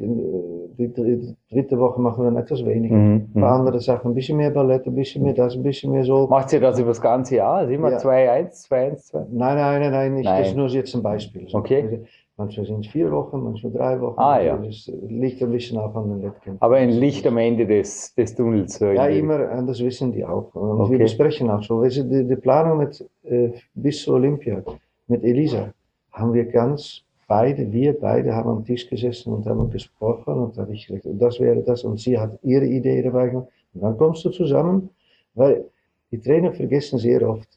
die, 0.77 0.93
dr- 0.93 1.35
dritte 1.51 1.79
Woche 1.79 1.99
machen 1.99 2.23
wir 2.23 2.31
dann 2.31 2.37
etwas 2.43 2.63
weniger. 2.63 2.95
Mhm. 2.95 3.29
Ein 3.35 3.41
paar 3.41 3.53
andere 3.59 3.79
Sachen, 3.79 4.11
ein 4.11 4.13
bisschen 4.13 4.37
mehr 4.37 4.51
Ballett, 4.51 4.85
ein 4.85 4.93
bisschen 4.93 5.23
mehr 5.23 5.33
das, 5.33 5.55
ein 5.55 5.63
bisschen 5.63 5.91
mehr 5.91 6.03
so. 6.03 6.27
Macht 6.27 6.53
ihr 6.53 6.59
das 6.59 6.77
über 6.79 6.89
das 6.89 7.01
ganze 7.01 7.37
Jahr? 7.37 7.53
Also 7.55 7.73
immer 7.73 7.91
Ja. 7.91 7.97
2-1, 7.97 8.67
2-1, 8.69 8.95
2? 9.09 9.19
Nein, 9.31 9.55
nein, 9.57 9.81
nein, 9.81 9.91
nein, 9.91 10.17
ich, 10.17 10.25
Nein. 10.25 10.39
das 10.39 10.47
ist 10.49 10.55
nur 10.57 10.67
jetzt 10.67 10.93
ein 10.95 11.01
Beispiel. 11.01 11.47
So. 11.49 11.57
Okay. 11.57 12.01
Manchmal 12.35 12.65
sind 12.65 12.85
es 12.85 12.91
vier 12.91 13.11
Wochen, 13.11 13.43
manchmal 13.43 13.71
drei 13.71 14.01
Wochen. 14.01 14.19
Ah, 14.19 14.41
ja. 14.41 14.57
Das 14.57 14.91
liegt 15.07 15.41
ein 15.43 15.51
bisschen 15.51 15.77
auch 15.77 15.93
an 15.95 16.09
den 16.09 16.23
Wettkämpfen. 16.23 16.57
Aber 16.61 16.77
ein 16.77 16.89
Licht 16.89 17.27
am 17.27 17.37
Ende 17.37 17.67
des, 17.67 18.13
des 18.15 18.33
Tunnels. 18.35 18.79
so 18.79 18.85
Ja, 18.87 19.05
immer, 19.05 19.51
und 19.55 19.67
das 19.67 19.79
wissen 19.83 20.11
die 20.11 20.25
auch. 20.25 20.53
Und 20.55 20.81
Okay. 20.81 20.91
wir 20.93 20.99
besprechen 20.99 21.49
auch 21.51 21.61
so. 21.61 21.81
Weißt 21.81 21.97
du, 21.97 22.03
die, 22.05 22.27
die 22.27 22.35
Planung 22.35 22.79
mit, 22.79 23.07
äh, 23.23 23.51
bis 23.75 24.01
zur 24.03 24.15
Olympia 24.15 24.63
mit 25.07 25.23
Elisa 25.23 25.73
haben 26.11 26.33
wir 26.33 26.45
ganz 26.45 27.03
beide, 27.27 27.71
wir 27.71 27.99
beide 27.99 28.33
haben 28.33 28.49
am 28.49 28.65
Tisch 28.65 28.89
gesessen 28.89 29.31
und 29.33 29.45
haben 29.45 29.69
gesprochen 29.69 30.33
und 30.33 30.57
habe 30.57 30.73
ich 30.73 30.87
gesagt, 30.87 31.05
und 31.05 31.19
das 31.19 31.39
wäre 31.39 31.61
das 31.61 31.83
und 31.83 31.99
sie 31.99 32.17
hat 32.17 32.39
ihre 32.41 32.65
Idee 32.65 33.01
dabei 33.03 33.29
gemacht. 33.29 33.47
Und 33.75 33.81
dann 33.83 33.95
kommst 33.97 34.25
du 34.25 34.31
zusammen, 34.31 34.89
weil 35.35 35.65
die 36.11 36.19
Trainer 36.19 36.51
vergessen 36.51 36.97
sehr 36.97 37.27
oft. 37.29 37.47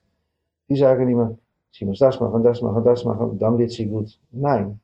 Die 0.69 0.77
sagen 0.77 1.09
immer, 1.09 1.37
sie 1.77 1.85
muss 1.85 1.99
das 1.99 2.21
machen, 2.21 2.43
das 2.43 2.63
machen, 2.63 2.85
das 2.85 3.05
machen, 3.05 3.39
dann 3.39 3.59
wird 3.59 3.71
sie 3.71 3.87
gut. 3.87 4.19
Nein, 4.31 4.81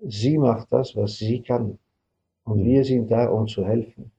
sie 0.00 0.38
macht 0.38 0.72
das, 0.72 0.94
was 0.96 1.16
sie 1.16 1.42
kann. 1.42 1.78
Und 2.44 2.64
wir 2.64 2.84
sind 2.84 3.10
da, 3.10 3.28
um 3.28 3.46
zu 3.46 3.64
helfen. 3.64 4.10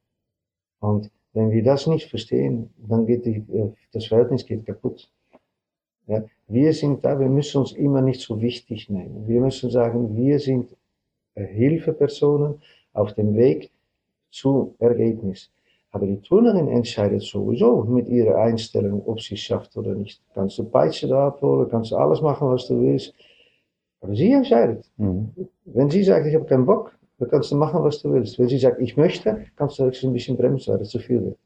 Und 0.80 1.12
wenn 1.34 1.52
wir 1.52 1.64
das 1.64 1.88
nicht 1.88 2.10
verstehen, 2.10 2.72
dann 2.78 3.06
geht 3.06 3.26
die, 3.26 3.44
äh, 3.54 3.72
das 3.94 4.08
Verhältnis 4.08 4.46
geht 4.46 4.66
kaputt. 4.66 5.10
Ja, 6.08 6.24
wir 6.48 6.74
sind 6.74 7.06
da, 7.06 7.20
wir 7.20 7.30
müssen 7.30 7.60
uns 7.60 7.72
immer 7.74 8.02
nicht 8.02 8.22
so 8.22 8.42
wichtig 8.42 8.90
nehmen. 8.90 9.28
Wir 9.28 9.40
müssen 9.40 9.70
sagen, 9.70 10.16
wir 10.16 10.40
sind 10.40 10.76
äh, 11.36 11.46
Hilfepersonen 11.46 12.62
auf 12.94 13.14
dem 13.14 13.36
Weg 13.36 13.72
zum 14.30 14.76
Ergebnis. 14.80 15.52
Aber 15.92 16.06
die 16.06 16.22
Turnerin 16.22 16.70
entscheidet 16.70 17.22
sowieso 17.22 17.84
mit 17.84 18.08
ihrer 18.08 18.38
Einstellung, 18.38 19.04
ob 19.06 19.20
sie 19.20 19.36
es 19.36 19.42
schafft 19.42 19.76
oder 19.76 19.94
nicht. 19.94 20.22
Kannst 20.34 20.58
du 20.58 20.64
Peitsche 20.64 21.08
da 21.08 21.28
abholen, 21.28 21.70
kannst 21.70 21.92
du 21.92 21.98
alles 21.98 22.22
machen, 22.22 22.50
was 22.50 22.68
du 22.68 22.80
willst. 22.82 23.14
Aber 24.00 24.16
sie 24.16 24.32
entscheidet. 24.32 24.90
Mhm. 24.98 25.30
Wenn 25.66 25.90
sie 25.90 26.04
sagt, 26.04 26.26
ich 26.26 26.36
habe 26.36 26.46
keinen 26.46 26.66
Bock, 26.66 26.98
dann 27.20 27.30
kannst 27.30 27.52
du 27.52 27.56
machen, 27.56 27.84
was 27.84 28.02
du 28.02 28.12
willst. 28.14 28.40
Wenn 28.40 28.48
sie 28.48 28.58
sagt, 28.58 28.82
ich 28.82 28.96
möchte, 28.96 29.46
kannst 29.58 29.78
du 29.80 29.84
höchstens 29.84 30.10
ein 30.10 30.14
bisschen 30.14 30.38
bremsen, 30.38 30.74
weil 30.74 30.82
es 30.82 30.90
zu 30.90 31.00
viel 31.00 31.24
wird. 31.24 31.38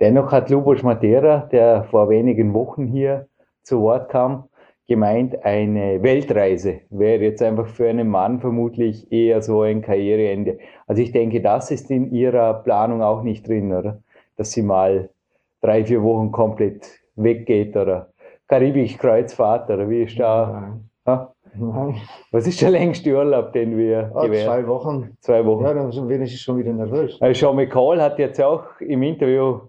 Dennoch 0.00 0.32
hat 0.32 0.50
Lubos 0.50 0.82
Matera, 0.82 1.48
der 1.52 1.84
vor 1.84 2.08
wenigen 2.08 2.52
Wochen 2.52 2.86
hier 2.86 3.28
zu 3.62 3.80
Wort 3.80 4.10
kam, 4.10 4.48
gemeint, 4.88 5.44
eine 5.44 6.02
Weltreise 6.02 6.80
wäre 6.90 7.22
jetzt 7.22 7.42
einfach 7.42 7.66
für 7.66 7.88
einen 7.88 8.08
Mann 8.08 8.40
vermutlich 8.40 9.10
eher 9.12 9.40
so 9.42 9.62
ein 9.62 9.82
Karriereende. 9.82 10.58
Also 10.86 11.02
ich 11.02 11.12
denke, 11.12 11.40
das 11.40 11.70
ist 11.70 11.90
in 11.90 12.12
Ihrer 12.12 12.54
Planung 12.54 13.02
auch 13.02 13.22
nicht 13.22 13.46
drin, 13.46 13.72
oder? 13.72 14.02
Dass 14.36 14.52
sie 14.52 14.62
mal 14.62 15.10
drei, 15.60 15.84
vier 15.84 16.02
Wochen 16.02 16.32
komplett 16.32 16.86
weggeht 17.16 17.76
oder 17.76 18.08
Karibik-Kreuzfahrt 18.48 19.70
oder 19.70 19.88
wie 19.88 20.02
ist 20.02 20.18
da? 20.18 20.78
Ha? 21.06 21.32
Nein. 21.54 21.96
Was 22.30 22.46
ist 22.46 22.62
der 22.62 22.70
längste 22.70 23.14
Urlaub, 23.14 23.52
den 23.52 23.76
wir 23.76 24.10
Ah, 24.14 24.24
zwei 24.24 24.66
Wochen. 24.66 25.16
Zwei 25.20 25.44
Wochen. 25.44 25.64
Ja, 25.64 25.74
dann 25.74 25.92
sind 25.92 26.08
wir 26.08 26.26
schon 26.26 26.58
wieder 26.58 26.72
nervös. 26.72 27.20
Also 27.20 27.46
Sean 27.46 27.56
McCall 27.56 28.00
hat 28.00 28.18
jetzt 28.18 28.40
auch 28.40 28.64
im 28.80 29.02
Interview 29.02 29.60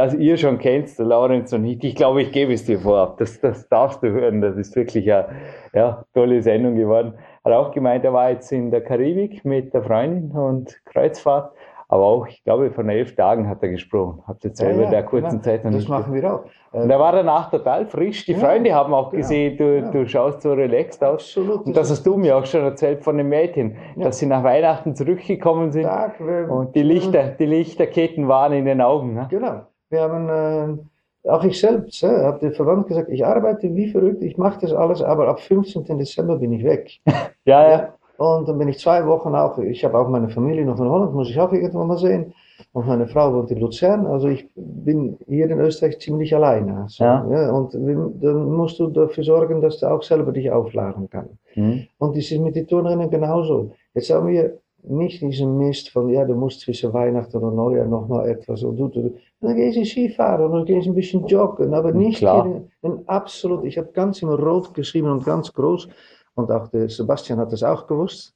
das 0.00 0.14
ihr 0.14 0.38
schon 0.38 0.58
kennst, 0.58 0.98
der 0.98 1.06
Laurenz 1.06 1.52
und 1.52 1.64
ich. 1.66 1.84
Ich 1.84 1.94
glaube, 1.94 2.22
ich 2.22 2.32
gebe 2.32 2.54
es 2.54 2.64
dir 2.64 2.78
vorab. 2.78 3.18
Das, 3.18 3.38
das 3.40 3.68
darfst 3.68 4.02
du 4.02 4.10
hören. 4.10 4.40
Das 4.40 4.56
ist 4.56 4.74
wirklich 4.74 5.12
eine 5.12 5.28
ja, 5.74 6.04
tolle 6.14 6.40
Sendung 6.40 6.74
geworden. 6.74 7.14
Hat 7.44 7.52
auch 7.52 7.70
gemeint, 7.70 8.04
er 8.04 8.12
war 8.14 8.30
jetzt 8.30 8.50
in 8.50 8.70
der 8.70 8.82
Karibik 8.82 9.44
mit 9.44 9.74
der 9.74 9.82
Freundin 9.82 10.30
und 10.30 10.80
Kreuzfahrt. 10.86 11.52
Aber 11.88 12.04
auch, 12.04 12.26
ich 12.28 12.42
glaube, 12.44 12.70
von 12.70 12.88
elf 12.88 13.14
Tagen 13.16 13.48
hat 13.48 13.62
er 13.62 13.68
gesprochen. 13.68 14.22
Habt 14.26 14.44
ihr 14.44 14.54
selber 14.54 14.78
ja, 14.78 14.84
ja, 14.84 14.90
der 14.90 15.02
kurzen 15.02 15.30
genau. 15.30 15.42
Zeit 15.42 15.64
noch 15.64 15.72
Das 15.72 15.88
machen 15.88 16.14
wir 16.14 16.32
auch. 16.32 16.44
Und 16.72 16.88
er 16.88 17.00
war 17.00 17.12
danach 17.12 17.50
total 17.50 17.84
frisch. 17.84 18.24
Die 18.26 18.32
ja, 18.32 18.38
Freunde 18.38 18.72
haben 18.72 18.94
auch 18.94 19.10
genau, 19.10 19.22
gesehen, 19.22 19.58
du, 19.58 19.90
du 19.90 20.06
schaust 20.06 20.42
so 20.42 20.52
relaxed 20.52 21.02
aus. 21.02 21.36
Absolut. 21.36 21.66
Und 21.66 21.76
das, 21.76 21.88
das 21.88 21.98
hast 21.98 22.06
du 22.06 22.16
mir 22.16 22.36
auch 22.36 22.46
schon 22.46 22.62
erzählt 22.62 23.02
von 23.02 23.18
den 23.18 23.28
Mädchen, 23.28 23.76
dass 23.96 24.18
sie 24.18 24.26
nach 24.26 24.44
Weihnachten 24.44 24.94
zurückgekommen 24.94 25.72
sind. 25.72 25.82
Tag, 25.82 26.20
und 26.20 26.74
die 26.76 26.84
Lichter, 26.84 27.30
die 27.30 27.46
Lichterketten 27.46 28.28
waren 28.28 28.52
in 28.52 28.66
den 28.66 28.80
Augen. 28.80 29.14
Ne? 29.14 29.26
Genau. 29.28 29.62
Wir 29.90 30.00
haben, 30.02 30.28
äh, 30.28 31.28
auch 31.28 31.44
ich 31.44 31.60
selbst, 31.60 32.02
äh, 32.02 32.24
habe 32.24 32.38
der 32.38 32.52
Verwandt 32.52 32.86
gesagt, 32.86 33.10
ich 33.10 33.26
arbeite 33.26 33.74
wie 33.74 33.90
verrückt, 33.90 34.22
ich 34.22 34.38
mache 34.38 34.60
das 34.60 34.72
alles, 34.72 35.02
aber 35.02 35.28
ab 35.28 35.40
15. 35.40 35.98
Dezember 35.98 36.36
bin 36.36 36.52
ich 36.52 36.64
weg. 36.64 37.00
ja, 37.44 37.68
ja. 37.68 37.94
Und 38.16 38.48
dann 38.48 38.58
bin 38.58 38.68
ich 38.68 38.78
zwei 38.78 39.06
Wochen 39.06 39.34
auch, 39.34 39.58
ich 39.58 39.84
habe 39.84 39.98
auch 39.98 40.08
meine 40.08 40.28
Familie 40.28 40.64
noch 40.64 40.78
in 40.78 40.88
Holland, 40.88 41.14
muss 41.14 41.30
ich 41.30 41.40
auch 41.40 41.52
irgendwann 41.52 41.88
mal 41.88 41.98
sehen. 41.98 42.34
Und 42.72 42.86
meine 42.86 43.08
Frau 43.08 43.32
wohnt 43.32 43.50
in 43.50 43.58
Luzern, 43.58 44.06
also 44.06 44.28
ich 44.28 44.46
bin 44.54 45.16
hier 45.26 45.50
in 45.50 45.58
Österreich 45.58 45.98
ziemlich 45.98 46.34
alleine. 46.34 46.84
So, 46.88 47.02
ja. 47.02 47.26
ja. 47.28 47.50
und 47.50 47.74
dann 47.74 48.52
musst 48.52 48.78
du 48.78 48.88
dafür 48.88 49.24
sorgen, 49.24 49.60
dass 49.60 49.78
du 49.78 49.90
auch 49.90 50.02
selber 50.02 50.32
dich 50.32 50.50
aufladen 50.50 51.08
kannst. 51.10 51.34
Mhm. 51.56 51.86
Und 51.98 52.16
das 52.16 52.30
ist 52.30 52.38
mit 52.38 52.54
den 52.54 52.66
Turnerinnen 52.66 53.10
genauso. 53.10 53.72
Jetzt 53.94 54.10
haben 54.10 54.28
wir 54.28 54.58
nicht 54.82 55.20
diesen 55.20 55.58
Mist 55.58 55.90
von, 55.90 56.08
ja, 56.10 56.24
du 56.24 56.34
musst 56.34 56.60
zwischen 56.60 56.92
Weihnachten 56.92 57.38
und 57.38 57.56
Neujahr 57.56 57.86
nochmal 57.86 58.28
etwas 58.28 58.62
und 58.62 58.76
du, 58.76 58.88
du. 58.88 59.14
Dann 59.40 59.56
gehst 59.56 59.78
du 59.78 59.84
Skifahren 59.84 60.52
dann 60.52 60.64
gehst 60.66 60.86
du 60.86 60.90
ein 60.90 60.94
bisschen 60.94 61.26
joggen, 61.26 61.72
aber 61.72 61.92
nicht 61.92 62.22
in, 62.22 62.70
in 62.82 63.08
absolut, 63.08 63.64
ich 63.64 63.78
habe 63.78 63.90
ganz 63.92 64.20
immer 64.20 64.38
rot 64.38 64.74
geschrieben 64.74 65.08
und 65.08 65.24
ganz 65.24 65.52
groß, 65.52 65.88
und 66.34 66.50
auch 66.50 66.68
der 66.68 66.88
Sebastian 66.88 67.38
hat 67.38 67.52
das 67.52 67.62
auch 67.62 67.86
gewusst, 67.86 68.34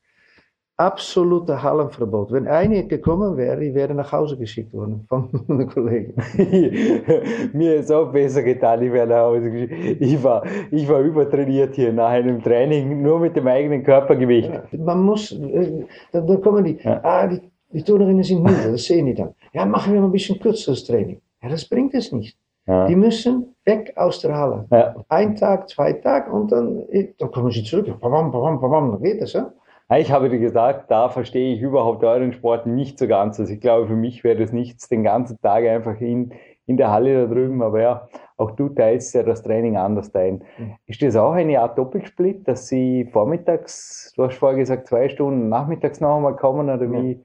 absolute 0.76 1.62
Hallenverbot. 1.62 2.32
Wenn 2.32 2.48
eine 2.48 2.86
gekommen 2.86 3.36
wäre, 3.36 3.61
die 3.61 3.74
wäre 3.74 3.94
nach 3.94 4.11
Hause 4.11 4.36
geschickt 4.36 4.72
worden 4.72 5.05
von 5.09 5.28
einem 5.48 5.68
Kollegen. 5.68 6.14
Mir 7.52 7.76
ist 7.76 7.92
auch 7.92 8.11
besser 8.11 8.42
getan, 8.42 8.82
ich 8.82 8.92
wäre 8.92 9.07
nach 9.07 9.22
Hause 9.22 9.50
geschickt. 9.50 10.00
Ich 10.00 10.22
war, 10.22 10.42
ich 10.70 10.88
war 10.88 11.00
übertrainiert 11.00 11.74
hier 11.76 11.92
nach 11.92 12.11
einem 12.11 12.42
Training, 12.42 13.02
nur 13.02 13.20
mit 13.20 13.36
dem 13.36 13.46
eigenen 13.46 13.84
Körpergewicht. 13.84 14.50
Man 14.72 15.02
muss, 15.02 15.32
äh, 15.32 15.84
dann 16.12 16.40
kommen 16.42 16.64
die, 16.64 16.78
ja. 16.82 17.00
ah, 17.05 17.26
die, 17.28 17.40
die 17.74 17.82
Turnerinnen 17.82 18.22
sind 18.22 18.42
müde, 18.42 18.72
das 18.72 18.84
sehen 18.86 19.06
die 19.06 19.14
dann. 19.14 19.34
Ja, 19.52 19.66
machen 19.66 19.92
wir 19.92 20.00
mal 20.00 20.06
ein 20.06 20.12
bisschen 20.12 20.38
kürzeres 20.38 20.84
Training. 20.84 21.20
Ja, 21.42 21.48
das 21.48 21.68
bringt 21.68 21.92
es 21.94 22.12
nicht. 22.12 22.38
Ja. 22.66 22.86
Die 22.86 22.96
müssen 22.96 23.54
weg 23.66 23.92
aus 23.96 24.20
der 24.20 24.34
Halle. 24.36 24.66
Ja. 24.70 24.94
Ein 25.08 25.36
Tag, 25.36 25.68
zwei 25.68 25.92
Tage 25.92 26.30
und 26.30 26.50
dann, 26.50 26.84
dann 27.18 27.30
kommen 27.30 27.50
sie 27.50 27.62
zurück. 27.62 28.00
Bam, 28.00 28.30
bam, 28.30 28.60
bam, 28.60 28.92
dann 28.92 29.02
geht 29.02 29.20
es. 29.20 29.34
Ja? 29.34 29.52
Ich 29.96 30.10
habe 30.10 30.30
dir 30.30 30.38
gesagt, 30.38 30.90
da 30.90 31.10
verstehe 31.10 31.54
ich 31.54 31.60
überhaupt 31.60 32.02
euren 32.04 32.32
Sport 32.32 32.66
nicht 32.66 32.98
so 32.98 33.06
ganz. 33.06 33.38
Also 33.38 33.52
ich 33.52 33.60
glaube, 33.60 33.86
für 33.86 33.96
mich 33.96 34.24
wäre 34.24 34.38
das 34.38 34.52
nichts, 34.52 34.88
den 34.88 35.04
ganzen 35.04 35.38
Tag 35.42 35.66
einfach 35.66 36.00
in, 36.00 36.32
in 36.66 36.78
der 36.78 36.90
Halle 36.90 37.26
da 37.26 37.34
drüben. 37.34 37.60
Aber 37.62 37.82
ja, 37.82 38.08
auch 38.38 38.52
du 38.52 38.70
teilst 38.70 39.14
ja 39.14 39.22
das 39.22 39.42
Training 39.42 39.76
anders 39.76 40.14
ein. 40.14 40.42
Mhm. 40.56 40.74
Ist 40.86 41.02
das 41.02 41.16
auch 41.16 41.32
eine 41.32 41.60
Art 41.60 41.76
Doppelsplit, 41.76 42.48
dass 42.48 42.68
sie 42.68 43.10
vormittags, 43.12 44.14
du 44.16 44.24
hast 44.24 44.38
vorher 44.38 44.58
gesagt, 44.58 44.86
zwei 44.86 45.10
Stunden 45.10 45.50
nachmittags 45.50 46.00
noch 46.00 46.16
einmal 46.16 46.36
kommen 46.36 46.70
oder 46.70 46.90
wie? 46.90 47.20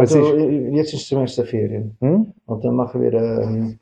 Also 0.00 0.36
jetzt 0.36 0.94
ist 0.94 1.08
Semesterferien. 1.08 1.96
Hm? 2.00 2.32
Und 2.46 2.64
dann 2.64 2.74
machen 2.74 3.00
wir 3.02 3.12
ähm, 3.12 3.78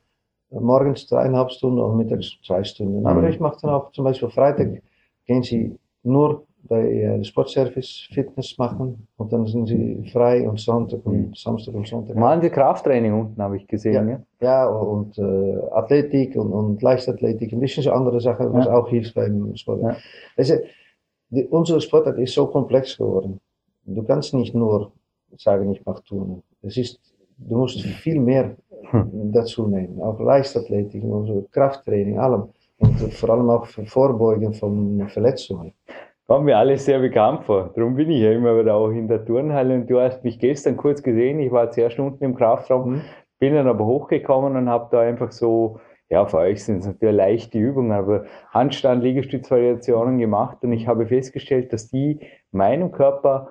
morgens 0.51 1.07
dreieinhalb 1.07 1.51
Stunden 1.51 1.79
und 1.79 1.97
mittags 1.97 2.37
zwei 2.45 2.63
Stunden. 2.63 3.05
Aber 3.05 3.21
mhm. 3.21 3.27
ich 3.27 3.39
mache 3.39 3.57
dann 3.61 3.71
auch 3.71 3.91
zum 3.91 4.05
Beispiel 4.05 4.29
Freitag, 4.29 4.81
gehen 5.25 5.43
Sie 5.43 5.75
nur 6.03 6.45
bei 6.63 6.91
äh, 6.91 7.23
Sportservice 7.23 8.07
Fitness 8.11 8.57
machen 8.57 9.07
und 9.17 9.31
dann 9.31 9.45
sind 9.45 9.67
sie 9.67 10.09
frei 10.11 10.47
und 10.47 10.59
Sonntag 10.59 11.05
und 11.05 11.29
mhm. 11.29 11.33
Samstag 11.33 11.73
und 11.73 11.87
Sonntag. 11.87 12.15
Machen 12.15 12.41
Sie 12.41 12.49
Krafttraining 12.49 13.13
unten, 13.13 13.41
habe 13.41 13.57
ich 13.57 13.67
gesehen. 13.67 13.93
Ja, 13.93 14.19
ja? 14.41 14.65
ja 14.65 14.67
und 14.67 15.17
äh, 15.17 15.57
Athletik 15.71 16.35
und, 16.35 16.51
und 16.51 16.81
Leichtathletik, 16.81 17.53
ein 17.53 17.59
bisschen 17.59 17.83
so 17.83 17.91
andere 17.91 18.19
Sachen, 18.19 18.51
was 18.53 18.65
ja. 18.65 18.73
auch 18.73 18.89
hilft 18.89 19.15
beim 19.15 19.55
Sport. 19.55 19.81
Ja. 19.81 19.97
Also, 20.35 20.55
die, 21.29 21.45
unsere 21.45 21.79
Sportart 21.79 22.17
ist 22.17 22.33
so 22.33 22.47
komplex 22.47 22.97
geworden. 22.97 23.39
Du 23.85 24.03
kannst 24.03 24.33
nicht 24.33 24.53
nur 24.53 24.91
sagen, 25.37 25.71
ich 25.71 25.85
mache 25.85 26.03
Turnen. 26.03 26.43
Es 26.61 26.77
ist, 26.77 26.99
du 27.37 27.57
musst 27.57 27.81
viel 27.81 28.19
mehr 28.19 28.55
hm. 28.91 29.31
dazu 29.31 29.67
nehmen. 29.67 30.01
Auch 30.01 30.19
Leichtathletik, 30.19 31.03
also 31.03 31.47
Krafttraining, 31.51 32.19
allem. 32.19 32.49
Und 32.79 32.97
vor 33.13 33.29
allem 33.31 33.49
auch 33.49 33.65
Vorbeugen 33.67 34.53
von 34.53 35.05
Verletzungen. 35.09 35.73
Kommt 36.27 36.45
mir 36.45 36.57
alles 36.57 36.85
sehr 36.85 36.99
bekannt 36.99 37.43
vor. 37.43 37.71
Darum 37.75 37.95
bin 37.95 38.09
ich 38.11 38.21
ja 38.21 38.31
immer 38.31 38.57
wieder 38.57 38.75
auch 38.75 38.91
in 38.91 39.07
der 39.07 39.25
Turnhalle. 39.25 39.73
Und 39.73 39.89
du 39.89 39.99
hast 39.99 40.23
mich 40.23 40.39
gestern 40.39 40.77
kurz 40.77 41.01
gesehen. 41.01 41.39
Ich 41.39 41.51
war 41.51 41.71
zuerst 41.71 41.97
unten 41.99 42.23
im 42.23 42.35
Kraftraum, 42.35 42.91
mhm. 42.91 43.01
bin 43.39 43.55
dann 43.55 43.67
aber 43.67 43.85
hochgekommen 43.85 44.55
und 44.55 44.69
habe 44.69 44.89
da 44.91 45.01
einfach 45.01 45.31
so, 45.31 45.79
ja, 46.07 46.25
für 46.25 46.37
euch 46.37 46.63
sind 46.63 46.81
es 46.81 46.85
natürlich 46.85 47.15
leichte 47.15 47.57
Übungen, 47.57 47.91
aber 47.91 48.25
Handstand, 48.51 49.03
Liegestützvariationen 49.03 50.19
gemacht. 50.19 50.59
Und 50.61 50.71
ich 50.71 50.87
habe 50.87 51.07
festgestellt, 51.07 51.73
dass 51.73 51.89
die 51.89 52.19
meinem 52.51 52.91
Körper 52.91 53.49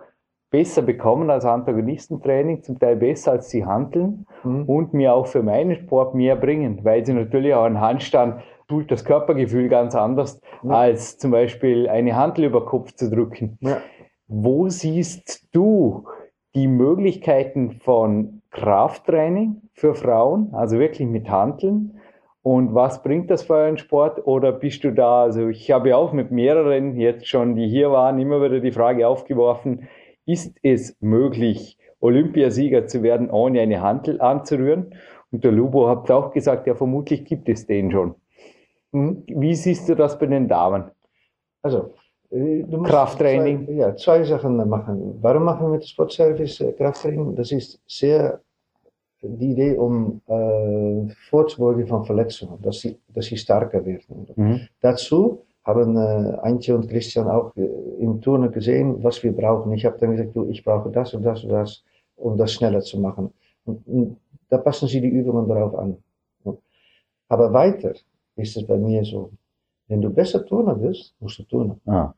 besser 0.50 0.82
bekommen 0.82 1.30
als 1.30 1.44
Antagonistentraining, 1.44 2.62
zum 2.62 2.78
Teil 2.78 2.96
besser 2.96 3.32
als 3.32 3.50
sie 3.50 3.66
handeln 3.66 4.26
mhm. 4.44 4.64
und 4.64 4.94
mir 4.94 5.14
auch 5.14 5.26
für 5.26 5.42
meinen 5.42 5.76
Sport 5.76 6.14
mehr 6.14 6.36
bringen, 6.36 6.80
weil 6.84 7.04
sie 7.04 7.12
natürlich 7.12 7.54
auch 7.54 7.64
einen 7.64 7.80
Handstand 7.80 8.42
tut 8.68 8.90
das 8.90 9.04
Körpergefühl 9.04 9.68
ganz 9.68 9.94
anders, 9.94 10.40
ja. 10.62 10.70
als 10.70 11.18
zum 11.18 11.30
Beispiel 11.30 11.88
eine 11.88 12.14
Handel 12.16 12.44
über 12.44 12.64
Kopf 12.64 12.92
zu 12.92 13.10
drücken. 13.10 13.58
Ja. 13.60 13.78
Wo 14.26 14.68
siehst 14.68 15.48
du 15.52 16.06
die 16.54 16.68
Möglichkeiten 16.68 17.72
von 17.80 18.42
Krafttraining 18.50 19.62
für 19.72 19.94
Frauen, 19.94 20.50
also 20.52 20.78
wirklich 20.78 21.08
mit 21.08 21.30
Handeln? 21.30 21.98
Und 22.42 22.74
was 22.74 23.02
bringt 23.02 23.30
das 23.30 23.42
für 23.42 23.56
einen 23.56 23.78
Sport? 23.78 24.26
Oder 24.26 24.52
bist 24.52 24.84
du 24.84 24.92
da, 24.92 25.22
also 25.22 25.48
ich 25.48 25.70
habe 25.70 25.90
ja 25.90 25.96
auch 25.96 26.12
mit 26.12 26.30
mehreren 26.30 26.96
jetzt 26.96 27.26
schon, 27.26 27.56
die 27.56 27.68
hier 27.68 27.90
waren, 27.90 28.18
immer 28.18 28.42
wieder 28.42 28.60
die 28.60 28.72
Frage 28.72 29.08
aufgeworfen, 29.08 29.88
ist 30.28 30.56
es 30.62 30.96
möglich, 31.00 31.78
Olympiasieger 32.00 32.86
zu 32.86 33.02
werden, 33.02 33.30
ohne 33.30 33.60
eine 33.60 33.80
Handel 33.80 34.20
anzurühren? 34.20 34.94
Und 35.32 35.42
der 35.42 35.52
Lubo 35.52 35.88
hat 35.88 36.10
auch 36.10 36.32
gesagt, 36.32 36.66
ja, 36.66 36.74
vermutlich 36.74 37.24
gibt 37.24 37.48
es 37.48 37.66
den 37.66 37.90
schon. 37.90 38.14
Hm? 38.92 39.24
Wie 39.26 39.54
siehst 39.54 39.88
du 39.88 39.94
das 39.94 40.18
bei 40.18 40.26
den 40.26 40.46
Damen? 40.48 40.84
Also, 41.62 41.94
äh, 42.30 42.62
Krafttraining. 42.84 43.66
Zwei, 43.66 43.72
ja, 43.72 43.96
zwei 43.96 44.22
Sachen 44.22 44.56
machen. 44.68 45.18
Warum 45.20 45.44
machen 45.44 45.66
wir 45.66 45.70
mit 45.78 45.88
Sportservice 45.88 46.60
äh, 46.60 46.72
Krafttraining? 46.72 47.34
Das 47.34 47.50
ist 47.50 47.80
sehr 47.86 48.40
die 49.22 49.50
Idee, 49.52 49.76
um 49.76 50.20
äh, 50.26 51.12
vorzubeugen 51.28 51.86
von 51.86 52.04
Verletzungen, 52.04 52.60
dass 52.62 52.80
sie, 52.80 52.98
dass 53.08 53.26
sie 53.26 53.36
stärker 53.36 53.84
werden. 53.84 54.28
Mhm. 54.36 54.60
Dazu 54.80 55.44
haben 55.68 55.96
äh, 55.96 56.38
Antje 56.42 56.74
und 56.74 56.88
Christian 56.88 57.28
auch 57.28 57.54
äh, 57.56 57.66
im 58.00 58.20
Turnen 58.22 58.50
gesehen, 58.50 59.04
was 59.04 59.22
wir 59.22 59.32
brauchen. 59.32 59.72
Ich 59.72 59.84
habe 59.84 59.98
dann 59.98 60.12
gesagt, 60.12 60.34
du, 60.34 60.48
ich 60.48 60.64
brauche 60.64 60.90
das 60.90 61.12
und 61.12 61.22
das 61.22 61.44
und 61.44 61.50
das, 61.50 61.84
um 62.16 62.38
das 62.38 62.52
schneller 62.54 62.80
zu 62.80 62.98
machen. 62.98 63.32
Und, 63.66 63.86
und 63.86 64.16
da 64.48 64.56
passen 64.56 64.88
sie 64.88 65.00
die 65.00 65.08
Übungen 65.08 65.46
darauf 65.46 65.74
an. 65.78 65.98
Aber 67.28 67.52
weiter 67.52 67.92
ist 68.36 68.56
es 68.56 68.66
bei 68.66 68.78
mir 68.78 69.04
so. 69.04 69.30
Wenn 69.88 70.00
du 70.00 70.08
besser 70.08 70.44
Turner 70.46 70.74
bist, 70.74 71.14
musst 71.20 71.38
du 71.38 71.42
turnen. 71.42 71.80
Ah. 71.84 72.14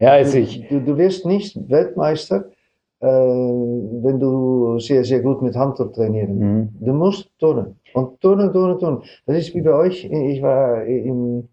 Ja, 0.00 0.10
also 0.10 0.38
ich. 0.38 0.66
Du, 0.68 0.80
du 0.80 0.96
wirst 0.96 1.24
nicht 1.24 1.56
Weltmeister, 1.70 2.50
äh, 2.98 3.06
wenn 3.06 4.18
du 4.18 4.80
sehr, 4.80 5.04
sehr 5.04 5.20
gut 5.20 5.42
mit 5.42 5.54
Handtuch 5.54 5.92
trainieren. 5.92 6.38
Mhm. 6.38 6.68
Du 6.80 6.92
musst 6.92 7.30
turnen. 7.38 7.76
Und 7.92 8.20
turnen, 8.20 8.52
turnen, 8.52 8.78
turnen. 8.80 9.02
Das 9.26 9.36
ist 9.36 9.54
wie 9.54 9.62
bei 9.62 9.74
euch. 9.74 10.04
Ich 10.04 10.42
war 10.42 10.84
im 10.84 11.48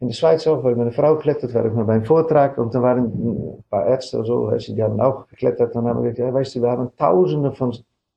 in 0.00 0.08
der 0.08 0.14
Schweiz 0.14 0.46
auch, 0.46 0.62
weil 0.62 0.76
meine 0.76 0.92
Frau 0.92 1.16
klettert, 1.16 1.52
war 1.54 1.66
ich 1.66 1.72
mal 1.72 1.84
beim 1.84 2.04
Vortrag 2.04 2.56
und 2.58 2.72
dann 2.74 2.82
waren 2.82 3.04
ein 3.04 3.64
paar 3.68 3.86
Ärzte 3.86 4.18
oder 4.18 4.58
so, 4.58 4.72
die 4.74 4.82
haben 4.82 5.00
auch 5.00 5.26
geklettert 5.28 5.74
und 5.74 5.86
haben 5.86 6.02
gesagt, 6.02 6.18
ja, 6.18 6.32
weißt 6.32 6.54
du, 6.54 6.62
wir 6.62 6.70
haben 6.70 6.90
tausende 6.96 7.52
von 7.52 7.72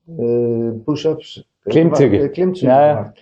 äh, 0.07 0.71
Push-Ups, 0.85 1.43
Klimmzüge, 1.65 2.29
Klimmzüge 2.29 2.71
ja, 2.71 2.93
gemacht. 2.93 3.17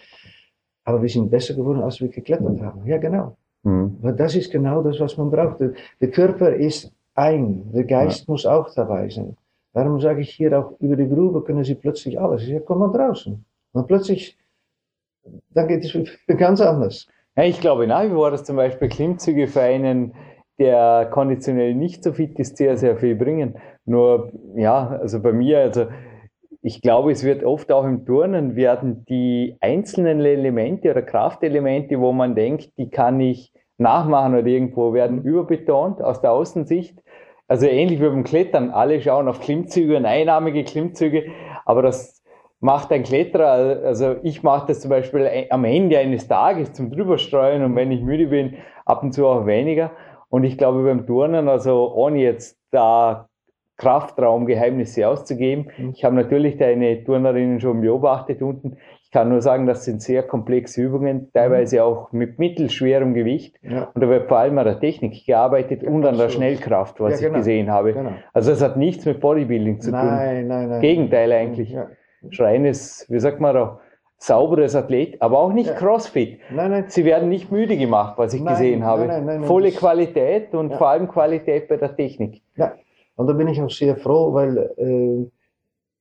Aber 0.83 1.01
wir 1.01 1.09
sind 1.09 1.29
besser 1.29 1.53
geworden, 1.53 1.81
als 1.81 2.01
wir 2.01 2.09
geklettert 2.09 2.61
haben. 2.61 2.85
Ja, 2.85 2.97
genau. 2.97 3.37
Mhm. 3.63 3.97
Aber 4.01 4.11
das 4.11 4.35
ist 4.35 4.51
genau 4.51 4.81
das, 4.81 4.99
was 4.99 5.17
man 5.17 5.29
braucht. 5.29 5.59
Der 5.59 6.11
Körper 6.11 6.53
ist 6.53 6.91
ein, 7.15 7.71
der 7.73 7.83
Geist 7.83 8.27
ja. 8.27 8.31
muss 8.31 8.45
auch 8.45 8.73
dabei 8.73 9.09
sein. 9.09 9.35
Darum 9.73 9.99
sage 9.99 10.21
ich 10.21 10.31
hier 10.31 10.57
auch, 10.57 10.73
über 10.79 10.95
die 10.95 11.07
Grube 11.07 11.43
können 11.43 11.63
sie 11.63 11.75
plötzlich 11.75 12.19
alles. 12.19 12.47
Ja, 12.47 12.59
komm 12.59 12.79
mal 12.79 12.91
draußen. 12.91 13.43
Und 13.71 13.87
plötzlich, 13.87 14.37
dann 15.53 15.67
geht 15.67 15.85
es 15.85 15.95
ganz 16.37 16.59
anders. 16.59 17.07
Ich 17.43 17.61
glaube 17.61 17.87
nach 17.87 18.03
wie 18.03 18.09
vor, 18.09 18.31
dass 18.31 18.43
zum 18.43 18.55
Beispiel 18.55 18.89
Klimmzüge 18.89 19.47
für 19.47 19.61
einen, 19.61 20.13
der 20.57 21.07
konditionell 21.11 21.73
nicht 21.73 22.03
so 22.03 22.11
fit 22.11 22.37
ist, 22.37 22.57
sehr, 22.57 22.75
sehr 22.75 22.97
viel 22.97 23.15
bringen. 23.15 23.55
Nur, 23.85 24.31
ja, 24.55 24.87
also 24.87 25.21
bei 25.21 25.31
mir, 25.31 25.59
also 25.59 25.85
ich 26.61 26.81
glaube, 26.81 27.11
es 27.11 27.23
wird 27.23 27.43
oft 27.43 27.71
auch 27.71 27.85
im 27.85 28.05
Turnen 28.05 28.55
werden 28.55 29.05
die 29.07 29.55
einzelnen 29.61 30.19
Elemente 30.19 30.91
oder 30.91 31.01
Kraftelemente, 31.01 31.99
wo 32.01 32.11
man 32.11 32.35
denkt, 32.35 32.77
die 32.77 32.89
kann 32.89 33.21
ich 33.21 33.53
nachmachen 33.77 34.35
oder 34.35 34.47
irgendwo, 34.47 34.93
werden 34.93 35.23
überbetont 35.23 36.01
aus 36.01 36.21
der 36.21 36.33
Außensicht. 36.33 37.01
Also 37.47 37.65
ähnlich 37.65 38.01
wie 38.01 38.09
beim 38.09 38.25
Klettern. 38.25 38.71
Alle 38.71 39.01
schauen 39.01 39.29
auf 39.29 39.39
Klimmzüge 39.39 39.95
und 39.95 40.05
einarmige 40.05 40.65
Klimmzüge, 40.65 41.31
aber 41.65 41.81
das 41.81 42.18
macht 42.59 42.91
ein 42.91 43.03
Kletterer, 43.03 43.85
also 43.85 44.17
ich 44.23 44.43
mache 44.43 44.67
das 44.67 44.81
zum 44.81 44.89
Beispiel 44.89 45.29
am 45.49 45.63
Ende 45.63 45.97
eines 45.97 46.27
Tages 46.27 46.73
zum 46.73 46.91
Drüberstreuen 46.91 47.63
und 47.63 47.75
wenn 47.75 47.91
ich 47.91 48.01
müde 48.01 48.27
bin, 48.27 48.55
ab 48.85 49.03
und 49.03 49.13
zu 49.13 49.27
auch 49.27 49.45
weniger. 49.45 49.91
Und 50.29 50.43
ich 50.43 50.57
glaube 50.57 50.83
beim 50.83 51.07
Turnen, 51.07 51.47
also 51.47 51.93
ohne 51.93 52.19
jetzt 52.19 52.59
da 52.71 53.29
Kraftraumgeheimnisse 53.77 55.07
auszugeben. 55.07 55.69
Mhm. 55.77 55.93
Ich 55.95 56.03
habe 56.03 56.15
natürlich 56.15 56.57
deine 56.57 57.03
Turnerinnen 57.03 57.59
schon 57.61 57.81
beobachtet 57.81 58.41
unten. 58.41 58.77
Ich 59.03 59.11
kann 59.11 59.29
nur 59.29 59.41
sagen, 59.41 59.65
das 59.65 59.85
sind 59.85 60.03
sehr 60.03 60.21
komplexe 60.21 60.83
Übungen, 60.83 61.31
teilweise 61.33 61.77
mhm. 61.77 61.81
auch 61.81 62.11
mit 62.11 62.37
mittelschwerem 62.37 63.13
Gewicht. 63.13 63.55
Ja. 63.63 63.89
Und 63.93 64.01
da 64.01 64.09
wird 64.09 64.27
vor 64.27 64.37
allem 64.37 64.57
an 64.59 64.65
der 64.65 64.79
Technik 64.79 65.25
gearbeitet 65.25 65.81
ja, 65.81 65.89
und 65.89 66.05
an 66.05 66.17
der 66.17 66.29
Schnellkraft, 66.29 66.99
was 66.99 67.21
ja, 67.21 67.27
genau. 67.27 67.39
ich 67.39 67.45
gesehen 67.45 67.71
habe. 67.71 67.93
Genau. 67.93 68.11
Also 68.33 68.51
das 68.51 68.61
hat 68.61 68.77
nichts 68.77 69.05
mit 69.05 69.19
Bodybuilding 69.21 69.79
zu 69.79 69.91
tun. 69.91 69.99
Nein, 69.99 70.47
nein, 70.47 70.69
nein. 70.69 70.81
Gegenteil 70.81 71.31
eigentlich. 71.31 71.75
Ja. 72.21 72.31
Schreines, 72.31 73.05
wie 73.09 73.19
sagt 73.19 73.39
man 73.39 73.55
da, 73.55 73.79
sauberes 74.17 74.75
Athlet, 74.75 75.21
aber 75.21 75.39
auch 75.39 75.53
nicht 75.53 75.75
Crossfit. 75.75 76.39
Nein, 76.51 76.71
nein. 76.71 76.85
Sie 76.87 77.05
werden 77.05 77.29
nicht 77.29 77.51
müde 77.51 77.77
gemacht, 77.77 78.17
was 78.17 78.33
ich 78.33 78.41
nein, 78.41 78.55
gesehen 78.55 78.83
habe. 78.83 79.05
Nein, 79.05 79.25
nein, 79.25 79.43
Volle 79.45 79.71
Qualität 79.71 80.53
und 80.53 80.73
vor 80.75 80.89
allem 80.89 81.07
Qualität 81.07 81.69
bei 81.69 81.77
der 81.77 81.95
Technik. 81.95 82.41
Ja, 82.57 82.73
und 83.15 83.27
da 83.27 83.33
bin 83.33 83.47
ich 83.47 83.61
auch 83.61 83.69
sehr 83.69 83.95
froh, 83.95 84.33
weil 84.33 84.57
äh, 84.77 85.25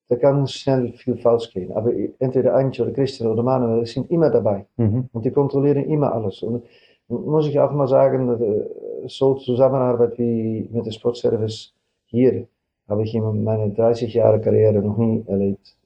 da 0.09 0.17
kann 0.17 0.47
schnell 0.49 0.93
viel 0.95 1.17
falsch 1.17 1.53
gehen. 1.53 1.73
Aber 1.73 1.93
entweder 2.19 2.55
Antje 2.55 2.85
oder 2.85 2.93
Christian 2.93 3.31
oder 3.31 3.43
Manuel 3.43 3.87
sind 3.87 4.11
immer 4.11 4.31
dabei. 4.31 4.67
Mhm. 4.77 5.09
Und 5.13 5.25
die 5.25 5.31
kontrollieren 5.31 5.85
immer 5.85 6.13
alles. 6.13 6.43
Und 6.43 6.65
muss 7.09 7.47
ich 7.47 7.59
auch 7.61 7.73
mal 7.73 7.89
sagen, 7.89 8.29
äh, 8.41 9.09
so 9.09 9.35
Zusammenarbeit 9.35 10.19
wie 10.19 10.69
mit 10.73 10.87
dem 10.87 10.93
Sportservice 10.93 11.73
hier 12.07 12.47
habe 12.89 13.03
ich 13.03 13.15
in 13.15 13.45
meiner 13.45 13.69
30 13.69 14.15
Jahre 14.15 14.41
Karriere 14.41 14.81
noch 14.83 14.97
nie 14.97 15.25
erlebt. 15.27 15.77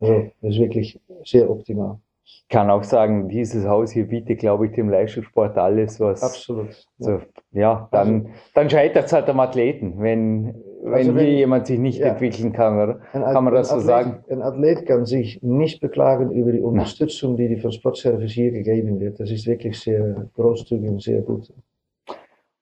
Also, 0.00 0.30
das 0.40 0.54
ist 0.54 0.60
wirklich 0.60 1.00
sehr 1.24 1.50
optimal. 1.50 1.98
Ich 2.26 2.46
kann 2.48 2.70
auch 2.70 2.84
sagen, 2.84 3.28
dieses 3.28 3.66
Haus 3.66 3.90
hier 3.90 4.06
bietet, 4.06 4.38
glaube 4.38 4.66
ich, 4.66 4.72
dem 4.72 4.88
Leistungssport 4.88 5.58
alles, 5.58 6.00
was. 6.00 6.22
Absolut. 6.22 6.86
So, 6.98 7.20
ja, 7.52 7.88
dann, 7.92 8.14
also, 8.14 8.30
dann 8.54 8.70
scheitert 8.70 9.06
es 9.06 9.12
halt 9.12 9.28
am 9.28 9.40
Athleten, 9.40 9.94
wenn, 9.98 10.54
wenn 10.82 10.92
also 10.94 11.18
hier 11.18 11.30
jemand 11.30 11.66
sich 11.66 11.78
nicht 11.78 11.98
ja, 11.98 12.08
entwickeln 12.08 12.52
kann, 12.52 12.78
oder? 12.78 13.00
Kann 13.12 13.44
man 13.44 13.52
das 13.52 13.68
so 13.68 13.74
Athlet, 13.74 13.86
sagen? 13.86 14.24
Ein 14.30 14.42
Athlet 14.42 14.86
kann 14.86 15.04
sich 15.04 15.42
nicht 15.42 15.80
beklagen 15.80 16.30
über 16.30 16.52
die 16.52 16.60
Unterstützung, 16.60 17.36
die, 17.36 17.48
die 17.48 17.56
von 17.56 17.72
Sportservice 17.72 18.32
hier 18.32 18.52
gegeben 18.52 19.00
wird. 19.00 19.20
Das 19.20 19.30
ist 19.30 19.46
wirklich 19.46 19.78
sehr 19.78 20.30
großzügig 20.34 20.88
und 20.88 21.02
sehr 21.02 21.20
gut. 21.20 21.52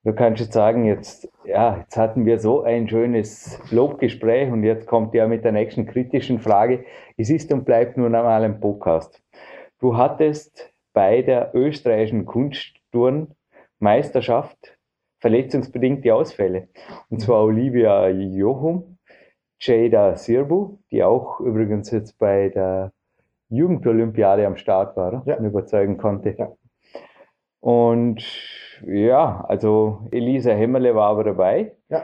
Du 0.05 0.13
kannst 0.13 0.41
jetzt 0.41 0.53
sagen, 0.53 0.85
jetzt, 0.85 1.29
ja, 1.45 1.79
jetzt 1.79 1.97
hatten 1.97 2.27
wir 2.27 2.41
so 2.41 2.63
ein 2.63 2.89
schönes 2.89 3.61
Lobgespräch 3.71 4.51
und 4.51 4.65
jetzt 4.65 4.89
kommt 4.89 5.15
ja 5.15 5.29
mit 5.29 5.45
der 5.45 5.53
nächsten 5.53 5.87
kritischen 5.87 6.41
Frage. 6.41 6.85
Es 7.17 7.31
ist 7.31 7.53
und 7.53 7.65
bleibt 7.65 7.97
nur 7.97 8.07
einmal 8.07 8.43
ein 8.43 8.59
Podcast. 8.59 9.23
Du 9.79 9.97
hattest 9.97 10.73
bei 10.93 11.23
der 11.23 11.53
österreichischen 11.55 12.27
Kunstturnmeisterschaft 12.27 14.77
verletzungsbedingte 15.21 16.13
Ausfälle. 16.13 16.67
Und 17.09 17.21
zwar 17.21 17.45
Olivia 17.45 18.09
Johum, 18.09 18.99
Jada 19.61 20.17
Sirbu, 20.17 20.79
die 20.91 21.05
auch 21.05 21.39
übrigens 21.39 21.93
jetzt 21.93 22.19
bei 22.19 22.49
der 22.49 22.91
Jugendolympiade 23.51 24.49
am 24.49 24.57
Start 24.57 24.97
war 24.97 25.23
ja. 25.27 25.37
und 25.37 25.45
überzeugen 25.45 25.97
konnte. 25.97 26.35
Ja. 26.37 26.51
Und 27.61 28.25
ja, 28.87 29.45
also 29.49 30.01
Elisa 30.11 30.53
Hemmerle 30.53 30.95
war 30.95 31.11
aber 31.11 31.25
dabei. 31.25 31.73
Ja. 31.89 32.03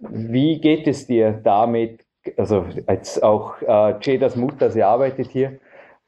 Wie 0.00 0.60
geht 0.60 0.86
es 0.86 1.06
dir 1.06 1.40
damit? 1.42 2.04
Also 2.36 2.64
als 2.86 3.22
auch 3.22 3.60
äh, 3.62 3.94
Jadas 4.00 4.36
Mutter, 4.36 4.70
sie 4.70 4.82
arbeitet 4.82 5.28
hier, 5.28 5.58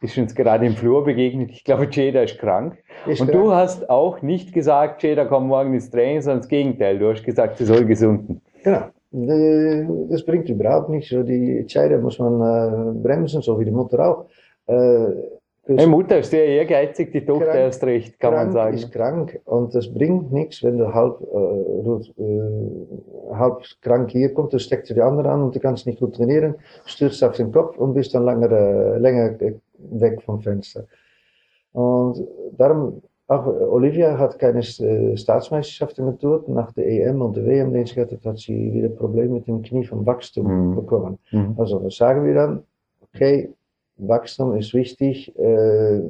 ist 0.00 0.18
uns 0.18 0.34
gerade 0.34 0.66
im 0.66 0.74
Flur 0.74 1.04
begegnet. 1.04 1.50
Ich 1.50 1.64
glaube, 1.64 1.88
Jada 1.90 2.22
ist 2.22 2.38
krank. 2.38 2.76
Ist 3.06 3.20
und 3.20 3.30
krank. 3.30 3.42
du 3.42 3.52
hast 3.52 3.88
auch 3.90 4.22
nicht 4.22 4.52
gesagt, 4.52 5.02
Jada 5.02 5.24
kommt 5.24 5.48
morgen 5.48 5.74
ins 5.74 5.90
Training, 5.90 6.22
sondern 6.22 6.40
das 6.40 6.48
Gegenteil. 6.48 6.98
Du 6.98 7.10
hast 7.10 7.24
gesagt, 7.24 7.58
sie 7.58 7.64
soll 7.64 7.84
gesunden. 7.84 8.40
Genau. 8.62 8.88
Das 9.10 10.24
bringt 10.24 10.48
überhaupt 10.48 10.90
nichts. 10.90 11.08
Die 11.10 11.64
Jada 11.66 11.98
muss 11.98 12.18
man 12.18 12.34
äh, 12.40 13.00
bremsen, 13.00 13.42
so 13.42 13.58
wie 13.58 13.64
die 13.64 13.70
Mutter 13.70 14.06
auch. 14.06 14.26
Die 15.68 15.86
Mutter 15.86 16.18
ist 16.20 16.30
sehr 16.30 16.46
ehrgeizig, 16.46 17.12
die 17.12 17.24
Tochter 17.24 17.44
krank, 17.44 17.58
erst 17.58 17.84
recht, 17.84 18.18
kann 18.18 18.32
man 18.32 18.52
sagen. 18.52 18.74
ist 18.74 18.90
krank 18.90 19.38
und 19.44 19.74
das 19.74 19.92
bringt 19.92 20.32
nichts, 20.32 20.62
wenn 20.62 20.78
du 20.78 20.94
halb, 20.94 21.20
äh, 21.20 22.22
äh, 22.22 23.34
halb 23.34 23.62
krank 23.82 24.10
hier 24.10 24.32
kommst, 24.32 24.54
dann 24.54 24.60
steckt 24.60 24.88
du 24.88 24.94
die 24.94 25.02
andere 25.02 25.28
an 25.30 25.42
und 25.42 25.54
du 25.54 25.60
kannst 25.60 25.86
nicht 25.86 26.00
gut 26.00 26.14
trainieren, 26.14 26.54
stürzt 26.86 27.22
auf 27.22 27.36
den 27.36 27.52
Kopf 27.52 27.76
und 27.76 27.92
bist 27.92 28.14
dann 28.14 28.24
länger, 28.24 28.50
äh, 28.50 28.98
länger 28.98 29.34
weg 29.90 30.22
vom 30.22 30.40
Fenster. 30.40 30.86
Und 31.72 32.26
darum, 32.56 33.02
auch 33.26 33.46
Olivia 33.46 34.16
hat 34.16 34.38
keine 34.38 34.60
äh, 34.60 35.16
Staatsmeisterschaften 35.16 36.06
getuert. 36.06 36.48
Nach 36.48 36.72
der 36.72 36.86
EM 36.86 37.20
und 37.20 37.36
der 37.36 37.44
WM, 37.44 37.74
hatte, 37.74 38.18
hat 38.24 38.38
sie 38.38 38.72
wieder 38.72 38.88
Probleme 38.88 39.34
mit 39.34 39.46
dem 39.46 39.60
Knie 39.60 39.84
vom 39.84 40.06
Wachstum 40.06 40.70
mhm. 40.70 40.74
bekommen. 40.76 41.18
Mhm. 41.30 41.54
Also 41.58 41.84
was 41.84 41.96
sagen 41.96 42.24
wir 42.24 42.34
dann? 42.34 42.62
Okay, 43.14 43.52
Wachstum 43.98 44.56
ist 44.56 44.74
wichtig, 44.74 45.36
äh, 45.38 46.00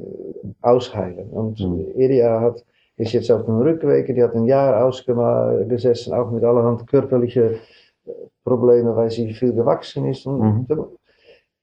ausheilen. 0.61 1.29
Und 1.29 1.59
mhm. 1.59 1.87
Eria 1.95 2.39
hat, 2.41 2.63
ist 2.97 3.13
jetzt 3.13 3.31
auf 3.31 3.45
dem 3.45 3.59
Rückweg, 3.59 4.13
die 4.13 4.23
hat 4.23 4.35
ein 4.35 4.45
Jahr 4.45 4.85
ausgesessen, 4.85 6.13
auch 6.13 6.31
mit 6.31 6.43
allerhand 6.43 6.87
körperlichen 6.87 7.55
äh, 8.05 8.11
Problemen, 8.43 8.95
weil 8.95 9.09
sie 9.09 9.33
viel 9.33 9.53
gewachsen 9.53 10.05
ist. 10.05 10.25
Und 10.25 10.69
mhm. 10.69 10.85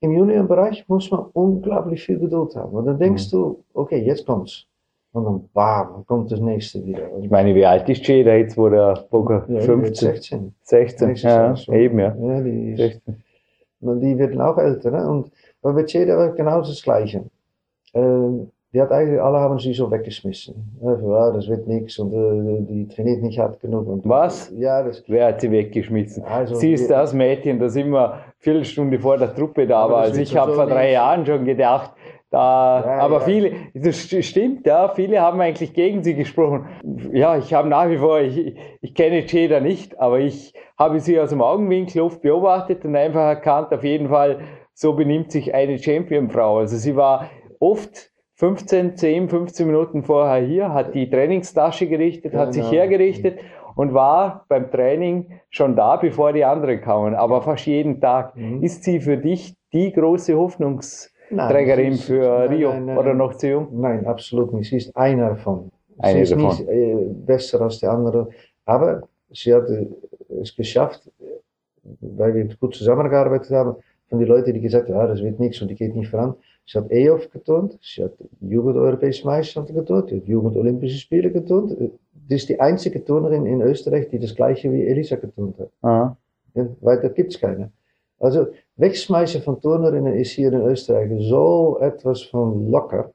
im 0.00 0.12
Juniorenbereich 0.12 0.88
muss 0.88 1.10
man 1.10 1.26
unglaublich 1.32 2.04
viel 2.04 2.18
Geduld 2.18 2.56
haben. 2.56 2.72
Und 2.72 2.86
dann 2.86 2.98
denkst 2.98 3.26
mhm. 3.32 3.36
du, 3.36 3.64
okay, 3.74 4.02
jetzt 4.02 4.26
kommt's. 4.26 4.66
Und 5.12 5.24
dann, 5.24 5.48
bam, 5.54 6.04
kommt 6.04 6.30
das 6.30 6.40
nächste 6.40 6.84
wieder. 6.84 7.08
Ich 7.22 7.30
meine, 7.30 7.54
wie 7.54 7.64
alt 7.64 7.88
ist 7.88 8.06
Jada 8.06 8.34
jetzt, 8.34 8.58
wo 8.58 8.68
der 8.68 9.06
ja, 9.48 9.60
15? 9.60 9.94
16. 10.14 10.54
16, 10.60 11.14
ja, 11.16 11.54
eben, 11.72 11.98
ja. 11.98 12.14
ja 12.14 12.40
die, 12.42 12.72
ist, 12.72 12.78
16. 12.78 13.22
die 13.80 14.18
werden 14.18 14.42
auch 14.42 14.58
älter. 14.58 14.90
Ne? 14.90 15.08
Und 15.08 15.30
bei 15.72 15.84
Jada 15.86 16.16
war 16.16 16.30
genau 16.30 16.60
das 16.60 16.82
Gleiche. 16.82 17.24
Ähm, 17.94 18.50
die 18.72 18.82
hat 18.82 18.92
eigentlich, 18.92 19.20
alle 19.20 19.38
haben 19.38 19.58
sie 19.58 19.72
so 19.72 19.90
weggeschmissen. 19.90 20.54
Ja, 20.82 21.30
das 21.30 21.48
wird 21.48 21.66
nichts 21.66 21.98
und 21.98 22.12
äh, 22.12 22.60
die 22.68 22.88
trainiert 22.88 23.22
nicht 23.22 23.38
hart 23.38 23.58
genug. 23.60 23.86
Und, 23.86 24.06
Was? 24.06 24.52
Ja, 24.54 24.82
das, 24.82 25.02
Wer 25.06 25.28
hat 25.28 25.40
sie 25.40 25.50
weggeschmissen? 25.50 26.24
Also, 26.24 26.56
sie 26.56 26.72
ist 26.72 26.90
das 26.90 27.14
Mädchen, 27.14 27.58
das 27.58 27.74
immer 27.76 28.18
Viertelstunde 28.38 28.98
vor 28.98 29.16
der 29.16 29.34
Truppe 29.34 29.66
da 29.66 29.90
war. 29.90 30.02
Also 30.02 30.20
ich 30.20 30.36
habe 30.36 30.50
so 30.50 30.58
vor 30.58 30.66
drei 30.66 30.92
Jahren 30.92 31.24
schon 31.24 31.44
gedacht, 31.46 31.92
da, 32.28 32.82
ja, 32.84 32.98
aber 32.98 33.20
ja. 33.20 33.20
viele, 33.20 33.52
das 33.72 34.00
stimmt, 34.00 34.66
ja, 34.66 34.88
viele 34.88 35.22
haben 35.22 35.40
eigentlich 35.40 35.72
gegen 35.72 36.02
sie 36.02 36.14
gesprochen. 36.14 36.66
Ja, 37.12 37.38
ich 37.38 37.54
habe 37.54 37.68
nach 37.68 37.88
wie 37.88 37.98
vor, 37.98 38.20
ich, 38.20 38.56
ich 38.80 38.94
kenne 38.94 39.24
Jada 39.26 39.60
nicht, 39.60 39.98
aber 39.98 40.18
ich 40.18 40.52
habe 40.76 41.00
sie 41.00 41.18
aus 41.18 41.30
dem 41.30 41.40
Augenwinkel 41.40 42.02
oft 42.02 42.20
beobachtet 42.20 42.84
und 42.84 42.94
einfach 42.94 43.22
erkannt, 43.22 43.72
auf 43.72 43.84
jeden 43.84 44.08
Fall, 44.08 44.40
so 44.76 44.92
benimmt 44.92 45.32
sich 45.32 45.54
eine 45.54 45.78
Championfrau. 45.78 46.58
Also 46.58 46.76
sie 46.76 46.94
war 46.94 47.30
oft 47.60 48.10
15, 48.34 48.96
10, 48.96 49.28
15 49.30 49.66
Minuten 49.66 50.02
vorher 50.02 50.46
hier, 50.46 50.74
hat 50.74 50.94
die 50.94 51.08
Trainingstasche 51.08 51.88
gerichtet, 51.88 52.32
genau. 52.32 52.42
hat 52.42 52.52
sich 52.52 52.62
genau. 52.62 52.74
hergerichtet 52.74 53.38
und 53.74 53.94
war 53.94 54.44
beim 54.48 54.70
Training 54.70 55.40
schon 55.48 55.76
da, 55.76 55.96
bevor 55.96 56.34
die 56.34 56.44
anderen 56.44 56.82
kamen. 56.82 57.14
Aber 57.14 57.40
fast 57.40 57.66
jeden 57.66 58.02
Tag. 58.02 58.36
Mhm. 58.36 58.62
Ist 58.62 58.84
sie 58.84 59.00
für 59.00 59.16
dich 59.16 59.56
die 59.72 59.92
große 59.92 60.36
Hoffnungsträgerin 60.36 61.90
nein, 61.90 61.98
für 61.98 62.38
nein, 62.40 62.48
Rio 62.48 62.74
nein, 62.74 62.98
oder 62.98 63.14
noch 63.14 63.34
zu 63.34 63.48
jung? 63.48 63.68
Nein, 63.80 64.06
absolut 64.06 64.52
nicht. 64.52 64.68
Sie 64.68 64.76
ist 64.76 64.94
einer 64.94 65.30
davon. 65.30 65.70
Eine 65.98 66.16
sie 66.16 66.20
ist 66.20 66.32
davon. 66.32 66.48
nicht 66.48 66.68
äh, 66.68 67.06
besser 67.26 67.62
als 67.62 67.78
die 67.78 67.86
andere. 67.86 68.28
Aber 68.66 69.08
sie 69.30 69.54
hat 69.54 69.64
es 70.42 70.54
geschafft, 70.54 71.10
weil 72.00 72.34
wir 72.34 72.44
gut 72.60 72.74
zusammengearbeitet 72.74 73.50
haben, 73.52 73.76
von 74.08 74.18
den 74.18 74.28
Leuten, 74.28 74.54
die 74.54 74.60
gesagt 74.60 74.88
haben, 74.88 74.96
ja, 74.96 75.06
das 75.06 75.22
wird 75.22 75.40
nichts 75.40 75.60
und 75.60 75.68
die 75.68 75.74
geht 75.74 75.94
nicht 75.94 76.10
voran. 76.10 76.34
Sie 76.66 76.78
hat 76.78 76.90
EOF 76.90 77.30
getont, 77.30 77.78
sie 77.80 78.02
hat 78.04 78.12
Jugend-Europäische 78.40 79.26
Meisterschaften 79.26 79.74
getont, 79.74 80.08
sie 80.08 80.16
hat 80.16 80.26
Jugend-Olympische 80.26 80.98
Spiele 80.98 81.30
getont. 81.30 81.70
Das 82.28 82.40
ist 82.40 82.48
die 82.48 82.58
einzige 82.60 83.04
Turnerin 83.04 83.46
in 83.46 83.60
Österreich, 83.62 84.08
die 84.08 84.18
das 84.18 84.34
gleiche 84.34 84.72
wie 84.72 84.84
Elisa 84.84 85.16
getont 85.16 85.58
hat. 85.58 85.70
Aha. 85.82 86.16
Ja, 86.54 86.66
weiter 86.80 87.10
gibt's 87.10 87.38
keine. 87.38 87.70
Also, 88.18 88.46
Wegschmeißen 88.76 89.42
von 89.42 89.60
Turnerinnen 89.60 90.14
ist 90.14 90.30
hier 90.30 90.52
in 90.52 90.62
Österreich 90.62 91.10
so 91.28 91.78
etwas 91.80 92.22
von 92.22 92.70
locker. 92.70 93.12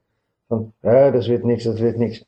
Von, 0.48 0.74
ja, 0.84 1.12
das 1.12 1.28
wird 1.28 1.44
nichts, 1.44 1.66
das 1.66 1.82
wird 1.82 1.98
nichts. 1.98 2.26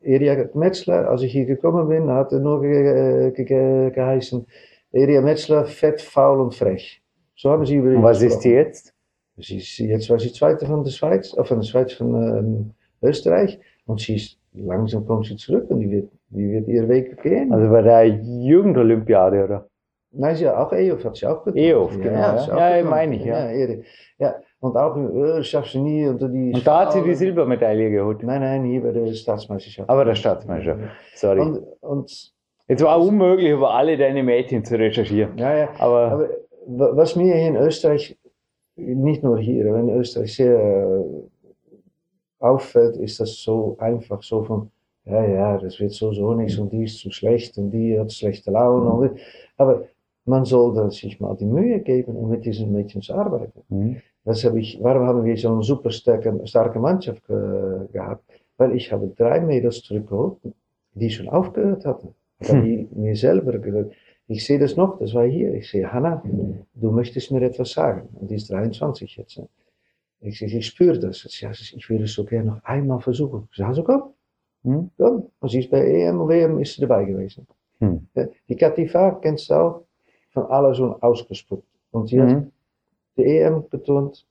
Eria 0.00 0.48
Metzler, 0.54 1.08
als 1.10 1.22
ich 1.22 1.32
hier 1.32 1.44
gekommen 1.44 1.88
bin, 1.88 2.08
hat 2.10 2.32
er 2.32 2.40
nur 2.40 2.62
ge 2.62 3.30
ge 3.32 3.44
ge 3.44 3.90
geheißen, 3.90 4.46
Eria 4.92 5.20
Metzler, 5.20 5.66
fett, 5.66 6.00
faul 6.00 6.40
und 6.40 6.54
frech. 6.54 7.02
So 7.40 7.50
haben 7.50 7.64
sie 7.64 7.76
über 7.76 7.90
ihn 7.90 7.98
Und 7.98 8.02
was 8.02 8.20
ist 8.20 8.40
die 8.40 8.50
jetzt? 8.50 8.92
Sie 9.36 9.58
ist, 9.58 9.78
jetzt 9.78 10.10
war 10.10 10.18
sie 10.18 10.32
Zweite 10.32 10.66
von 10.66 10.82
der 10.82 10.90
Schweiz, 10.90 11.32
äh, 11.36 11.44
von 11.44 11.60
der 11.60 11.66
Schweiz 11.66 11.92
von 11.92 12.14
ähm, 12.14 12.70
Österreich 13.00 13.60
und 13.86 14.00
sie 14.00 14.16
ist, 14.16 14.38
langsam 14.54 15.06
kommt 15.06 15.26
sie 15.26 15.36
zurück 15.36 15.66
und 15.70 15.78
die 15.78 15.88
wird, 15.88 16.10
die 16.30 16.50
wird 16.50 16.66
ihr 16.66 16.88
Weg 16.88 17.22
gehen. 17.22 17.52
Also 17.52 17.70
bei 17.70 17.82
der 17.82 18.06
Jugendolympiade, 18.06 19.44
oder? 19.44 19.68
Nein, 20.10 20.34
sie 20.34 20.48
hat 20.48 20.56
auch 20.56 20.72
EOF 20.72 21.04
hat 21.04 21.16
sie 21.16 21.26
auch 21.26 21.44
getan. 21.44 21.62
EOF, 21.62 21.92
genau, 22.00 22.10
ja. 22.10 22.38
sie 22.38 22.50
Ja, 22.50 22.76
getan. 22.78 22.90
meine 22.90 23.14
ich, 23.14 23.24
ja. 23.24 23.50
Ja, 23.52 23.76
ja. 24.18 24.34
und 24.58 24.76
auch, 24.76 24.96
äh, 24.96 25.44
schaffst 25.44 25.74
du 25.74 25.78
nie 25.80 26.08
unter 26.08 26.28
die. 26.28 26.52
Und 26.54 26.66
da 26.66 26.80
hat 26.80 26.92
sie 26.92 27.02
die. 27.02 27.14
Silbermedaille 27.14 27.90
geholt. 27.90 28.24
Nein, 28.24 28.40
nein, 28.40 28.62
nie 28.64 28.80
bei 28.80 28.90
der 28.90 29.12
Staatsmeisterschaft. 29.12 29.88
Aber 29.88 30.04
der 30.04 30.16
Staatsmeisterschaft. 30.16 30.82
Sorry. 31.14 31.40
Und, 31.40 31.58
und 31.82 32.32
Es 32.66 32.82
war 32.82 33.00
unmöglich, 33.00 33.50
über 33.52 33.72
alle 33.74 33.96
deine 33.96 34.24
Mädchen 34.24 34.64
zu 34.64 34.76
recherchieren. 34.76 35.38
ja, 35.38 35.56
ja. 35.56 35.68
Aber, 35.78 36.10
Aber 36.10 36.28
was 36.68 37.16
mir 37.16 37.34
hier 37.34 37.48
in 37.48 37.56
Österreich, 37.56 38.16
nicht 38.76 39.22
nur 39.22 39.38
hier, 39.38 39.74
in 39.74 39.90
Österreich 39.90 40.34
sehr 40.34 40.58
äh, 40.58 41.04
auffällt, 42.38 42.96
ist 42.96 43.20
das 43.20 43.36
so 43.42 43.76
einfach 43.80 44.22
so 44.22 44.44
von, 44.44 44.70
ja, 45.04 45.24
ja, 45.24 45.58
das 45.58 45.80
wird 45.80 45.92
so, 45.92 46.12
so 46.12 46.34
nichts 46.34 46.58
und 46.58 46.72
die 46.72 46.84
ist 46.84 46.98
zu 46.98 47.10
schlecht 47.10 47.56
und 47.58 47.70
die 47.70 47.98
hat 47.98 48.12
schlechte 48.12 48.50
Laune. 48.50 48.90
Und, 48.90 49.20
aber 49.56 49.84
man 50.26 50.44
sollte 50.44 50.90
sich 50.90 51.18
mal 51.20 51.36
die 51.36 51.46
Mühe 51.46 51.80
geben, 51.80 52.14
um 52.14 52.28
mit 52.28 52.44
diesen 52.44 52.70
Mädchen 52.72 53.00
zu 53.00 53.14
arbeiten. 53.14 53.62
Hm. 53.70 53.96
Das 54.24 54.44
habe 54.44 54.60
ich, 54.60 54.78
warum 54.82 55.06
haben 55.06 55.24
wir 55.24 55.36
so 55.38 55.50
eine 55.50 55.62
super 55.62 55.90
starke, 55.90 56.38
starke 56.44 56.78
Mannschaft 56.78 57.26
ge, 57.26 57.88
gehabt? 57.92 58.24
Weil 58.58 58.76
ich 58.76 58.92
habe 58.92 59.08
drei 59.08 59.40
Mädels 59.40 59.82
zurückgeholt, 59.82 60.36
die 60.92 61.08
schon 61.08 61.28
aufgehört 61.28 61.86
hatten. 61.86 62.14
Weil 62.40 62.62
die 62.62 62.88
mir 62.92 63.16
selber 63.16 63.58
gehört. 63.58 63.92
Ich 64.30 64.44
sehe 64.46 64.58
das 64.58 64.76
noch, 64.76 64.98
das 64.98 65.14
war 65.14 65.24
hier. 65.26 65.54
Ich 65.54 65.70
sehe, 65.70 65.90
Hanna, 65.92 66.22
du 66.74 66.90
möchtest 66.90 67.30
mir 67.32 67.42
etwas 67.42 67.72
sagen. 67.72 68.08
Und 68.20 68.30
die 68.30 68.34
ist 68.36 68.50
23 68.50 69.16
jetzt. 69.16 69.40
Ich, 70.20 70.42
ich, 70.42 70.54
ich 70.54 70.66
spüre 70.66 70.98
das. 70.98 71.24
Ich, 71.24 71.88
würde 71.90 72.04
es 72.04 72.12
so 72.12 72.24
gerne 72.24 72.50
noch 72.50 72.64
einmal 72.64 73.00
versuchen. 73.00 73.48
Ich 73.50 73.56
sage, 73.56 73.68
also 73.68 73.84
komm, 73.84 74.02
Hm? 74.64 74.90
komm. 74.98 75.30
Und 75.40 75.48
sie 75.48 75.60
ist 75.60 75.70
bei 75.70 75.80
EM 75.86 76.20
und 76.20 76.28
WM 76.28 76.58
ist 76.58 76.74
sie 76.74 76.80
dabei 76.82 77.04
gewesen. 77.04 77.46
Hm. 77.80 78.06
Die 78.48 78.56
Katifa 78.56 79.12
kennst 79.22 79.48
du 79.50 79.54
auch, 79.54 79.84
von 80.32 80.44
alle 80.46 80.74
schon 80.74 81.00
ausgespuckt. 81.00 81.64
Und 81.92 82.08
sie 82.08 82.20
hat 82.20 82.28
Mhm. 82.28 82.50
die 83.16 83.24
EM 83.24 83.64
betont, 83.70 84.26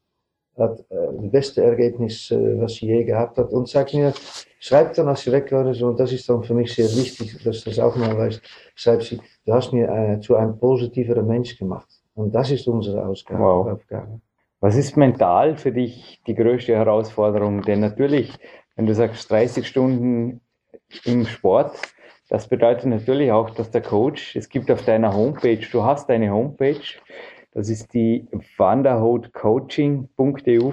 hat 0.57 0.85
das 0.89 1.31
beste 1.31 1.63
Ergebnis, 1.63 2.31
was 2.31 2.75
sie 2.75 2.87
je 2.87 3.03
gehabt 3.03 3.37
hat. 3.37 3.51
Und 3.51 3.67
sagt 3.67 3.93
mir, 3.93 4.13
schreib 4.59 4.93
dann, 4.95 5.07
als 5.07 5.21
sie 5.21 5.31
weg 5.31 5.51
war, 5.51 5.73
so, 5.73 5.87
und 5.87 5.99
das 5.99 6.11
ist 6.11 6.27
dann 6.29 6.43
für 6.43 6.53
mich 6.53 6.73
sehr 6.73 6.87
wichtig, 6.87 7.43
dass 7.43 7.63
du 7.63 7.69
das 7.69 7.79
auch 7.79 7.95
mal 7.95 8.17
weißt, 8.17 8.41
schreibt 8.75 9.03
sie, 9.03 9.19
du 9.45 9.53
hast 9.53 9.73
mir 9.73 9.87
äh, 9.89 10.19
zu 10.19 10.35
einem 10.35 10.57
positiveren 10.57 11.27
Mensch 11.27 11.57
gemacht. 11.57 11.87
Und 12.15 12.33
das 12.33 12.49
ist 12.51 12.67
unsere 12.67 13.05
Ausgabe, 13.05 13.39
Wow. 13.43 13.67
Aufgabe. 13.73 14.19
Was 14.59 14.75
ist 14.75 14.97
mental 14.97 15.55
für 15.55 15.71
dich 15.71 16.19
die 16.25 16.33
größte 16.33 16.73
Herausforderung? 16.75 17.61
Denn 17.61 17.79
natürlich, 17.79 18.33
wenn 18.75 18.87
du 18.87 18.95
sagst 18.95 19.29
30 19.29 19.67
Stunden 19.67 20.41
im 21.05 21.25
Sport, 21.25 21.75
das 22.29 22.47
bedeutet 22.47 22.85
natürlich 22.87 23.31
auch, 23.31 23.51
dass 23.51 23.69
der 23.69 23.81
Coach, 23.81 24.35
es 24.35 24.49
gibt 24.49 24.71
auf 24.71 24.83
deiner 24.83 25.15
Homepage, 25.15 25.59
du 25.71 25.83
hast 25.83 26.09
eine 26.09 26.31
Homepage, 26.31 26.81
das 27.53 27.69
ist 27.69 27.93
die 27.93 28.27
vanderhoutcoaching.eu. 28.57 30.71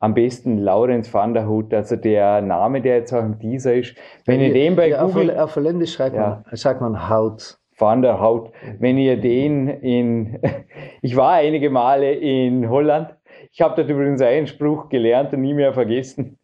Am 0.00 0.14
besten 0.14 0.58
Laurenz 0.58 1.12
Vanderhout, 1.12 1.66
also 1.72 1.96
der 1.96 2.40
Name, 2.40 2.80
der 2.80 2.98
jetzt 2.98 3.12
auch 3.12 3.24
im 3.24 3.36
Teaser 3.40 3.74
ist. 3.74 3.96
Wenn 4.26 4.40
ihr 4.40 4.52
den 4.52 4.76
bei 4.76 4.90
ja, 4.90 5.02
auf, 5.02 5.12
Google, 5.12 5.36
auf 5.36 5.56
Holländisch 5.56 5.94
schreibt 5.94 6.14
Ja. 6.14 6.44
man, 6.46 6.56
sagt 6.56 6.80
man 6.80 7.08
Haut. 7.08 7.58
Van 7.76 8.02
der 8.02 8.20
Hout. 8.20 8.50
Wenn 8.78 8.96
ihr 8.98 9.20
den 9.20 9.68
in, 9.68 10.38
ich 11.02 11.16
war 11.16 11.32
einige 11.34 11.70
Male 11.70 12.12
in 12.12 12.68
Holland. 12.68 13.14
Ich 13.52 13.60
habe 13.60 13.76
dort 13.76 13.88
übrigens 13.88 14.20
einen 14.20 14.46
Spruch 14.46 14.88
gelernt 14.88 15.32
und 15.32 15.40
nie 15.40 15.54
mehr 15.54 15.72
vergessen. 15.72 16.38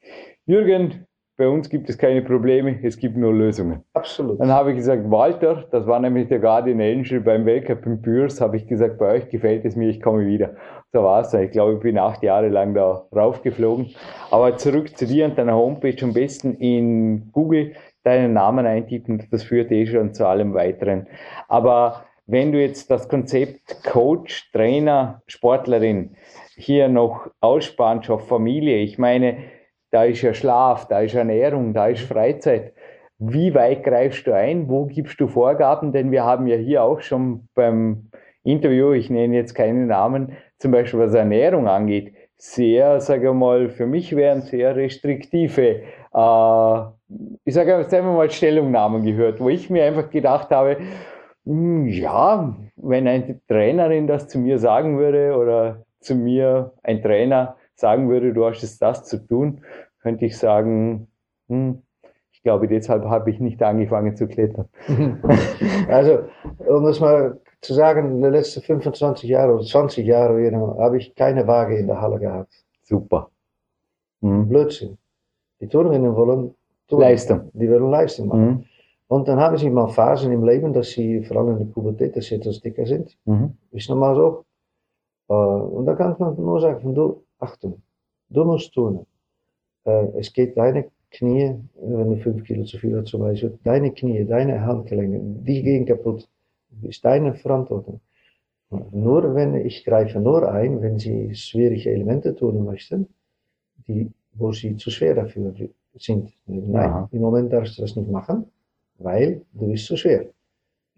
Jürgen, 0.46 1.06
bei 1.36 1.48
uns 1.48 1.68
gibt 1.68 1.88
es 1.88 1.98
keine 1.98 2.22
Probleme, 2.22 2.78
es 2.82 2.96
gibt 2.96 3.16
nur 3.16 3.32
Lösungen. 3.32 3.82
Absolut. 3.94 4.40
Dann 4.40 4.50
habe 4.50 4.70
ich 4.70 4.76
gesagt, 4.76 5.10
Walter, 5.10 5.64
das 5.70 5.86
war 5.86 5.98
nämlich 5.98 6.28
der 6.28 6.38
Guardian 6.38 6.80
Angel 6.80 7.20
beim 7.20 7.44
Weltcup 7.44 7.84
in 7.86 8.00
Bürs, 8.00 8.40
habe 8.40 8.56
ich 8.56 8.66
gesagt, 8.68 8.98
bei 8.98 9.14
euch 9.14 9.28
gefällt 9.28 9.64
es 9.64 9.74
mir, 9.74 9.88
ich 9.88 10.00
komme 10.00 10.26
wieder. 10.26 10.54
So 10.92 11.02
war 11.02 11.22
es. 11.22 11.34
Ich 11.34 11.50
glaube, 11.50 11.74
ich 11.74 11.80
bin 11.80 11.98
acht 11.98 12.22
Jahre 12.22 12.48
lang 12.48 12.74
da 12.74 13.06
raufgeflogen. 13.14 13.90
Aber 14.30 14.56
zurück 14.56 14.96
zu 14.96 15.06
dir 15.06 15.24
und 15.24 15.36
deiner 15.36 15.56
Homepage, 15.56 15.96
am 16.02 16.12
besten 16.12 16.54
in 16.54 17.32
Google 17.32 17.72
deinen 18.04 18.34
Namen 18.34 18.64
eintippen, 18.64 19.26
das 19.30 19.42
führt 19.42 19.72
eh 19.72 19.86
schon 19.86 20.14
zu 20.14 20.26
allem 20.28 20.54
Weiteren. 20.54 21.08
Aber 21.48 22.04
wenn 22.26 22.52
du 22.52 22.60
jetzt 22.60 22.90
das 22.90 23.08
Konzept 23.08 23.82
Coach, 23.82 24.50
Trainer, 24.52 25.22
Sportlerin 25.26 26.14
hier 26.56 26.88
noch 26.88 27.28
ausspannst 27.40 28.08
auf 28.08 28.28
Familie, 28.28 28.76
ich 28.76 28.96
meine, 28.96 29.38
da 29.94 30.04
ist 30.04 30.22
ja 30.22 30.34
Schlaf, 30.34 30.88
da 30.88 31.00
ist 31.00 31.14
Ernährung, 31.14 31.72
da 31.72 31.86
ist 31.86 32.02
Freizeit. 32.02 32.72
Wie 33.18 33.54
weit 33.54 33.84
greifst 33.84 34.26
du 34.26 34.34
ein? 34.34 34.68
Wo 34.68 34.86
gibst 34.86 35.20
du 35.20 35.28
Vorgaben? 35.28 35.92
Denn 35.92 36.10
wir 36.10 36.24
haben 36.24 36.48
ja 36.48 36.56
hier 36.56 36.82
auch 36.82 37.00
schon 37.00 37.48
beim 37.54 38.10
Interview, 38.42 38.92
ich 38.92 39.08
nenne 39.08 39.36
jetzt 39.36 39.54
keine 39.54 39.86
Namen, 39.86 40.32
zum 40.58 40.72
Beispiel 40.72 40.98
was 40.98 41.14
Ernährung 41.14 41.68
angeht, 41.68 42.12
sehr, 42.36 43.00
sage 43.00 43.28
ich 43.28 43.34
mal, 43.34 43.68
für 43.68 43.86
mich 43.86 44.16
wären 44.16 44.42
sehr 44.42 44.74
restriktive, 44.74 45.82
äh, 46.12 46.80
ich 47.44 47.54
sage 47.54 47.78
jetzt 47.78 47.94
einfach 47.94 48.12
mal 48.12 48.30
Stellungnahmen 48.30 49.04
gehört, 49.04 49.40
wo 49.40 49.48
ich 49.48 49.70
mir 49.70 49.84
einfach 49.84 50.10
gedacht 50.10 50.50
habe, 50.50 50.78
hm, 51.46 51.86
ja, 51.86 52.56
wenn 52.76 53.06
eine 53.06 53.40
Trainerin 53.46 54.08
das 54.08 54.26
zu 54.26 54.40
mir 54.40 54.58
sagen 54.58 54.98
würde 54.98 55.36
oder 55.36 55.84
zu 56.00 56.16
mir 56.16 56.72
ein 56.82 57.00
Trainer 57.00 57.56
sagen 57.76 58.08
würde, 58.08 58.32
du 58.32 58.44
hast 58.44 58.62
jetzt 58.62 58.80
das 58.82 59.04
zu 59.04 59.18
tun, 59.26 59.62
könnte 60.04 60.26
ich 60.26 60.38
sagen, 60.38 61.08
hm, 61.48 61.82
ich 62.30 62.42
glaube, 62.42 62.68
deshalb 62.68 63.04
habe 63.04 63.30
ich 63.30 63.40
nicht 63.40 63.60
angefangen 63.62 64.14
zu 64.16 64.28
klettern. 64.28 64.68
Also, 65.88 66.24
um 66.68 66.84
das 66.84 67.00
mal 67.00 67.40
zu 67.60 67.72
sagen, 67.74 68.20
die 68.20 68.28
letzten 68.28 68.60
25 68.60 69.28
Jahre 69.28 69.54
oder 69.54 69.64
20 69.64 70.06
Jahre 70.06 70.36
wieder, 70.36 70.58
habe 70.78 70.98
ich 70.98 71.14
keine 71.14 71.46
Waage 71.46 71.76
in 71.78 71.86
der 71.86 72.00
Halle 72.00 72.18
gehabt. 72.18 72.52
Super. 72.82 73.30
Hm. 74.20 74.48
Blödsinn. 74.48 74.98
Die 75.60 75.68
Turnerinnen 75.68 76.14
wollen 76.14 76.54
Turnen. 76.86 77.02
Leistung. 77.02 77.50
Die 77.54 77.70
wollen 77.70 77.90
Leistung 77.90 78.28
machen. 78.28 78.46
Mhm. 78.46 78.64
Und 79.08 79.28
dann 79.28 79.40
haben 79.40 79.56
sie 79.56 79.70
mal 79.70 79.88
Phasen 79.88 80.32
im 80.32 80.44
Leben, 80.44 80.72
dass 80.72 80.90
sie 80.90 81.22
vor 81.22 81.38
allem 81.38 81.52
in 81.52 81.58
der 81.58 81.72
Pubertät, 81.72 82.16
dass 82.16 82.26
sie 82.26 82.34
etwas 82.34 82.60
dicker 82.60 82.84
sind. 82.84 83.16
Mhm. 83.24 83.56
Ist 83.70 83.88
normal 83.88 84.14
so. 84.16 84.44
Äh, 85.28 85.34
und 85.34 85.86
da 85.86 85.94
kann 85.94 86.16
man 86.18 86.36
nur 86.36 86.60
sagen, 86.60 86.94
du, 86.94 87.22
Achtung, 87.38 87.80
du 88.28 88.44
musst 88.44 88.72
turnen. 88.74 89.06
Äh, 89.84 90.06
es 90.18 90.32
geht 90.32 90.56
deine 90.56 90.86
Knie, 91.10 91.54
wenn 91.80 92.10
du 92.10 92.16
fünf 92.16 92.44
Kilo 92.44 92.64
zu 92.64 92.78
viel 92.78 92.96
hast 92.96 93.08
zum 93.08 93.20
Beispiel, 93.20 93.58
deine 93.62 93.92
Knie, 93.92 94.24
deine 94.24 94.60
Handgelenke, 94.64 95.20
die 95.20 95.62
gehen 95.62 95.86
kaputt. 95.86 96.28
Ist 96.82 97.04
deine 97.04 97.34
Verantwortung. 97.34 98.00
Nur 98.90 99.34
wenn, 99.36 99.54
ich 99.54 99.84
greife 99.84 100.18
nur 100.18 100.50
ein, 100.50 100.82
wenn 100.82 100.98
sie 100.98 101.34
schwierige 101.34 101.92
Elemente 101.92 102.34
tun 102.34 102.64
möchten, 102.64 103.08
die, 103.86 104.10
wo 104.32 104.50
sie 104.52 104.76
zu 104.76 104.90
schwer 104.90 105.14
dafür 105.14 105.54
sind. 105.94 106.32
Nein, 106.46 106.90
Aha. 106.90 107.08
im 107.12 107.20
Moment 107.20 107.52
darfst 107.52 107.78
du 107.78 107.82
das 107.82 107.94
nicht 107.94 108.10
machen, 108.10 108.46
weil 108.98 109.42
du 109.52 109.68
bist 109.68 109.86
zu 109.86 109.96
schwer. 109.96 110.26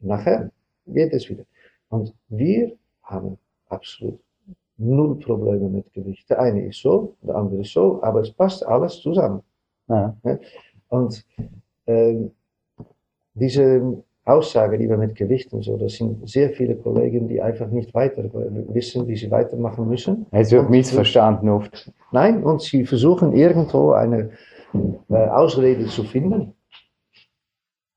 Nachher 0.00 0.50
geht 0.86 1.12
es 1.12 1.28
wieder. 1.28 1.44
Und 1.90 2.14
wir 2.28 2.72
haben 3.02 3.38
absolut 3.68 4.18
null 4.78 5.18
Probleme 5.18 5.68
mit 5.68 5.92
Gewicht. 5.92 6.28
Der 6.30 6.40
eine 6.40 6.66
ist 6.66 6.80
so, 6.80 7.14
der 7.22 7.36
andere 7.36 7.60
ist 7.60 7.72
so, 7.72 8.02
aber 8.02 8.20
es 8.20 8.30
passt 8.30 8.66
alles 8.66 9.00
zusammen. 9.00 9.42
Ja. 9.88 10.16
Und 10.88 11.24
ähm, 11.86 12.32
diese 13.34 14.02
Aussage, 14.24 14.76
die 14.76 14.88
wir 14.88 14.96
mit 14.96 15.14
Gewicht 15.14 15.52
und 15.52 15.62
so, 15.62 15.76
das 15.76 15.94
sind 15.94 16.28
sehr 16.28 16.50
viele 16.50 16.74
Kollegen, 16.76 17.28
die 17.28 17.40
einfach 17.40 17.68
nicht 17.68 17.94
weiter 17.94 18.24
wissen, 18.74 19.06
wie 19.06 19.16
sie 19.16 19.30
weitermachen 19.30 19.88
müssen. 19.88 20.26
Es 20.32 20.50
wird 20.50 20.68
missverstanden 20.68 21.48
oft. 21.48 21.92
Nein, 22.10 22.42
und 22.42 22.60
sie 22.60 22.84
versuchen 22.84 23.32
irgendwo 23.32 23.92
eine 23.92 24.30
äh, 25.08 25.14
Ausrede 25.14 25.86
zu 25.86 26.02
finden. 26.02 26.54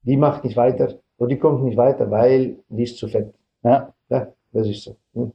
Die 0.04 0.18
macht 0.18 0.44
nicht 0.44 0.56
weiter, 0.56 1.00
oder 1.18 1.30
die 1.30 1.40
kommt 1.40 1.64
nicht 1.64 1.78
weiter, 1.78 2.10
weil 2.12 2.58
die 2.70 2.84
ist 2.84 2.98
zu 2.98 3.08
fett. 3.08 3.34
Ja. 3.64 3.94
Ja, 4.10 4.28
das 4.54 4.68
ist 4.68 4.84
so. 4.84 5.32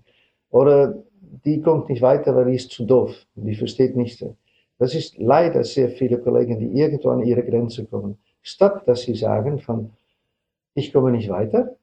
Oder 0.50 1.02
die 1.44 1.60
kommt 1.60 1.88
nicht 1.88 2.02
weiter, 2.02 2.34
weil 2.34 2.46
die 2.46 2.56
ist 2.56 2.70
zu 2.70 2.84
doof. 2.84 3.14
Die 3.34 3.54
versteht 3.54 3.96
nichts. 3.96 4.24
Das 4.78 4.94
ist 4.94 5.18
leider 5.18 5.64
sehr 5.64 5.88
viele 5.88 6.18
Kollegen, 6.18 6.58
die 6.58 6.78
irgendwo 6.78 7.10
an 7.10 7.22
ihre 7.22 7.42
Grenze 7.42 7.84
kommen. 7.86 8.18
Statt 8.42 8.86
dass 8.86 9.02
sie 9.02 9.14
sagen 9.14 9.58
von, 9.58 9.90
ich 10.74 10.92
komme 10.92 11.12
nicht 11.12 11.28
weiter, 11.30 11.76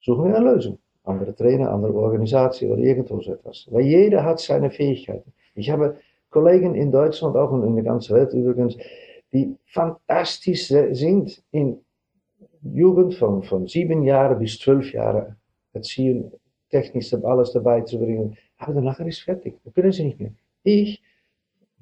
suchen 0.00 0.26
wir 0.26 0.36
eine 0.36 0.52
Lösung. 0.52 0.78
Andere 1.04 1.34
Trainer, 1.34 1.70
andere 1.72 1.94
Organisation 1.94 2.72
oder 2.72 2.82
irgendwo 2.82 3.20
so 3.20 3.32
etwas. 3.32 3.66
Weil 3.70 3.86
jeder 3.86 4.24
hat 4.24 4.40
seine 4.40 4.70
Fähigkeiten. 4.70 5.32
Ich 5.54 5.70
habe 5.70 5.96
Kollegen 6.30 6.74
in 6.74 6.92
Deutschland, 6.92 7.34
auch 7.36 7.52
in 7.52 7.74
der 7.74 7.84
ganzen 7.84 8.14
Welt 8.14 8.32
übrigens, 8.34 8.76
die 9.32 9.56
fantastisch 9.66 10.68
sind 10.68 11.42
in 11.50 11.78
Jugend 12.62 13.14
von, 13.14 13.42
von 13.42 13.66
sieben 13.66 14.02
Jahren 14.02 14.38
bis 14.38 14.58
zwölf 14.58 14.92
Jahren 14.92 15.36
erziehen, 15.72 16.32
technisch 16.70 17.12
alles 17.14 17.52
dabei 17.52 17.82
zu 17.82 17.98
bringen. 17.98 18.36
Aber 18.58 18.74
danach 18.74 19.00
ist 19.00 19.20
fertig. 19.20 19.54
Da 19.64 19.70
können 19.70 19.92
sie 19.92 20.04
nicht 20.04 20.20
mehr. 20.20 20.32
Ich, 20.62 21.02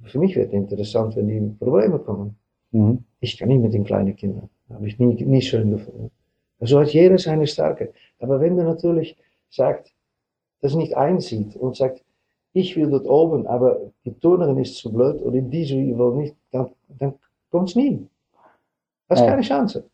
für 0.05 0.19
mich 0.19 0.37
wird 0.37 0.53
interessant, 0.53 1.17
wenn 1.17 1.29
die 1.29 1.41
Probleme 1.59 1.99
kommen. 1.99 2.37
Mhm. 2.71 3.05
Ich 3.21 3.39
kann 3.39 3.49
nicht 3.49 3.63
mit 3.63 3.73
den 3.73 3.85
kleinen 3.85 4.15
Kindern. 4.15 4.49
Habe 4.71 4.87
ich 4.87 4.99
nie, 4.99 5.15
nie 5.25 5.43
schön 5.43 5.71
gefunden. 5.71 6.11
So 6.61 6.81
hat 6.81 6.93
jeder 6.93 7.19
seine 7.19 7.47
Stärke. 7.47 7.93
Aber 8.19 8.41
wenn 8.41 8.57
du 8.57 8.65
natürlich 8.65 9.17
sagt, 9.51 9.93
das 10.61 10.75
nicht 10.75 10.97
einsieht 10.97 11.57
und 11.57 11.77
sagt, 11.77 12.03
ich 12.53 12.77
will 12.77 12.91
dort 12.91 13.07
oben, 13.07 13.47
aber 13.47 13.93
die 14.05 14.15
Turnerin 14.15 14.59
ist 14.59 14.77
zu 14.77 14.91
blöd 14.91 15.21
oder 15.21 15.41
die 15.41 15.69
will 15.99 16.15
nicht, 16.17 16.37
dann, 16.51 16.71
dann 16.89 17.15
kommt 17.51 17.69
es 17.69 17.77
nie. 17.77 18.09
Das 19.09 19.21
ist 19.21 19.27
keine 19.27 19.43
Chance. 19.43 19.85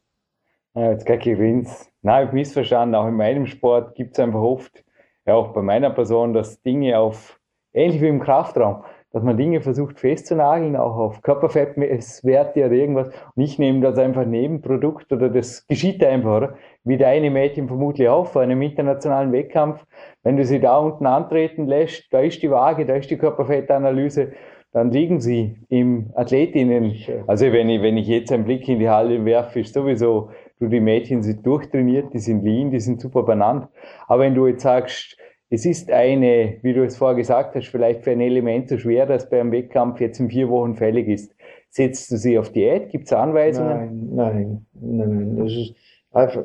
Ja, 0.75 0.93
jetzt 0.93 1.05
gar 1.05 1.19
kein 1.19 1.37
Nein, 1.37 1.67
ich 2.01 2.07
habe 2.07 2.35
missverstanden. 2.35 2.95
Auch 2.95 3.07
in 3.07 3.17
meinem 3.17 3.47
Sport 3.47 3.95
gibt 3.95 4.13
es 4.13 4.21
einfach 4.21 4.41
oft, 4.41 4.85
ja 5.27 5.35
auch 5.35 5.53
bei 5.53 5.61
meiner 5.61 5.91
Person, 5.91 6.33
dass 6.33 6.63
Dinge 6.63 6.99
auf, 6.99 7.39
ähnlich 7.75 8.01
wie 8.01 8.09
im 8.09 8.21
Kraftraum, 8.21 8.83
dass 9.13 9.23
man 9.23 9.37
Dinge 9.37 9.61
versucht 9.61 10.01
festzunageln, 10.01 10.75
auch 10.75 10.97
auf 10.97 11.21
Körperfettwerte 11.21 12.65
oder 12.65 12.73
irgendwas. 12.73 13.09
Und 13.37 13.43
ich 13.43 13.59
nehme 13.59 13.83
das 13.83 13.99
einfach 13.99 14.25
Nebenprodukt 14.25 15.13
oder 15.13 15.29
das 15.29 15.67
geschieht 15.67 16.03
einfach, 16.03 16.39
oder? 16.39 16.55
Wie 16.85 16.97
deine 16.97 17.31
Mädchen 17.31 17.69
vermutlich 17.69 18.09
auch 18.09 18.27
vor 18.27 18.41
einem 18.41 18.63
internationalen 18.63 19.31
Wettkampf. 19.31 19.85
Wenn 20.23 20.39
du 20.39 20.45
sie 20.47 20.59
da 20.59 20.79
unten 20.79 21.05
antreten 21.05 21.67
lässt, 21.67 22.11
da 22.13 22.21
ist 22.21 22.43
die 22.43 22.51
Waage, 22.51 22.87
da 22.87 22.95
ist 22.95 23.11
die 23.11 23.19
Körperfettanalyse, 23.19 24.33
dann 24.73 24.91
liegen 24.91 25.21
sie 25.21 25.59
im 25.69 26.11
Athletinnen. 26.15 26.95
Also 27.27 27.53
wenn 27.53 27.69
ich, 27.69 27.83
wenn 27.83 27.99
ich 27.99 28.09
jetzt 28.09 28.33
einen 28.33 28.45
Blick 28.45 28.67
in 28.69 28.79
die 28.79 28.89
Halle 28.89 29.23
werfe, 29.27 29.61
ist 29.61 29.75
sowieso, 29.75 30.31
du, 30.63 30.69
die 30.69 30.81
Mädchen 30.81 31.23
sind 31.23 31.45
durchtrainiert, 31.45 32.15
die 32.15 32.19
sind 32.19 32.45
lean, 32.45 32.71
die 32.71 32.81
sind 32.81 33.01
super 33.01 33.25
benannt. 33.25 33.69
Aber 34.07 34.23
wenn 34.23 34.35
du 34.35 34.47
jetzt 34.47 34.63
sagst, 34.63 35.19
es 35.51 35.67
ist 35.67 35.91
eine, 35.91 36.57
wie 36.63 36.73
du 36.73 36.85
es 36.85 36.97
vorher 36.97 37.17
gesagt 37.17 37.55
hast, 37.55 37.69
vielleicht 37.69 38.05
für 38.05 38.13
ein 38.13 38.21
Element 38.21 38.71
so 38.71 38.79
schwer, 38.79 39.05
dass 39.05 39.29
bei 39.29 39.41
einem 39.41 39.53
Wettkampf 39.53 40.01
jetzt 40.01 40.19
in 40.19 40.31
vier 40.31 40.49
Wochen 40.49 40.77
fällig 40.77 41.09
ist. 41.09 41.35
Setzt 41.69 42.11
du 42.11 42.17
sie 42.17 42.39
auf 42.39 42.51
Diät? 42.53 42.91
Gibt 42.91 43.05
es 43.05 43.13
Anweisungen? 43.13 44.15
Nein, 44.15 44.67
nein, 44.81 45.07
nein. 45.35 45.37
Das 45.37 45.53
ist 45.53 45.75
einfach, 46.11 46.43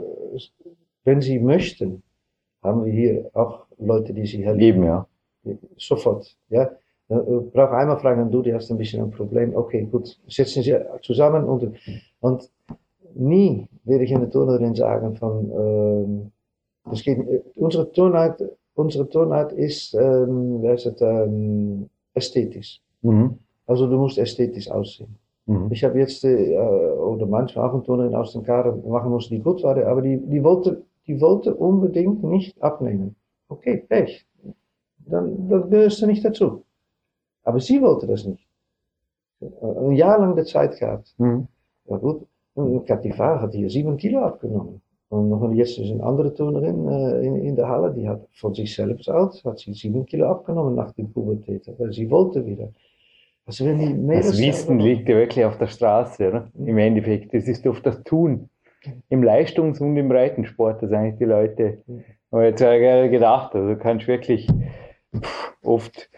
wenn 1.06 1.22
sie 1.22 1.40
möchten, 1.40 2.04
haben 2.64 2.86
wir 2.86 2.92
hier 2.92 3.30
auch 3.34 3.66
Leute, 3.78 4.14
die 4.14 4.26
sie 4.26 4.44
erleben. 4.44 4.84
ja. 4.84 5.08
Sofort, 5.78 6.36
ja. 6.50 6.70
Ich 7.10 7.54
brauche 7.54 7.72
einmal 7.78 7.98
fragen, 8.00 8.30
du, 8.30 8.42
du 8.42 8.54
hast 8.54 8.70
ein 8.70 8.78
bisschen 8.78 9.02
ein 9.02 9.12
Problem. 9.12 9.56
Okay, 9.56 9.88
gut, 9.90 10.20
setzen 10.28 10.62
Sie 10.62 10.78
zusammen 11.02 11.46
und, 11.46 11.72
und 12.20 12.50
nie 13.18 13.68
werde 13.84 14.04
ich 14.04 14.78
sagen 14.78 15.16
von, 15.16 15.52
ähm, 15.52 16.32
das 16.90 17.04
geht, 17.04 17.20
unsere 17.56 17.92
Turnheit 17.92 18.42
unsere 18.78 19.10
Tonart 19.10 19.52
ist, 19.54 19.94
ähm, 19.96 20.62
ähm, 21.02 21.90
ästhetisch. 22.14 22.82
Mhm. 23.02 23.40
Also 23.66 23.88
du 23.88 23.98
musst 23.98 24.18
ästhetisch 24.18 24.70
aussehen. 24.70 25.16
Mhm. 25.48 25.70
Ich 25.72 25.84
habe 25.84 26.00
jetzt, 26.00 26.24
äh, 26.24 26.58
oder 26.58 27.26
manchmal 27.26 27.68
auch 27.68 27.74
eine 27.74 27.84
Turnerin 27.84 28.16
aus 28.16 28.34
dem 28.34 28.44
Kader 28.44 28.76
machen 28.76 29.12
musste, 29.12 29.36
die 29.36 29.42
gut 29.42 29.64
war, 29.64 29.76
aber 29.86 30.02
die, 30.02 30.18
die 30.18 30.44
wollte, 30.44 30.84
die 31.08 31.20
wollte 31.20 31.56
unbedingt 31.56 32.24
nicht 32.24 32.62
abnehmen. 32.62 33.16
Okay, 33.50 33.78
Pech. 33.90 34.26
Dann, 35.00 35.50
dann 35.50 35.70
gehörst 35.70 36.02
du 36.02 36.06
nicht 36.06 36.24
dazu. 36.24 36.64
Aber 37.44 37.60
sie 37.60 37.82
wollte 37.82 38.08
das 38.08 38.26
nicht. 38.26 38.46
Ein 39.40 39.94
Jahr 39.94 40.20
lang 40.20 40.36
die 40.36 40.44
Zeit 40.44 40.78
gehabt. 40.80 41.16
Mhm. 41.18 41.48
Ja 41.86 41.98
gut, 41.98 42.28
Katifar 42.86 43.42
hat 43.42 43.54
hier 43.54 43.70
sieben 43.70 43.98
Kilo 43.98 44.20
abgenommen. 44.20 44.82
Und 45.10 45.30
noch 45.30 45.54
jetzt 45.54 45.78
ist 45.78 45.92
eine 45.92 46.04
andere 46.04 46.34
Turnerin 46.34 46.88
äh, 46.90 47.26
in, 47.26 47.36
in 47.38 47.56
der 47.56 47.70
Halle, 47.70 47.94
die 47.94 48.08
hat 48.08 48.28
von 48.34 48.54
sich 48.54 48.76
selbst 48.76 49.10
aus, 49.10 49.44
hat 49.46 49.60
sie 49.60 49.74
sieben 49.74 50.06
Kilo 50.06 50.30
abgenommen 50.30 50.76
nach 50.76 50.92
der 50.94 51.04
Pubertät, 51.04 51.72
weil 51.78 51.94
sie 51.94 52.10
wollte 52.10 52.46
wieder. 52.46 52.70
Also 53.46 53.66
wenn 53.66 53.80
die 53.80 53.94
Mädels 53.94 54.32
das 54.32 54.42
Wissen 54.42 54.80
liegt 54.80 55.08
ja 55.08 55.16
wirklich 55.16 55.46
auf 55.46 55.58
der 55.58 55.68
Straße, 55.68 56.28
oder? 56.28 56.52
Im 56.66 56.78
Endeffekt. 56.78 57.34
Das 57.34 57.48
ist 57.48 57.66
oft 57.66 57.86
das 57.86 58.04
Tun. 58.04 58.50
Im 59.08 59.24
Leistungs- 59.24 59.80
und 59.80 59.96
im 59.96 60.10
Breitensport, 60.10 60.84
das 60.84 60.92
eigentlich 60.92 61.18
die 61.18 61.26
Leute, 61.26 61.82
aber 62.30 62.46
jetzt 62.46 62.60
ja 62.60 63.08
gedacht, 63.08 63.56
also 63.56 63.76
kannst 63.78 64.08
wirklich 64.08 64.48
pff, 65.16 65.54
oft, 65.64 66.10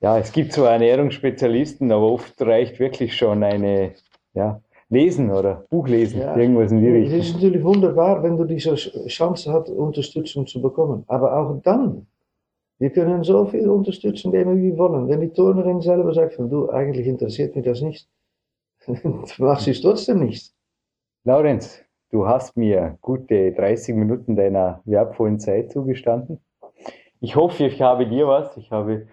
ja, 0.00 0.18
es 0.18 0.32
gibt 0.32 0.52
zwar 0.52 0.72
Ernährungsspezialisten, 0.72 1.92
aber 1.92 2.10
oft 2.10 2.40
reicht 2.40 2.80
wirklich 2.80 3.16
schon 3.16 3.42
eine, 3.44 3.92
ja, 4.34 4.60
lesen 4.92 5.30
oder 5.30 5.64
Buch 5.70 5.88
lesen, 5.88 6.20
ja, 6.20 6.36
irgendwas 6.36 6.70
in 6.70 6.80
die 6.80 6.88
Richtung. 6.88 7.18
Es 7.18 7.28
ist 7.28 7.34
natürlich 7.34 7.64
wunderbar, 7.64 8.22
wenn 8.22 8.36
du 8.36 8.44
diese 8.44 8.74
Chance 8.74 9.50
hast, 9.50 9.70
Unterstützung 9.70 10.46
zu 10.46 10.60
bekommen. 10.60 11.04
Aber 11.06 11.34
auch 11.36 11.60
dann, 11.62 12.06
wir 12.78 12.90
können 12.90 13.24
so 13.24 13.46
viel 13.46 13.68
Unterstützung 13.70 14.32
geben, 14.32 14.58
wie 14.58 14.72
wir 14.72 14.78
wollen. 14.78 15.08
Wenn 15.08 15.22
die 15.22 15.30
Turnerin 15.30 15.80
selber 15.80 16.12
sagt, 16.12 16.34
von, 16.34 16.50
du, 16.50 16.68
eigentlich 16.70 17.06
interessiert 17.06 17.56
mich 17.56 17.64
das 17.64 17.80
nicht, 17.80 18.06
dann 18.86 19.00
machst 19.38 19.66
du 19.66 19.70
es 19.70 19.80
trotzdem 19.80 20.20
nicht. 20.20 20.52
Laurenz, 21.24 21.82
du 22.10 22.26
hast 22.26 22.56
mir 22.58 22.98
gute 23.00 23.52
30 23.52 23.94
Minuten 23.94 24.36
deiner 24.36 24.82
wertvollen 24.84 25.38
Zeit 25.38 25.72
zugestanden. 25.72 26.38
Ich 27.20 27.34
hoffe, 27.34 27.64
ich 27.64 27.80
habe 27.80 28.06
dir 28.06 28.26
was. 28.26 28.54
Ich 28.58 28.70
habe 28.70 29.06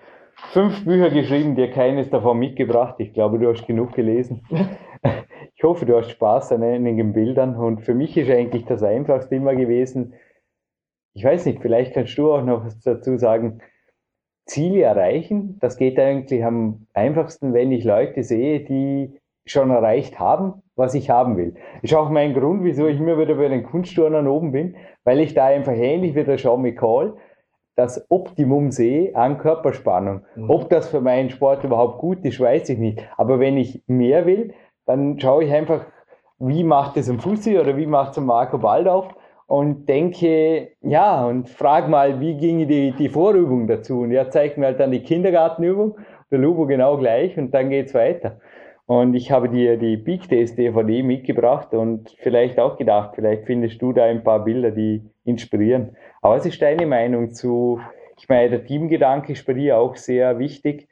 fünf 0.52 0.84
Bücher 0.84 1.10
geschrieben, 1.10 1.56
dir 1.56 1.72
keines 1.72 2.10
davon 2.10 2.38
mitgebracht. 2.38 2.96
Ich 2.98 3.14
glaube, 3.14 3.40
du 3.40 3.48
hast 3.50 3.66
genug 3.66 3.94
gelesen. 3.94 4.42
Ich 5.60 5.64
hoffe, 5.66 5.86
du 5.86 5.98
hast 5.98 6.12
Spaß 6.12 6.54
an 6.54 6.64
einigen 6.64 7.12
Bildern 7.12 7.58
und 7.58 7.82
für 7.82 7.94
mich 7.94 8.16
ist 8.16 8.30
eigentlich 8.30 8.64
das 8.64 8.82
einfachste 8.82 9.36
immer 9.36 9.56
gewesen, 9.56 10.14
ich 11.14 11.26
weiß 11.26 11.48
nicht, 11.48 11.62
vielleicht 11.62 11.94
kannst 11.94 12.18
du 12.18 12.32
auch 12.32 12.46
noch 12.46 12.64
was 12.64 12.80
dazu 12.80 13.18
sagen, 13.18 13.60
Ziele 14.46 14.84
erreichen, 14.84 15.58
das 15.60 15.76
geht 15.76 16.00
eigentlich 16.00 16.46
am 16.46 16.88
einfachsten, 16.94 17.54
wenn 17.54 17.74
ich 17.74 17.84
Leute 17.84 18.24
sehe, 18.24 18.62
die 18.62 19.20
schon 19.46 19.70
erreicht 19.70 20.18
haben, 20.18 20.64
was 20.78 20.94
ich 20.94 21.10
haben 21.10 21.36
will. 21.36 21.56
Ist 21.82 21.94
auch 21.94 22.10
mein 22.10 22.34
Grund, 22.34 22.64
wieso 22.64 22.88
ich 22.88 22.98
immer 22.98 23.20
wieder 23.20 23.36
bei 23.36 23.50
den 23.50 23.64
Kunstturnern 23.64 24.30
oben 24.30 24.54
bin, 24.54 24.78
weil 25.04 25.20
ich 25.20 25.34
da 25.34 25.48
einfach 25.48 25.76
ähnlich 25.76 26.16
wie 26.16 26.24
der 26.24 26.38
Sean 26.38 26.62
McCall 26.62 27.18
das 27.76 28.10
Optimum 28.10 28.72
sehe 28.72 29.14
an 29.14 29.38
Körperspannung. 29.38 30.22
Mhm. 30.36 30.50
Ob 30.50 30.70
das 30.70 30.88
für 30.88 31.02
meinen 31.02 31.30
Sport 31.30 31.66
überhaupt 31.66 32.00
gut 32.00 32.24
ist, 32.24 32.40
weiß 32.40 32.70
ich 32.70 32.78
nicht. 32.78 33.06
Aber 33.18 33.42
wenn 33.42 33.58
ich 33.58 33.84
mehr 33.88 34.26
will, 34.26 34.54
dann 34.90 35.20
schaue 35.20 35.44
ich 35.44 35.54
einfach, 35.54 35.86
wie 36.40 36.64
macht 36.64 36.98
es 36.98 37.08
ein 37.12 37.20
Fussi 37.20 37.60
oder 37.60 37.78
wie 37.78 37.86
macht 37.86 38.14
es 38.14 38.18
ein 38.18 38.26
Marco 38.26 38.58
Baldauf 38.58 39.14
und 39.46 39.88
denke, 39.88 40.70
ja, 40.82 41.28
und 41.28 41.48
frage 41.48 41.88
mal, 41.90 42.20
wie 42.20 42.36
ging 42.36 42.68
die, 42.68 42.92
die 42.94 43.10
Vorübung 43.10 43.68
dazu? 43.68 44.02
Und 44.02 44.12
er 44.12 44.32
zeigt 44.32 44.58
mir 44.58 44.66
halt 44.66 44.80
dann 44.80 44.92
die 44.92 45.04
Kindergartenübung, 45.04 45.96
der 46.32 46.40
Lubo 46.40 46.66
genau 46.66 46.98
gleich 46.98 47.38
und 47.38 47.54
dann 47.54 47.70
geht's 47.70 47.94
weiter. 47.94 48.40
Und 48.88 49.14
ich 49.14 49.30
habe 49.32 49.50
dir 49.50 49.78
die 49.78 49.96
Big 49.96 50.28
Test 50.28 50.58
DVD 50.58 51.04
mitgebracht 51.04 51.72
und 51.76 52.10
vielleicht 52.18 52.60
auch 52.60 52.76
gedacht, 52.76 53.12
vielleicht 53.14 53.46
findest 53.46 53.80
du 53.84 53.94
da 53.94 54.06
ein 54.06 54.24
paar 54.24 54.44
Bilder, 54.44 54.72
die 54.72 55.04
inspirieren. 55.24 55.98
Aber 56.24 56.38
was 56.38 56.48
ist 56.48 56.64
deine 56.64 56.88
Meinung 56.88 57.30
zu, 57.30 57.80
ich 58.18 58.28
meine, 58.28 58.50
der 58.50 58.66
Teamgedanke 58.66 59.34
ist 59.34 59.46
bei 59.46 59.54
dir 59.54 59.78
auch 59.78 59.96
sehr 59.96 60.40
wichtig, 60.40 60.88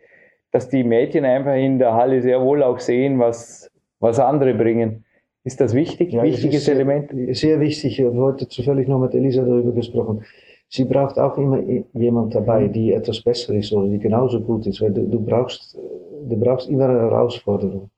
dass 0.51 0.69
die 0.69 0.83
Mädchen 0.83 1.25
einfach 1.25 1.55
in 1.55 1.79
der 1.79 1.95
Halle 1.95 2.21
sehr 2.21 2.41
wohl 2.41 2.61
auch 2.61 2.77
sehen, 2.77 3.17
was, 3.17 3.71
was 3.99 4.19
andere 4.19 4.53
bringen. 4.53 5.05
Ist 5.43 5.61
das 5.61 5.73
wichtig? 5.73 6.11
Ja, 6.11 6.23
Wichtiges 6.23 6.65
sehr, 6.65 6.75
Element? 6.75 7.09
Sehr 7.35 7.59
wichtig. 7.59 7.99
Ich 7.99 8.05
habe 8.05 8.17
heute 8.17 8.47
zufällig 8.47 8.87
noch 8.87 8.99
mit 8.99 9.13
Elisa 9.13 9.43
darüber 9.43 9.71
gesprochen. 9.71 10.23
Sie 10.69 10.83
braucht 10.83 11.17
auch 11.17 11.37
immer 11.37 11.59
jemand 11.93 12.35
dabei, 12.35 12.67
mhm. 12.67 12.73
die 12.73 12.91
etwas 12.91 13.21
besser 13.21 13.53
ist 13.53 13.71
oder 13.71 13.87
die 13.87 13.99
genauso 13.99 14.41
gut 14.41 14.67
ist, 14.67 14.81
weil 14.81 14.91
du, 14.91 15.07
du 15.07 15.19
brauchst, 15.21 15.75
du 15.75 16.37
brauchst 16.37 16.69
immer 16.69 16.89
eine 16.89 16.99
Herausforderung. 16.99 17.89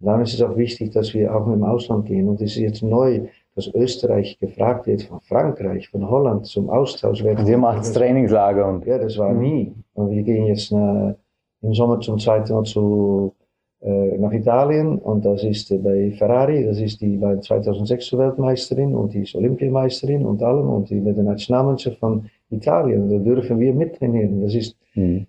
Dann 0.00 0.22
ist 0.22 0.34
es 0.34 0.42
auch 0.42 0.56
wichtig, 0.56 0.92
dass 0.92 1.12
wir 1.12 1.34
auch 1.34 1.46
im 1.46 1.62
Ausland 1.62 2.06
gehen. 2.06 2.28
Und 2.28 2.40
es 2.40 2.56
ist 2.56 2.62
jetzt 2.62 2.82
neu, 2.82 3.28
dass 3.54 3.68
Österreich 3.74 4.38
gefragt 4.38 4.86
wird 4.86 5.02
von 5.02 5.20
Frankreich, 5.20 5.88
von 5.88 6.08
Holland 6.08 6.46
zum 6.46 6.70
Austausch. 6.70 7.22
Und 7.22 7.46
ihr 7.46 7.58
macht 7.58 7.80
das 7.80 7.92
Trainingslager 7.92 8.66
und. 8.66 8.86
Ja, 8.86 8.98
das 8.98 9.18
war 9.18 9.32
mhm. 9.32 9.40
nie. 9.40 9.74
Und 9.94 10.10
wir 10.10 10.22
gehen 10.22 10.46
jetzt 10.46 10.72
nach, 10.72 11.14
im 11.62 11.74
Sommer 11.74 12.00
zum 12.00 12.18
zweiten 12.18 12.52
Mal 12.52 12.64
zu 12.64 13.34
äh, 13.38 13.39
nach 13.82 14.32
Italien 14.32 14.98
und 14.98 15.24
das 15.24 15.42
ist 15.42 15.70
äh, 15.70 15.78
bei 15.78 16.10
Ferrari, 16.12 16.66
das 16.66 16.78
ist 16.78 17.00
die 17.00 17.20
war 17.20 17.40
2006 17.40 18.16
Weltmeisterin 18.18 18.94
und 18.94 19.14
die 19.14 19.22
ist 19.22 19.34
Olympiameisterin 19.34 20.26
und 20.26 20.42
allem 20.42 20.68
und 20.68 20.90
die 20.90 21.00
mit 21.00 21.16
der 21.16 21.24
Nationalmannschaft 21.24 21.98
von 21.98 22.28
Italien. 22.50 23.08
Da 23.08 23.18
dürfen 23.18 23.58
wir 23.58 23.72
mittrainieren. 23.72 24.42
Das 24.42 24.54
ist, 24.54 24.76
mhm. 24.94 25.26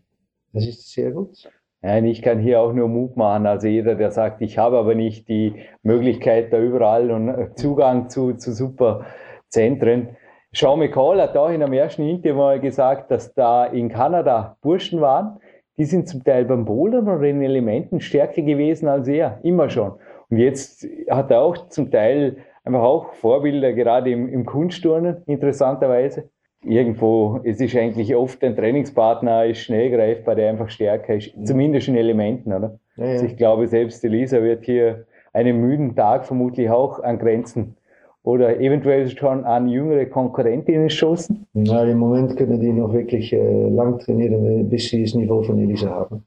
das 0.52 0.68
ist 0.68 0.92
sehr 0.92 1.12
gut. 1.12 1.50
Nein, 1.82 2.06
ich 2.06 2.22
kann 2.22 2.40
hier 2.40 2.62
auch 2.62 2.74
nur 2.74 2.90
Mut 2.90 3.16
machen. 3.18 3.48
Also 3.48 3.68
jeder, 3.68 3.96
der 3.96 4.12
sagt, 4.12 4.42
ich 4.42 4.58
habe 4.58 4.78
aber 4.78 4.96
nicht 4.96 5.30
die 5.30 5.56
Möglichkeit 5.82 6.52
da 6.52 6.60
überall 6.60 7.10
und 7.10 7.30
äh, 7.30 7.56
Zugang 7.56 8.10
zu, 8.10 8.34
zu 8.34 8.52
super 8.52 9.06
Zentren. 9.48 10.10
Sean 10.54 10.80
McCall 10.80 11.22
hat 11.22 11.38
auch 11.38 11.50
in 11.50 11.64
einem 11.64 11.72
ersten 11.72 12.04
Interview 12.04 12.36
mal 12.36 12.60
gesagt, 12.60 13.10
dass 13.10 13.34
da 13.34 13.66
in 13.66 13.88
Kanada 13.88 14.58
Burschen 14.62 15.00
waren, 15.00 15.40
die 15.78 15.86
sind 15.86 16.08
zum 16.08 16.24
Teil 16.24 16.46
beim 16.46 16.66
Bouldern 16.66 17.08
oder 17.08 17.24
in 17.24 17.42
Elementen 17.42 18.02
stärker 18.02 18.42
gewesen 18.42 18.88
als 18.88 19.08
er, 19.08 19.40
immer 19.44 19.70
schon. 19.70 19.94
Und 20.30 20.38
jetzt 20.38 20.88
hat 21.10 21.32
er 21.32 21.42
auch 21.42 21.70
zum 21.70 21.92
Teil 21.92 22.38
einfach 22.64 22.82
auch 22.82 23.14
Vorbilder, 23.14 23.74
gerade 23.74 24.12
im, 24.12 24.30
im 24.30 24.46
Kunstturnen, 24.46 25.24
interessanterweise. 25.26 26.30
irgendwo, 26.64 27.40
es 27.44 27.60
ist 27.60 27.76
eigentlich 27.76 28.16
oft 28.16 28.44
ein 28.44 28.56
Trainingspartner, 28.56 29.46
ist 29.46 29.60
schnell 29.60 29.90
greifbar, 29.90 30.36
der 30.36 30.50
einfach 30.50 30.70
stärker 30.70 31.16
ist, 31.16 31.34
zumindest 31.44 31.88
in 31.88 31.96
Elementen, 31.96 32.54
oder? 32.54 32.80
Ja, 32.98 33.06
ja. 33.06 33.12
Also 33.14 33.26
ich 33.26 33.38
glaube, 33.38 33.68
selbst 33.68 34.04
Elisa 34.04 34.42
wird 34.42 34.66
hier 34.66 35.06
einen 35.34 35.60
müden 35.60 35.96
Tag 35.96 36.26
vermutlich 36.26 36.70
auch 36.70 37.00
an 37.00 37.18
Grenzen 37.18 37.78
oder 38.24 38.60
eventuell 38.60 39.10
schon 39.10 39.46
an 39.46 39.68
jüngere 39.68 40.06
Konkurrentinnen 40.06 40.90
stoßen? 40.90 41.48
Na, 41.54 41.84
im 41.84 41.98
Moment 41.98 42.38
können 42.38 42.60
die 42.60 42.72
noch 42.72 42.94
wirklich 42.94 43.34
äh, 43.34 43.70
lang 43.70 44.00
trainieren, 44.00 44.70
bis 44.70 44.90
sie 44.90 45.04
das 45.04 45.16
Niveau 45.16 45.42
von 45.42 45.58
Elisa 45.60 45.90
haben. 45.90 46.24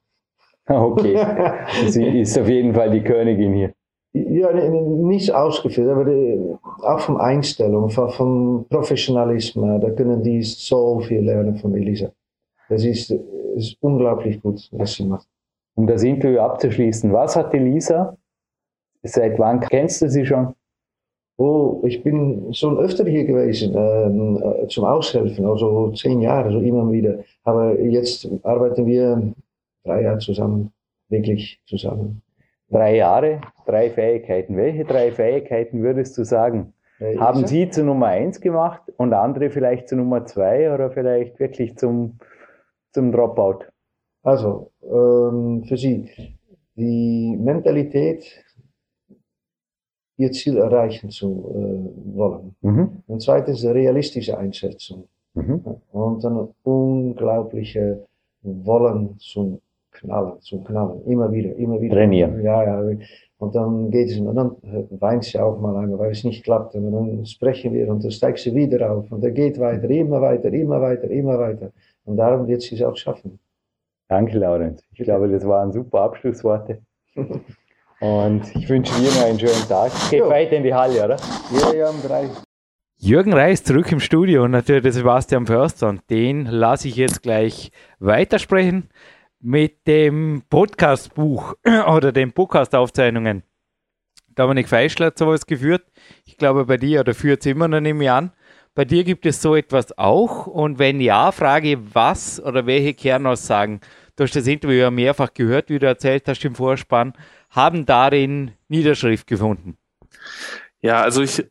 Okay, 0.66 1.16
sie 1.88 2.20
ist 2.20 2.38
auf 2.38 2.48
jeden 2.48 2.74
Fall 2.74 2.90
die 2.90 3.02
Königin 3.02 3.52
hier. 3.52 3.72
Ja, 4.12 4.52
nicht 4.52 5.32
ausgeführt, 5.32 5.90
aber 5.90 6.04
die, 6.04 6.40
auch 6.82 7.00
vom 7.00 7.16
Einstellung, 7.16 7.90
vom, 7.90 8.64
Professionalismus, 8.68 9.80
da 9.80 9.90
können 9.90 10.22
die 10.22 10.40
so 10.42 11.00
viel 11.00 11.24
lernen 11.24 11.56
von 11.56 11.74
Elisa. 11.74 12.12
Das 12.68 12.84
ist, 12.84 13.10
ist 13.10 13.76
unglaublich 13.80 14.40
gut, 14.40 14.68
was 14.72 14.94
sie 14.94 15.04
macht. 15.04 15.26
Um 15.74 15.88
das 15.88 16.04
Interview 16.04 16.38
abzuschließen, 16.38 17.12
was 17.12 17.34
hat 17.34 17.52
Elisa? 17.54 18.16
Seit 19.02 19.38
wann 19.38 19.60
kennst 19.60 20.00
du 20.00 20.08
sie 20.08 20.24
schon? 20.24 20.54
Oh, 21.36 21.82
ich 21.84 22.02
bin 22.04 22.54
schon 22.54 22.78
öfter 22.78 23.04
hier 23.04 23.24
gewesen 23.24 23.74
äh, 23.74 24.68
zum 24.68 24.84
Aushelfen, 24.84 25.44
also 25.46 25.90
zehn 25.90 26.20
Jahre, 26.20 26.52
so 26.52 26.60
immer 26.60 26.90
wieder. 26.92 27.24
Aber 27.42 27.78
jetzt 27.80 28.28
arbeiten 28.44 28.86
wir 28.86 29.34
drei 29.84 30.02
Jahre 30.02 30.18
zusammen, 30.18 30.72
wirklich 31.08 31.60
zusammen. 31.66 32.22
Drei 32.70 32.96
Jahre, 32.96 33.40
drei 33.66 33.90
Fähigkeiten. 33.90 34.56
Welche 34.56 34.84
drei 34.84 35.10
Fähigkeiten 35.10 35.82
würdest 35.82 36.16
du 36.16 36.24
sagen? 36.24 36.72
Äh, 37.00 37.16
Haben 37.16 37.46
Sie 37.46 37.68
zu 37.68 37.82
Nummer 37.84 38.06
eins 38.06 38.40
gemacht 38.40 38.82
und 38.96 39.12
andere 39.12 39.50
vielleicht 39.50 39.88
zu 39.88 39.96
Nummer 39.96 40.24
zwei 40.26 40.72
oder 40.72 40.90
vielleicht 40.90 41.40
wirklich 41.40 41.76
zum, 41.76 42.18
zum 42.92 43.10
Dropout? 43.10 43.64
Also, 44.22 44.70
ähm, 44.82 45.64
für 45.64 45.76
Sie, 45.76 46.10
die 46.76 47.36
Mentalität, 47.38 48.43
ihr 50.16 50.30
Ziel 50.32 50.56
erreichen 50.56 51.10
zu 51.10 51.50
äh, 51.50 52.16
wollen. 52.16 52.54
Mhm. 52.62 53.02
Und 53.06 53.22
zweitens 53.22 53.64
realistische 53.64 54.38
Einschätzung. 54.38 55.08
Mhm. 55.34 55.62
Und 55.92 56.24
dann 56.24 56.48
unglaubliche 56.62 58.06
Wollen 58.42 59.16
zum 59.18 59.60
Knallen, 59.90 60.40
zum 60.40 60.64
Knallen. 60.64 61.04
Immer 61.06 61.32
wieder, 61.32 61.54
immer 61.56 61.80
wieder. 61.80 61.96
Trainieren. 61.96 62.42
Ja, 62.42 62.62
ja. 62.62 62.96
Und 63.38 63.54
dann 63.54 63.90
geht 63.90 64.10
es, 64.10 64.18
und 64.18 64.34
dann 64.34 64.56
weint 65.00 65.24
sie 65.24 65.38
auch 65.38 65.58
mal 65.60 65.76
einmal, 65.76 65.98
weil 65.98 66.12
es 66.12 66.24
nicht 66.24 66.44
klappt. 66.44 66.74
Und 66.74 66.92
dann 66.92 67.26
sprechen 67.26 67.72
wir 67.72 67.88
und 67.88 68.04
dann 68.04 68.10
steigt 68.10 68.38
sie 68.38 68.54
wieder 68.54 68.90
auf. 68.90 69.10
Und 69.10 69.24
er 69.24 69.32
geht 69.32 69.58
weiter, 69.58 69.90
immer 69.90 70.20
weiter, 70.20 70.52
immer 70.52 70.80
weiter, 70.80 71.10
immer 71.10 71.38
weiter. 71.38 71.72
Und 72.04 72.16
darum 72.16 72.46
wird 72.46 72.62
sie 72.62 72.76
es 72.76 72.82
auch 72.82 72.96
schaffen. 72.96 73.38
Danke, 74.08 74.38
Laurenz. 74.38 74.82
Ich 74.92 75.00
glaube, 75.04 75.28
das 75.28 75.46
waren 75.46 75.72
super 75.72 76.02
Abschlussworte. 76.02 76.78
Und 78.04 78.54
ich 78.54 78.68
wünsche 78.68 78.92
dir 79.00 79.08
noch 79.12 79.24
einen 79.24 79.40
schönen 79.40 79.66
Tag. 79.66 79.90
Geht 80.10 80.20
jo. 80.20 80.28
weiter 80.28 80.52
in 80.52 80.62
die 80.62 80.74
Halle, 80.74 81.02
oder? 81.06 81.16
Ja, 81.58 81.72
ja, 81.72 81.88
um 81.88 82.02
drei. 82.02 82.28
Jürgen 82.98 83.32
Reis 83.32 83.64
zurück 83.64 83.90
im 83.92 84.00
Studio 84.00 84.44
und 84.44 84.50
natürlich 84.50 84.82
der 84.82 84.92
Sebastian 84.92 85.46
Förster. 85.46 85.88
Und 85.88 86.02
den 86.10 86.44
lasse 86.44 86.88
ich 86.88 86.96
jetzt 86.96 87.22
gleich 87.22 87.70
weitersprechen 88.00 88.90
mit 89.40 89.86
dem 89.86 90.42
Podcast-Buch 90.50 91.54
oder 91.88 92.12
den 92.12 92.32
Podcast-Aufzeichnungen. 92.32 93.42
Dominik 94.34 94.68
Feischler 94.68 95.06
hat 95.06 95.16
sowas 95.16 95.46
geführt. 95.46 95.86
Ich 96.26 96.36
glaube, 96.36 96.66
bei 96.66 96.76
dir, 96.76 97.00
oder 97.00 97.14
führt 97.14 97.40
es 97.40 97.46
immer 97.46 97.68
noch, 97.68 97.80
nehme 97.80 98.04
ich 98.04 98.10
an. 98.10 98.32
Bei 98.74 98.84
dir 98.84 99.04
gibt 99.04 99.24
es 99.24 99.40
so 99.40 99.56
etwas 99.56 99.96
auch. 99.96 100.46
Und 100.46 100.78
wenn 100.78 101.00
ja, 101.00 101.32
frage, 101.32 101.78
was 101.94 102.38
oder 102.38 102.66
welche 102.66 102.92
Kernaussagen, 102.92 103.80
du 104.16 104.24
hast 104.24 104.36
das 104.36 104.46
Interview 104.46 104.76
ja 104.76 104.90
mehrfach 104.90 105.32
gehört, 105.34 105.70
wie 105.70 105.78
du 105.78 105.86
erzählt 105.86 106.28
hast 106.28 106.44
im 106.44 106.54
Vorspann, 106.54 107.14
haben 107.50 107.86
darin 107.86 108.52
Niederschrift 108.68 109.26
gefunden? 109.26 109.76
Ja, 110.84 111.00
also 111.00 111.22
ich, 111.22 111.42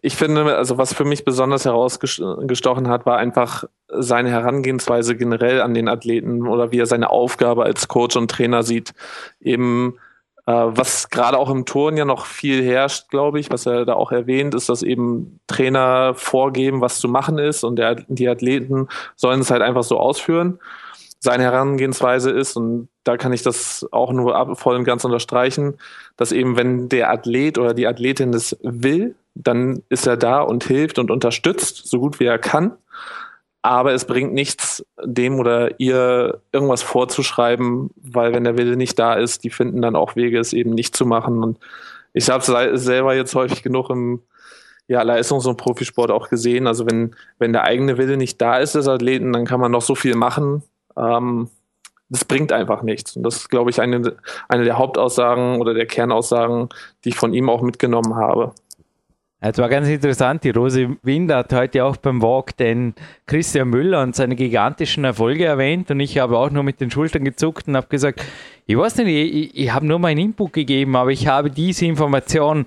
ich 0.00 0.14
finde, 0.14 0.56
also 0.56 0.78
was 0.78 0.94
für 0.94 1.04
mich 1.04 1.24
besonders 1.24 1.64
herausgestochen 1.64 2.86
hat, 2.86 3.04
war 3.04 3.16
einfach 3.16 3.64
seine 3.88 4.30
Herangehensweise 4.30 5.16
generell 5.16 5.60
an 5.60 5.74
den 5.74 5.88
Athleten 5.88 6.46
oder 6.46 6.70
wie 6.70 6.78
er 6.78 6.86
seine 6.86 7.10
Aufgabe 7.10 7.64
als 7.64 7.88
Coach 7.88 8.14
und 8.14 8.30
Trainer 8.30 8.62
sieht. 8.62 8.94
Eben, 9.40 9.98
äh, 10.46 10.52
was 10.52 11.10
gerade 11.10 11.36
auch 11.36 11.50
im 11.50 11.64
Turn 11.64 11.96
ja 11.96 12.04
noch 12.04 12.26
viel 12.26 12.62
herrscht, 12.64 13.10
glaube 13.10 13.40
ich, 13.40 13.50
was 13.50 13.66
er 13.66 13.86
da 13.86 13.94
auch 13.94 14.12
erwähnt, 14.12 14.54
ist, 14.54 14.68
dass 14.68 14.84
eben 14.84 15.40
Trainer 15.48 16.14
vorgeben, 16.14 16.80
was 16.80 17.00
zu 17.00 17.08
machen 17.08 17.38
ist 17.38 17.64
und 17.64 17.76
der, 17.76 17.96
die 18.06 18.28
Athleten 18.28 18.86
sollen 19.16 19.40
es 19.40 19.50
halt 19.50 19.62
einfach 19.62 19.82
so 19.82 19.98
ausführen 19.98 20.60
seine 21.20 21.44
Herangehensweise 21.44 22.30
ist, 22.30 22.56
und 22.56 22.88
da 23.04 23.16
kann 23.16 23.32
ich 23.32 23.42
das 23.42 23.86
auch 23.90 24.12
nur 24.12 24.56
voll 24.56 24.76
und 24.76 24.84
ganz 24.84 25.04
unterstreichen, 25.04 25.76
dass 26.16 26.32
eben, 26.32 26.56
wenn 26.56 26.88
der 26.88 27.10
Athlet 27.10 27.58
oder 27.58 27.74
die 27.74 27.86
Athletin 27.86 28.32
das 28.32 28.56
will, 28.62 29.14
dann 29.34 29.82
ist 29.88 30.06
er 30.06 30.16
da 30.16 30.40
und 30.40 30.64
hilft 30.64 30.98
und 30.98 31.10
unterstützt, 31.10 31.88
so 31.88 32.00
gut 32.00 32.20
wie 32.20 32.24
er 32.24 32.38
kann. 32.38 32.72
Aber 33.62 33.92
es 33.92 34.04
bringt 34.04 34.32
nichts, 34.32 34.84
dem 35.02 35.40
oder 35.40 35.80
ihr 35.80 36.40
irgendwas 36.52 36.82
vorzuschreiben, 36.82 37.90
weil 37.96 38.32
wenn 38.32 38.44
der 38.44 38.56
Wille 38.56 38.76
nicht 38.76 38.98
da 38.98 39.14
ist, 39.14 39.42
die 39.42 39.50
finden 39.50 39.82
dann 39.82 39.96
auch 39.96 40.14
Wege, 40.14 40.38
es 40.38 40.52
eben 40.52 40.70
nicht 40.70 40.96
zu 40.96 41.04
machen. 41.04 41.42
Und 41.42 41.58
ich 42.12 42.30
habe 42.30 42.40
es 42.40 42.84
selber 42.84 43.14
jetzt 43.16 43.34
häufig 43.34 43.62
genug 43.64 43.90
im 43.90 44.22
ja, 44.86 45.02
Leistungs- 45.02 45.46
und 45.46 45.56
Profisport 45.56 46.12
auch 46.12 46.28
gesehen. 46.28 46.68
Also 46.68 46.86
wenn, 46.86 47.16
wenn 47.38 47.52
der 47.52 47.64
eigene 47.64 47.98
Wille 47.98 48.16
nicht 48.16 48.40
da 48.40 48.58
ist 48.58 48.76
des 48.76 48.86
Athleten, 48.86 49.32
dann 49.32 49.46
kann 49.46 49.58
man 49.58 49.72
noch 49.72 49.82
so 49.82 49.96
viel 49.96 50.14
machen 50.14 50.62
ähm, 50.96 51.48
das 52.08 52.24
bringt 52.24 52.52
einfach 52.52 52.82
nichts. 52.82 53.16
Und 53.16 53.24
das 53.24 53.36
ist, 53.36 53.48
glaube 53.48 53.70
ich, 53.70 53.80
eine, 53.80 54.16
eine 54.48 54.64
der 54.64 54.78
Hauptaussagen 54.78 55.60
oder 55.60 55.74
der 55.74 55.86
Kernaussagen, 55.86 56.68
die 57.04 57.10
ich 57.10 57.16
von 57.16 57.34
ihm 57.34 57.50
auch 57.50 57.62
mitgenommen 57.62 58.14
habe. 58.14 58.52
Es 59.38 59.58
war 59.58 59.68
ganz 59.68 59.86
interessant, 59.86 60.44
die 60.44 60.50
Rose 60.50 60.96
Wind 61.02 61.30
hat 61.30 61.52
heute 61.52 61.84
auch 61.84 61.96
beim 61.98 62.22
Walk 62.22 62.56
den 62.56 62.94
Christian 63.26 63.68
Müller 63.68 64.02
und 64.02 64.16
seine 64.16 64.34
gigantischen 64.34 65.04
Erfolge 65.04 65.44
erwähnt 65.44 65.90
und 65.90 66.00
ich 66.00 66.18
habe 66.18 66.38
auch 66.38 66.50
nur 66.50 66.62
mit 66.62 66.80
den 66.80 66.90
Schultern 66.90 67.22
gezuckt 67.22 67.68
und 67.68 67.76
habe 67.76 67.86
gesagt, 67.88 68.24
ich 68.64 68.76
weiß 68.78 68.96
nicht, 68.96 69.08
ich, 69.08 69.54
ich 69.54 69.72
habe 69.74 69.86
nur 69.86 69.98
meinen 69.98 70.18
Input 70.18 70.54
gegeben, 70.54 70.96
aber 70.96 71.10
ich 71.10 71.26
habe 71.26 71.50
diese 71.50 71.84
Information 71.84 72.64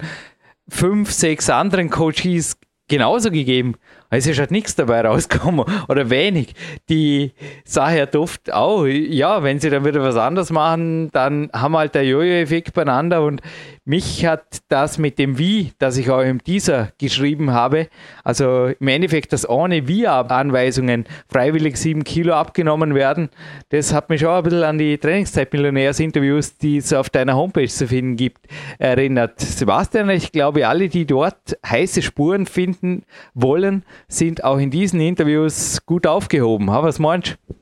fünf, 0.70 1.12
sechs 1.12 1.50
anderen 1.50 1.90
Coaches 1.90 2.56
genauso 2.88 3.32
gegeben. 3.32 3.76
Es 4.12 4.26
ist 4.26 4.40
halt 4.40 4.52
nichts 4.52 4.76
dabei 4.76 5.02
rausgekommen 5.02 5.66
oder 5.88 6.10
wenig. 6.10 6.56
Die 6.90 7.34
Sache 7.64 8.02
hat 8.02 8.16
oft 8.16 8.52
auch, 8.52 8.86
ja, 8.86 9.44
wenn 9.44 9.60
sie 9.60 9.70
dann 9.70 9.86
wieder 9.86 10.02
was 10.02 10.16
anderes 10.16 10.50
machen, 10.50 11.12
dann 11.12 11.50
haben 11.54 11.74
wir 11.74 11.80
halt 11.80 11.96
der 11.96 12.06
Jojo-Effekt 12.06 12.74
beieinander 12.74 13.22
und 13.24 13.42
mich 13.86 14.26
hat 14.26 14.62
das 14.68 15.00
mit 15.00 15.18
dem 15.18 15.40
Wie, 15.40 15.74
das 15.80 15.98
ich 15.98 16.12
auch 16.12 16.22
im 16.22 16.44
Teaser 16.44 16.90
geschrieben 17.00 17.52
habe, 17.52 17.88
also 18.24 18.68
im 18.80 18.88
Endeffekt, 18.88 19.34
dass 19.34 19.50
ohne 19.50 19.88
Wie-Anweisungen 19.88 21.06
freiwillig 21.28 21.78
sieben 21.78 22.04
Kilo 22.04 22.34
abgenommen 22.34 22.94
werden, 22.94 23.30
das 23.70 23.92
hat 23.94 24.10
mich 24.10 24.26
auch 24.28 24.38
ein 24.38 24.44
bisschen 24.44 24.64
an 24.64 24.78
die 24.78 24.98
Trainingszeit-Millionärs-Interviews, 25.00 26.58
die 26.58 26.78
es 26.78 26.94
auf 26.94 27.10
deiner 27.10 27.36
Homepage 27.36 27.68
zu 27.68 27.88
finden 27.88 28.16
gibt, 28.16 28.48
erinnert. 28.78 29.40
Sebastian, 29.40 30.10
ich 30.12 30.32
glaube, 30.32 30.68
alle, 30.68 30.88
die 30.88 31.06
dort 31.06 31.58
heiße 31.66 32.04
Spuren 32.04 32.46
finden 32.46 33.04
wollen, 33.34 33.84
sind 34.08 34.44
auch 34.44 34.58
in 34.58 34.72
diesen 34.72 35.00
Interviews 35.00 35.86
gut 35.86 36.08
aufgehoben. 36.08 36.68
Was 36.68 37.00
meinst 37.00 37.38
du? 37.48 37.54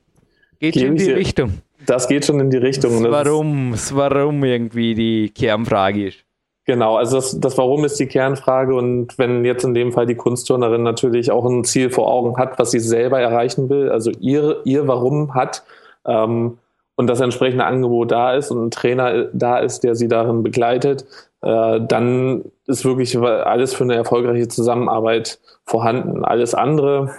Geht 0.59 0.75
schon 0.75 0.87
in 0.87 0.95
die 0.95 1.11
Richtung. 1.11 1.61
Das 1.85 2.07
geht 2.07 2.25
schon 2.25 2.39
in 2.39 2.49
die 2.49 2.57
Richtung. 2.57 3.03
Das 3.03 3.11
warum, 3.11 3.71
das 3.71 3.95
warum 3.95 4.43
irgendwie 4.43 4.95
die 4.95 5.29
Kernfrage 5.29 6.07
ist. 6.07 6.27
Genau, 6.67 6.97
also 6.97 7.15
das, 7.15 7.39
das 7.39 7.57
Warum 7.57 7.85
ist 7.85 7.97
die 7.97 8.07
Kernfrage 8.07 8.75
und 8.75 9.17
wenn 9.17 9.45
jetzt 9.45 9.63
in 9.63 9.73
dem 9.73 9.93
Fall 9.93 10.05
die 10.05 10.15
Kunstturnerin 10.15 10.83
natürlich 10.83 11.31
auch 11.31 11.45
ein 11.45 11.63
Ziel 11.63 11.89
vor 11.89 12.11
Augen 12.11 12.37
hat, 12.37 12.59
was 12.59 12.71
sie 12.71 12.81
selber 12.81 13.21
erreichen 13.21 13.69
will, 13.69 13.89
also 13.89 14.11
ihr, 14.19 14.59
ihr 14.65 14.85
Warum 14.85 15.33
hat 15.33 15.63
ähm, 16.05 16.57
und 16.97 17.07
das 17.07 17.21
entsprechende 17.21 17.63
Angebot 17.63 18.11
da 18.11 18.33
ist 18.35 18.51
und 18.51 18.65
ein 18.65 18.71
Trainer 18.71 19.29
da 19.31 19.59
ist, 19.59 19.85
der 19.85 19.95
sie 19.95 20.09
darin 20.09 20.43
begleitet, 20.43 21.05
äh, 21.41 21.79
dann 21.87 22.45
ist 22.65 22.85
wirklich 22.85 23.17
alles 23.17 23.73
für 23.73 23.83
eine 23.83 23.95
erfolgreiche 23.95 24.47
Zusammenarbeit 24.47 25.39
vorhanden. 25.65 26.25
Alles 26.25 26.53
andere, 26.53 27.15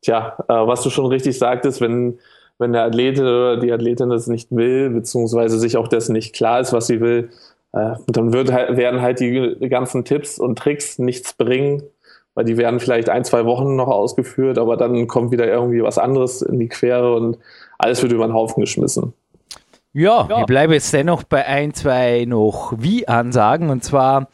tja, 0.00 0.36
äh, 0.48 0.52
was 0.52 0.82
du 0.82 0.90
schon 0.90 1.06
richtig 1.06 1.38
sagtest, 1.38 1.80
wenn 1.80 2.18
wenn 2.62 2.72
der 2.72 2.84
Athlet 2.84 3.18
oder 3.18 3.56
die 3.58 3.72
Athletin 3.72 4.08
das 4.08 4.28
nicht 4.28 4.52
will, 4.52 4.90
beziehungsweise 4.90 5.58
sich 5.58 5.76
auch 5.76 5.88
dessen 5.88 6.12
nicht 6.12 6.34
klar 6.34 6.60
ist, 6.60 6.72
was 6.72 6.86
sie 6.86 7.00
will, 7.00 7.30
äh, 7.72 7.94
dann 8.06 8.32
wird 8.32 8.52
halt, 8.52 8.76
werden 8.76 9.02
halt 9.02 9.20
die 9.20 9.56
ganzen 9.68 10.04
Tipps 10.04 10.38
und 10.38 10.58
Tricks 10.58 10.98
nichts 10.98 11.34
bringen, 11.34 11.82
weil 12.34 12.44
die 12.44 12.56
werden 12.56 12.80
vielleicht 12.80 13.08
ein, 13.08 13.24
zwei 13.24 13.44
Wochen 13.44 13.76
noch 13.76 13.88
ausgeführt, 13.88 14.58
aber 14.58 14.76
dann 14.76 15.08
kommt 15.08 15.32
wieder 15.32 15.46
irgendwie 15.46 15.82
was 15.82 15.98
anderes 15.98 16.40
in 16.40 16.58
die 16.58 16.68
Quere 16.68 17.14
und 17.14 17.38
alles 17.78 18.02
wird 18.02 18.12
über 18.12 18.26
den 18.26 18.34
Haufen 18.34 18.60
geschmissen. 18.60 19.12
Ja, 19.92 20.26
ja. 20.28 20.40
ich 20.40 20.46
bleibe 20.46 20.74
jetzt 20.74 20.92
dennoch 20.92 21.22
bei 21.22 21.44
ein, 21.44 21.74
zwei 21.74 22.24
noch 22.26 22.72
Wie-Ansagen 22.78 23.70
und 23.70 23.84
zwar 23.84 24.28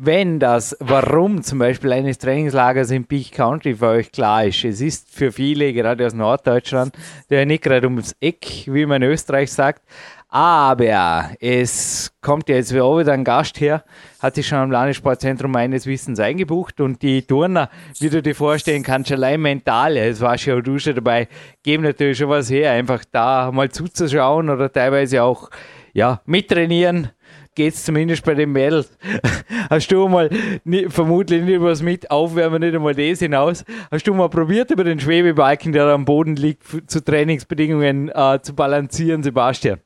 wenn 0.00 0.38
das 0.38 0.76
Warum 0.78 1.42
zum 1.42 1.58
Beispiel 1.58 1.92
eines 1.92 2.18
Trainingslagers 2.18 2.92
in 2.92 3.04
Peak 3.04 3.32
Country 3.32 3.74
für 3.74 3.88
euch 3.88 4.12
klar 4.12 4.44
ist. 4.44 4.64
Es 4.64 4.80
ist 4.80 5.10
für 5.10 5.32
viele, 5.32 5.72
gerade 5.72 6.06
aus 6.06 6.14
Norddeutschland, 6.14 6.94
der 7.30 7.44
nicht 7.46 7.64
gerade 7.64 7.88
ums 7.88 8.14
Eck, 8.20 8.62
wie 8.66 8.86
man 8.86 9.02
in 9.02 9.10
Österreich 9.10 9.52
sagt, 9.52 9.82
aber 10.28 11.30
es 11.40 12.12
kommt 12.20 12.48
ja 12.48 12.56
jetzt 12.56 12.74
wieder 12.74 13.12
ein 13.12 13.24
Gast 13.24 13.60
her, 13.60 13.84
hat 14.20 14.34
sich 14.34 14.46
schon 14.46 14.58
am 14.58 14.70
Landessportzentrum 14.70 15.50
meines 15.50 15.86
Wissens 15.86 16.20
eingebucht 16.20 16.80
und 16.80 17.02
die 17.02 17.22
Turner, 17.22 17.70
wie 17.98 18.10
du 18.10 18.22
dir 18.22 18.34
vorstellen 18.34 18.82
kannst, 18.82 19.10
allein 19.10 19.40
mental, 19.40 19.96
es 19.96 20.20
war 20.20 20.36
schon 20.36 20.62
du 20.62 20.78
schon 20.78 20.94
dabei, 20.94 21.28
geben 21.62 21.82
natürlich 21.82 22.18
schon 22.18 22.28
was 22.28 22.50
her, 22.50 22.72
einfach 22.72 23.04
da 23.10 23.50
mal 23.52 23.70
zuzuschauen 23.70 24.50
oder 24.50 24.70
teilweise 24.70 25.22
auch 25.22 25.50
ja, 25.94 26.20
mittrainieren 26.26 27.10
geht 27.58 27.74
es 27.74 27.84
zumindest 27.84 28.24
bei 28.24 28.34
den 28.34 28.52
Mädels. 28.52 28.96
Hast 29.70 29.90
du 29.90 30.06
mal, 30.06 30.30
nie, 30.62 30.88
vermutlich 30.88 31.42
nicht 31.42 31.60
was 31.60 31.82
mit, 31.82 32.08
aufwärmen 32.08 32.60
nicht 32.62 32.72
einmal 32.72 32.94
das 32.94 33.18
hinaus. 33.18 33.64
Hast 33.90 34.06
du 34.06 34.14
mal 34.14 34.28
probiert, 34.28 34.70
über 34.70 34.84
den 34.84 35.00
Schwebebalken, 35.00 35.72
der 35.72 35.86
am 35.86 36.04
Boden 36.04 36.36
liegt, 36.36 36.62
zu 36.88 37.04
Trainingsbedingungen 37.04 38.10
äh, 38.10 38.38
zu 38.40 38.54
balancieren, 38.54 39.24
Sebastian? 39.24 39.80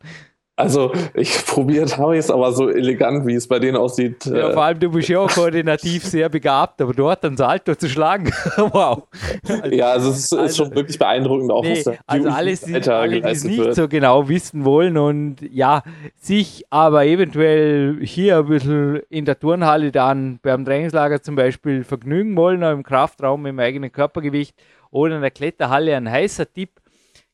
Also 0.62 0.92
ich 1.14 1.44
probiert 1.46 1.98
habe 1.98 2.14
ich 2.14 2.20
es, 2.20 2.30
aber 2.30 2.52
so 2.52 2.68
elegant, 2.68 3.26
wie 3.26 3.34
es 3.34 3.48
bei 3.48 3.58
denen 3.58 3.76
aussieht. 3.76 4.24
Ja, 4.26 4.50
äh, 4.50 4.52
vor 4.52 4.62
allem 4.62 4.78
du 4.78 4.90
bist 4.90 5.08
ja 5.08 5.18
auch 5.18 5.30
koordinativ 5.30 6.04
sehr 6.04 6.28
begabt, 6.28 6.80
aber 6.80 6.94
dort 6.94 7.24
ein 7.24 7.36
Salto 7.36 7.74
zu 7.74 7.88
schlagen, 7.88 8.32
wow. 8.56 9.02
ja, 9.70 9.90
also 9.90 10.10
es 10.10 10.18
ist, 10.18 10.32
also, 10.32 10.64
schon 10.64 10.74
wirklich 10.74 10.98
beeindruckend, 10.98 11.50
auch 11.50 11.64
nee, 11.64 11.76
was 11.76 11.84
da 11.84 11.94
also 12.06 12.28
alles, 12.28 12.88
alle, 12.88 13.20
die 13.20 13.28
es 13.28 13.44
nicht 13.44 13.58
wird. 13.58 13.74
so 13.74 13.88
genau 13.88 14.28
wissen 14.28 14.64
wollen 14.64 14.96
und 14.96 15.36
ja, 15.50 15.82
sich 16.20 16.64
aber 16.70 17.06
eventuell 17.06 17.98
hier 18.02 18.38
ein 18.38 18.46
bisschen 18.46 19.00
in 19.08 19.24
der 19.24 19.38
Turnhalle 19.38 19.90
dann 19.90 20.38
beim 20.42 20.64
Trainingslager 20.64 21.22
zum 21.22 21.34
Beispiel 21.34 21.82
vergnügen 21.82 22.36
wollen, 22.36 22.62
im 22.62 22.84
Kraftraum 22.84 23.46
im 23.46 23.58
eigenen 23.58 23.90
Körpergewicht 23.90 24.54
oder 24.90 25.16
in 25.16 25.22
der 25.22 25.30
Kletterhalle 25.32 25.96
ein 25.96 26.08
heißer 26.08 26.52
Tipp. 26.52 26.70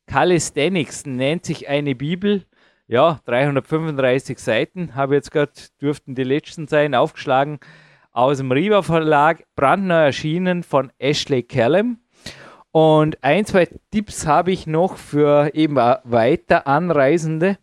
Calisthenics 0.06 1.04
nennt 1.04 1.44
sich 1.44 1.68
eine 1.68 1.94
Bibel 1.94 2.44
ja, 2.88 3.20
335 3.26 4.38
Seiten, 4.38 4.94
habe 4.94 5.14
jetzt 5.14 5.30
gerade, 5.30 5.52
dürften 5.80 6.14
die 6.14 6.24
letzten 6.24 6.66
sein, 6.66 6.94
aufgeschlagen 6.94 7.60
aus 8.12 8.38
dem 8.38 8.50
Riva 8.50 8.82
Verlag, 8.82 9.44
brandneu 9.54 10.06
erschienen 10.06 10.62
von 10.62 10.90
Ashley 10.98 11.42
Callum. 11.42 11.98
Und 12.72 13.22
ein, 13.22 13.44
zwei 13.44 13.68
Tipps 13.90 14.26
habe 14.26 14.50
ich 14.50 14.66
noch 14.66 14.96
für 14.96 15.54
eben 15.54 15.76
weiter 15.76 16.66
Anreisende. 16.66 17.58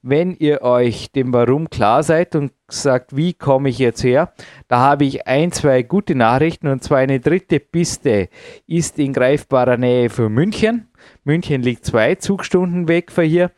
Wenn 0.00 0.34
ihr 0.36 0.62
euch 0.62 1.10
dem 1.10 1.32
Warum 1.32 1.68
klar 1.68 2.04
seid 2.04 2.36
und 2.36 2.52
sagt, 2.68 3.16
wie 3.16 3.34
komme 3.34 3.68
ich 3.68 3.78
jetzt 3.78 4.04
her, 4.04 4.32
da 4.68 4.78
habe 4.78 5.04
ich 5.04 5.26
ein, 5.26 5.50
zwei 5.50 5.82
gute 5.82 6.14
Nachrichten 6.14 6.68
und 6.68 6.84
zwar 6.84 6.98
eine 6.98 7.18
dritte 7.18 7.58
Piste 7.58 8.28
ist 8.66 8.98
in 8.98 9.12
greifbarer 9.12 9.76
Nähe 9.76 10.08
für 10.08 10.28
München. 10.28 10.87
München 11.24 11.62
liegt 11.62 11.84
zwei 11.84 12.14
Zugstunden 12.14 12.88
weg 12.88 13.12
von 13.12 13.24
hier. 13.24 13.50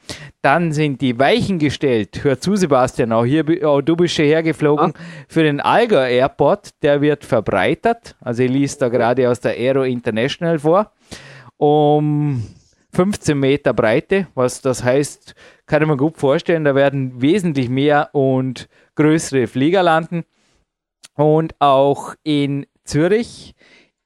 Dann 0.43 0.73
sind 0.73 1.01
die 1.01 1.19
Weichen 1.19 1.59
gestellt. 1.59 2.21
Hör 2.23 2.41
zu, 2.41 2.57
Sebastian, 2.57 3.13
auch 3.13 3.25
hier, 3.25 3.45
oh, 3.67 3.81
du 3.81 3.97
bist 3.97 4.15
schon 4.15 4.25
hergeflogen 4.25 4.93
ah. 4.95 4.99
für 5.29 5.43
den 5.43 5.61
Allgäu 5.61 6.09
Airport. 6.09 6.71
Der 6.83 7.01
wird 7.01 7.25
verbreitert. 7.25 8.17
Also 8.21 8.43
ich 8.43 8.51
liest 8.51 8.83
da 8.83 8.89
gerade 8.89 9.29
aus 9.29 9.41
der 9.41 9.53
Aero 9.53 9.85
International 9.85 10.59
vor. 10.59 10.91
Um 11.57 12.43
15 12.93 13.39
Meter 13.39 13.73
Breite, 13.73 14.27
was 14.35 14.61
das 14.61 14.83
heißt, 14.83 15.35
kann 15.67 15.83
ich 15.83 15.89
mir 15.89 15.97
gut 15.97 16.17
vorstellen. 16.17 16.65
Da 16.65 16.75
werden 16.75 17.21
wesentlich 17.21 17.69
mehr 17.69 18.11
und 18.13 18.69
größere 18.97 19.47
Flieger 19.47 19.83
landen. 19.83 20.25
Und 21.15 21.55
auch 21.61 22.15
in 22.25 22.67
Zürich 22.85 23.55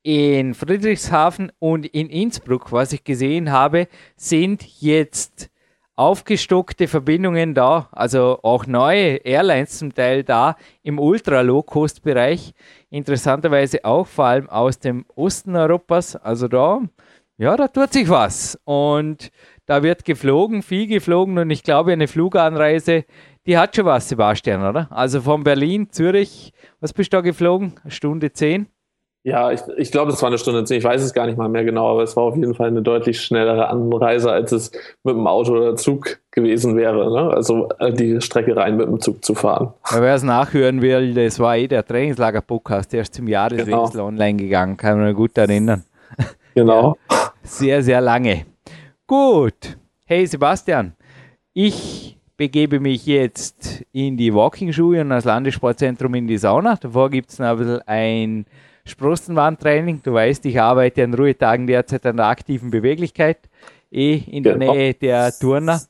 in 0.05 0.53
Friedrichshafen 0.53 1.51
und 1.59 1.87
in 1.87 2.09
Innsbruck, 2.11 2.71
was 2.71 2.93
ich 2.93 3.05
gesehen 3.05 3.51
habe, 3.51 3.89
sind 4.17 4.63
jetzt 4.81 5.51
aufgestockte 5.97 6.89
Verbindungen 6.89 7.55
da, 7.55 7.89
also 7.93 8.39
auch 8.43 8.67
neue 8.67 9.17
Airlines 9.25 9.79
zum 9.79 9.95
Teil 9.95 10.23
da 10.23 10.57
im 10.83 10.99
Ultra-Low-Cost-Bereich. 10.99 12.53
Interessanterweise 12.91 13.85
auch 13.85 14.07
vor 14.07 14.27
allem 14.27 14.49
aus 14.51 14.79
dem 14.79 15.07
Osten 15.15 15.57
Europas. 15.57 16.17
Also 16.17 16.49
da, 16.49 16.83
ja, 17.39 17.57
da 17.57 17.69
tut 17.69 17.93
sich 17.95 18.09
was. 18.09 18.59
Und 18.65 19.31
da 19.65 19.83
wird 19.83 20.05
geflogen, 20.05 20.63
viel 20.63 20.87
geflogen 20.87 21.39
und 21.39 21.49
ich 21.49 21.63
glaube, 21.63 21.93
eine 21.93 22.09
Fluganreise, 22.09 23.07
die 23.47 23.57
hat 23.57 23.75
schon 23.75 23.87
was, 23.87 24.09
Sebastian, 24.09 24.69
oder? 24.69 24.89
Also 24.91 25.23
von 25.23 25.45
Berlin, 25.45 25.89
Zürich, 25.91 26.53
was 26.81 26.93
bist 26.93 27.13
du 27.13 27.17
da 27.17 27.21
geflogen? 27.23 27.75
Stunde 27.89 28.33
zehn? 28.33 28.67
Ja, 29.27 29.51
ich, 29.51 29.63
ich 29.79 29.91
glaube, 29.91 30.13
es 30.13 30.21
war 30.21 30.27
eine 30.27 30.37
Stunde 30.37 30.65
zehn. 30.65 30.77
Ich 30.77 30.85
weiß 30.85 31.03
es 31.03 31.15
gar 31.15 31.25
nicht 31.25 31.39
mal 31.39 31.49
mehr 31.49 31.65
genau, 31.65 31.91
aber 31.91 32.03
es 32.03 32.15
war 32.15 32.25
auf 32.25 32.37
jeden 32.37 32.55
Fall 32.55 32.69
eine 32.69 32.83
deutlich 32.83 33.23
schnellere 33.23 33.69
Anreise, 33.69 34.31
als 34.31 34.53
es 34.53 34.71
mit 35.03 35.17
dem 35.17 35.27
Auto 35.27 35.53
oder 35.53 35.77
Zug 35.77 36.19
gewesen 36.31 36.77
wäre. 36.77 37.11
Ne? 37.11 37.31
Also 37.33 37.71
äh, 37.79 37.91
die 37.91 38.21
Strecke 38.21 38.55
rein 38.55 38.77
mit 38.77 38.87
dem 38.87 39.01
Zug 39.01 39.25
zu 39.25 39.35
fahren. 39.35 39.73
Wer 39.91 40.15
es 40.15 40.23
nachhören 40.23 40.83
will, 40.83 41.15
das 41.15 41.41
war 41.41 41.57
eh 41.57 41.67
der 41.67 41.87
Trainingslager-Podcast, 41.87 42.93
der 42.93 43.01
ist 43.01 43.15
zum 43.15 43.27
Jahreswechsel 43.27 43.93
genau. 43.93 44.09
online 44.09 44.37
gegangen, 44.37 44.77
kann 44.77 45.01
man 45.01 45.15
gut 45.15 45.37
erinnern. 45.39 45.85
Genau. 46.55 46.97
Ja, 47.11 47.33
sehr, 47.43 47.83
sehr 47.83 48.01
lange. 48.01 48.47
Gut. 49.07 49.77
Hey 50.07 50.27
Sebastian, 50.27 50.95
ich 51.53 52.19
begebe 52.37 52.81
mich 52.81 53.05
jetzt 53.05 53.85
in 53.93 54.17
die 54.17 54.35
Walking-Schuhe 54.35 55.03
und 55.03 55.13
als 55.13 55.25
Landessportzentrum 55.25 56.15
in 56.15 56.27
die 56.27 56.39
Sauna. 56.39 56.77
Davor 56.77 57.11
gibt 57.11 57.31
es 57.31 57.39
noch 57.39 57.49
ein 57.49 57.57
bisschen 57.59 57.83
ein 57.87 58.47
Sprossenwandtraining. 58.87 60.03
Du 60.03 60.13
weißt, 60.13 60.45
ich 60.47 60.61
arbeite 60.61 61.05
an 61.05 61.15
Ruhetagen 61.15 61.67
derzeit 61.67 62.05
an 62.07 62.17
der 62.19 62.27
aktiven 62.27 62.71
Beweglichkeit, 62.71 63.39
eh 63.91 64.17
in 64.17 64.43
der 64.43 64.55
genau. 64.55 64.75
Nähe 64.75 64.95
der 64.95 65.33
Turner. 65.33 65.81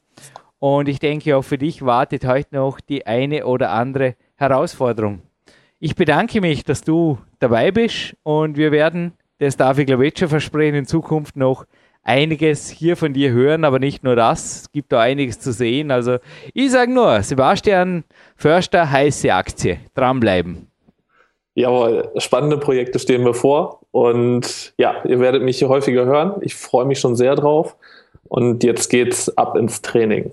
Und 0.59 0.89
ich 0.89 0.99
denke, 0.99 1.37
auch 1.37 1.43
für 1.43 1.59
dich 1.59 1.85
wartet 1.85 2.25
heute 2.25 2.55
noch 2.55 2.81
die 2.81 3.07
eine 3.07 3.47
oder 3.47 3.71
andere 3.71 4.15
Herausforderung. 4.37 5.23
Ich 5.79 5.97
bedanke 5.97 6.41
mich, 6.41 6.65
dass 6.65 6.83
du 6.83 7.19
dabei 7.39 7.71
bist 7.71 8.17
und 8.23 8.57
wir 8.57 8.73
werden, 8.73 9.13
das 9.39 9.57
darf 9.57 9.79
ich 9.79 9.87
glaube 9.87 10.07
ich 10.07 10.19
schon 10.19 10.29
versprechen, 10.29 10.77
in 10.77 10.87
Zukunft 10.87 11.37
noch 11.37 11.67
einiges 12.03 12.69
hier 12.69 12.97
von 12.97 13.13
dir 13.13 13.33
hören, 13.33 13.65
aber 13.65 13.79
nicht 13.79 14.05
nur 14.05 14.17
das. 14.17 14.63
Es 14.63 14.73
gibt 14.73 14.93
da 14.93 15.01
einiges 15.01 15.41
zu 15.41 15.53
sehen. 15.53 15.91
Also 15.91 16.19
ich 16.53 16.71
sage 16.71 16.93
nur, 16.93 17.23
Sebastian 17.23 18.05
Förster, 18.37 18.91
heiße 18.91 19.35
Aktie. 19.35 19.79
Dranbleiben. 19.95 20.69
Jawohl, 21.57 22.11
spannende 22.17 22.59
Projekte 22.59 22.99
stehen 22.99 23.23
mir 23.23 23.35
vor 23.35 23.81
und 23.93 24.75
ja, 24.77 24.97
ihr 25.05 25.21
werdet 25.21 25.43
mich 25.43 25.59
hier 25.59 25.69
häufiger 25.69 26.05
hören. 26.05 26.35
Ich 26.41 26.57
freue 26.57 26.85
mich 26.85 26.99
schon 26.99 27.15
sehr 27.15 27.37
drauf 27.37 27.77
und 28.25 28.65
jetzt 28.65 28.89
geht's 28.89 29.37
ab 29.37 29.57
ins 29.57 29.81
Training. 29.81 30.33